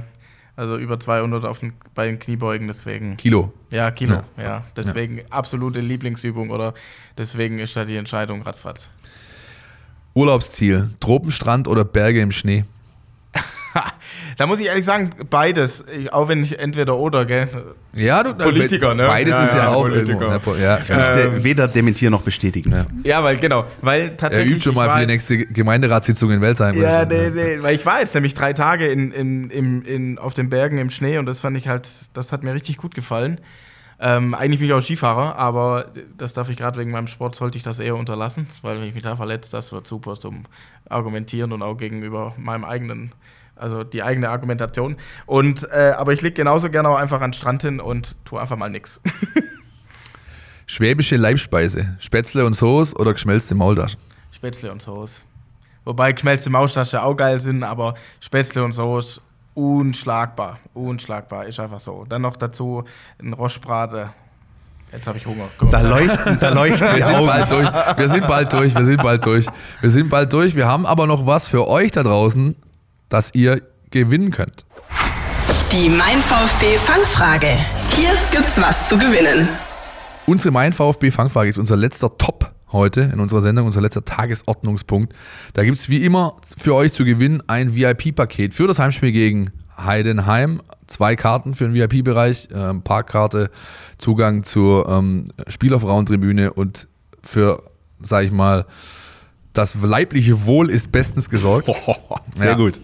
[0.55, 3.17] also über 200 auf den, bei den Kniebeugen, deswegen.
[3.17, 3.53] Kilo.
[3.71, 4.43] Ja, Kilo, ja.
[4.43, 4.63] ja.
[4.75, 5.23] Deswegen ja.
[5.29, 6.73] absolute Lieblingsübung oder
[7.17, 8.89] deswegen ist da die Entscheidung ratzfatz.
[10.13, 12.65] Urlaubsziel, Tropenstrand oder Berge im Schnee?
[14.37, 15.83] Da muss ich ehrlich sagen, beides.
[15.97, 17.47] Ich, auch wenn ich entweder oder, gell?
[17.93, 19.07] Ja, du, Politiker, ne?
[19.07, 20.21] Beides ja, ist ja, ja auch Politiker.
[20.21, 20.55] irgendwo.
[20.55, 20.79] Ja.
[20.79, 22.71] Ich möchte ähm, weder dementieren noch bestätigen.
[22.71, 22.85] Ja.
[23.03, 23.65] ja, weil, genau.
[23.81, 24.51] Weil tatsächlich.
[24.51, 26.79] Er übt schon mal für die nächste Gemeinderatssitzung in Welsheim.
[26.79, 27.57] Ja, nee, nee.
[27.61, 30.89] Weil ich war jetzt nämlich drei Tage in, in, in, in, auf den Bergen im
[30.89, 33.39] Schnee und das fand ich halt, das hat mir richtig gut gefallen.
[33.99, 37.57] Ähm, eigentlich bin ich auch Skifahrer, aber das darf ich gerade wegen meinem Sport, sollte
[37.57, 40.43] ich das eher unterlassen, weil wenn ich mich da verletze, das wird super zum
[40.89, 43.13] Argumentieren und auch gegenüber meinem eigenen,
[43.63, 44.97] also die eigene Argumentation.
[45.25, 48.39] Und, äh, aber ich liege genauso gerne auch einfach an den Strand hin und tue
[48.39, 49.01] einfach mal nichts.
[50.65, 53.99] Schwäbische Leibspeise, Spätzle und Soße oder geschmelzte Maultaschen?
[54.31, 55.21] Spätzle und Soße.
[55.85, 59.21] Wobei geschmelzte Maultaschen auch geil sind, aber Spätzle und Soße
[59.53, 60.59] unschlagbar.
[60.73, 62.05] Unschlagbar, ist einfach so.
[62.07, 62.83] Dann noch dazu
[63.21, 64.09] ein Roschbrate.
[64.91, 65.47] Jetzt habe ich Hunger.
[65.71, 67.97] Da leuchten, da leuchten wir sind bald durch.
[67.97, 68.75] Wir sind bald durch.
[68.75, 69.45] Wir sind bald durch.
[69.81, 70.55] Wir sind bald durch.
[70.55, 72.55] Wir haben aber noch was für euch da draußen,
[73.13, 73.61] das ihr
[73.91, 74.65] gewinnen könnt.
[75.71, 77.47] Die Mein VfB Fangfrage.
[77.91, 79.47] Hier gibt's was zu gewinnen.
[80.25, 85.13] Unsere Mein VfB Fangfrage ist unser letzter Top heute in unserer Sendung, unser letzter Tagesordnungspunkt.
[85.53, 89.51] Da gibt es wie immer für euch zu gewinnen ein VIP-Paket für das Heimspiel gegen
[89.77, 90.63] Heidenheim.
[90.87, 93.51] Zwei Karten für den VIP-Bereich, äh, Parkkarte,
[93.99, 96.87] Zugang zur ähm, Spielerfrauentribüne und
[97.23, 97.61] für,
[98.01, 98.65] sag ich mal,
[99.53, 101.69] das leibliche Wohl ist bestens gesorgt.
[102.33, 102.57] sehr ja.
[102.57, 102.81] gut.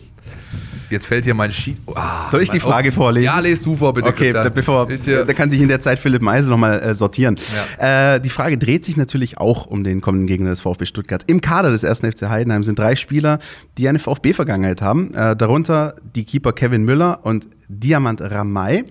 [0.89, 1.77] Jetzt fällt hier mein Sheet.
[1.85, 1.95] Oh,
[2.25, 3.25] Soll ich die Frage vorlesen?
[3.25, 4.09] Ja, lest du vor, bitte.
[4.09, 7.37] Okay, da, bevor, da kann sich in der Zeit Philipp Meisel nochmal äh, sortieren.
[7.79, 8.15] Ja.
[8.15, 11.23] Äh, die Frage dreht sich natürlich auch um den kommenden Gegner des VfB Stuttgart.
[11.27, 11.99] Im Kader des 1.
[11.99, 13.39] FC Heidenheim sind drei Spieler,
[13.77, 15.13] die eine VfB-Vergangenheit haben.
[15.13, 18.85] Äh, darunter die Keeper Kevin Müller und Diamant Ramay.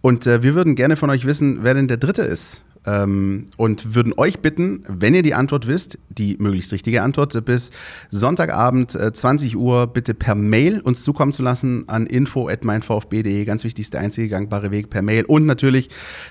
[0.00, 3.94] Und äh, wir würden gerne von euch wissen, wer denn der Dritte ist ähm, und
[3.94, 7.70] würden euch bitten, wenn ihr die Antwort wisst, die möglichst richtige Antwort, bis
[8.10, 13.44] Sonntagabend äh, 20 Uhr bitte per Mail uns zukommen zu lassen an info.meinvfb.de.
[13.44, 15.24] Ganz wichtig, ist der einzige gangbare Weg per Mail.
[15.24, 15.88] Und natürlich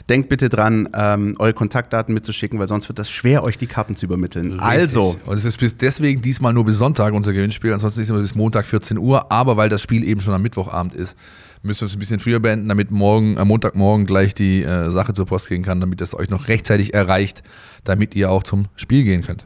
[0.09, 3.95] denkt bitte dran, ähm, eure Kontaktdaten mitzuschicken, weil sonst wird das schwer, euch die Karten
[3.95, 4.51] zu übermitteln.
[4.51, 4.67] Richtig.
[4.67, 5.15] Also.
[5.25, 8.21] Und es ist bis deswegen diesmal nur bis Sonntag unser Gewinnspiel, ansonsten ist es immer
[8.21, 11.17] bis Montag 14 Uhr, aber weil das Spiel eben schon am Mittwochabend ist,
[11.63, 15.13] müssen wir es ein bisschen früher beenden, damit morgen, am Montagmorgen gleich die äh, Sache
[15.13, 17.41] zur Post gehen kann, damit das euch noch rechtzeitig erreicht,
[17.85, 19.45] damit ihr auch zum Spiel gehen könnt.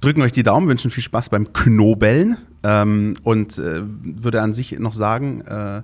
[0.00, 4.78] Drücken euch die Daumen, wünschen viel Spaß beim Knobeln ähm, und äh, würde an sich
[4.78, 5.82] noch sagen, äh,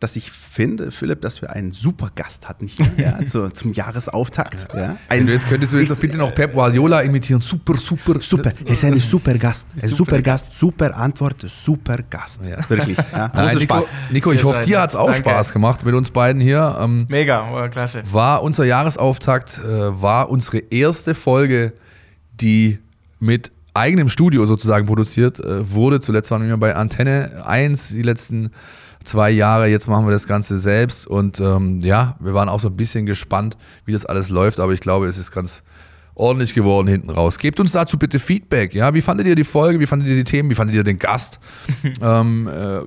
[0.00, 4.68] dass ich finde, Philipp, dass wir einen super Gast hatten hier ja, zu, zum Jahresauftakt.
[4.74, 4.96] Ja.
[5.08, 7.40] Ein, Wenn du jetzt könntest du jetzt doch bitte noch Pep Guardiola imitieren.
[7.40, 8.20] Super, super.
[8.20, 9.68] Super, er ist ein super Gast.
[9.80, 12.46] Ein super Gast, super Antwort, super Gast.
[12.46, 12.68] Ja.
[12.68, 12.98] Wirklich.
[13.12, 13.30] Ja.
[13.34, 13.92] Nein, Nico, Spaß.
[14.10, 15.30] Nico, ich hoffe, dir hat es auch Danke.
[15.30, 16.76] Spaß gemacht mit uns beiden hier.
[16.80, 18.02] Ähm, Mega, klasse.
[18.10, 21.72] war unser Jahresauftakt, äh, war unsere erste Folge,
[22.40, 22.78] die
[23.20, 26.00] mit eigenem Studio sozusagen produziert äh, wurde.
[26.00, 28.50] Zuletzt waren wir bei Antenne 1 die letzten
[29.04, 29.68] zwei Jahre.
[29.68, 33.06] Jetzt machen wir das Ganze selbst und ähm, ja, wir waren auch so ein bisschen
[33.06, 35.62] gespannt, wie das alles läuft, aber ich glaube, es ist ganz
[36.14, 37.38] ordentlich geworden hinten raus.
[37.38, 38.74] Gebt uns dazu bitte Feedback.
[38.74, 39.80] Ja, wie fandet ihr die Folge?
[39.80, 40.50] Wie fandet ihr die Themen?
[40.50, 41.40] Wie fandet ihr den Gast?
[42.02, 42.80] ähm, äh,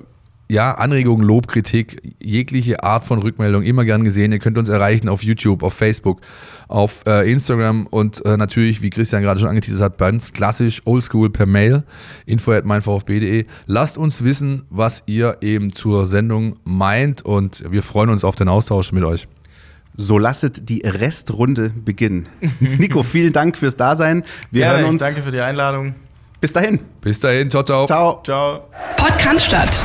[0.50, 4.32] ja, Anregungen, Lob, Kritik, jegliche Art von Rückmeldung, immer gern gesehen.
[4.32, 6.20] Ihr könnt uns erreichen auf YouTube, auf Facebook,
[6.68, 11.30] auf äh, Instagram und äh, natürlich, wie Christian gerade schon angeteasert hat, ganz klassisch, oldschool
[11.30, 11.84] per Mail,
[12.24, 13.44] info at meinvfb.de.
[13.66, 18.48] Lasst uns wissen, was ihr eben zur Sendung meint und wir freuen uns auf den
[18.48, 19.28] Austausch mit euch.
[20.00, 22.28] So lasset die Restrunde beginnen.
[22.60, 24.22] Nico, vielen Dank fürs Dasein.
[24.50, 25.02] Wir Gerne, hören uns.
[25.02, 25.94] danke für die Einladung.
[26.40, 26.78] Bis dahin.
[27.00, 27.86] Bis dahin, ciao, ciao.
[27.86, 28.22] Ciao.
[28.22, 28.68] Ciao.
[28.96, 29.84] Podcast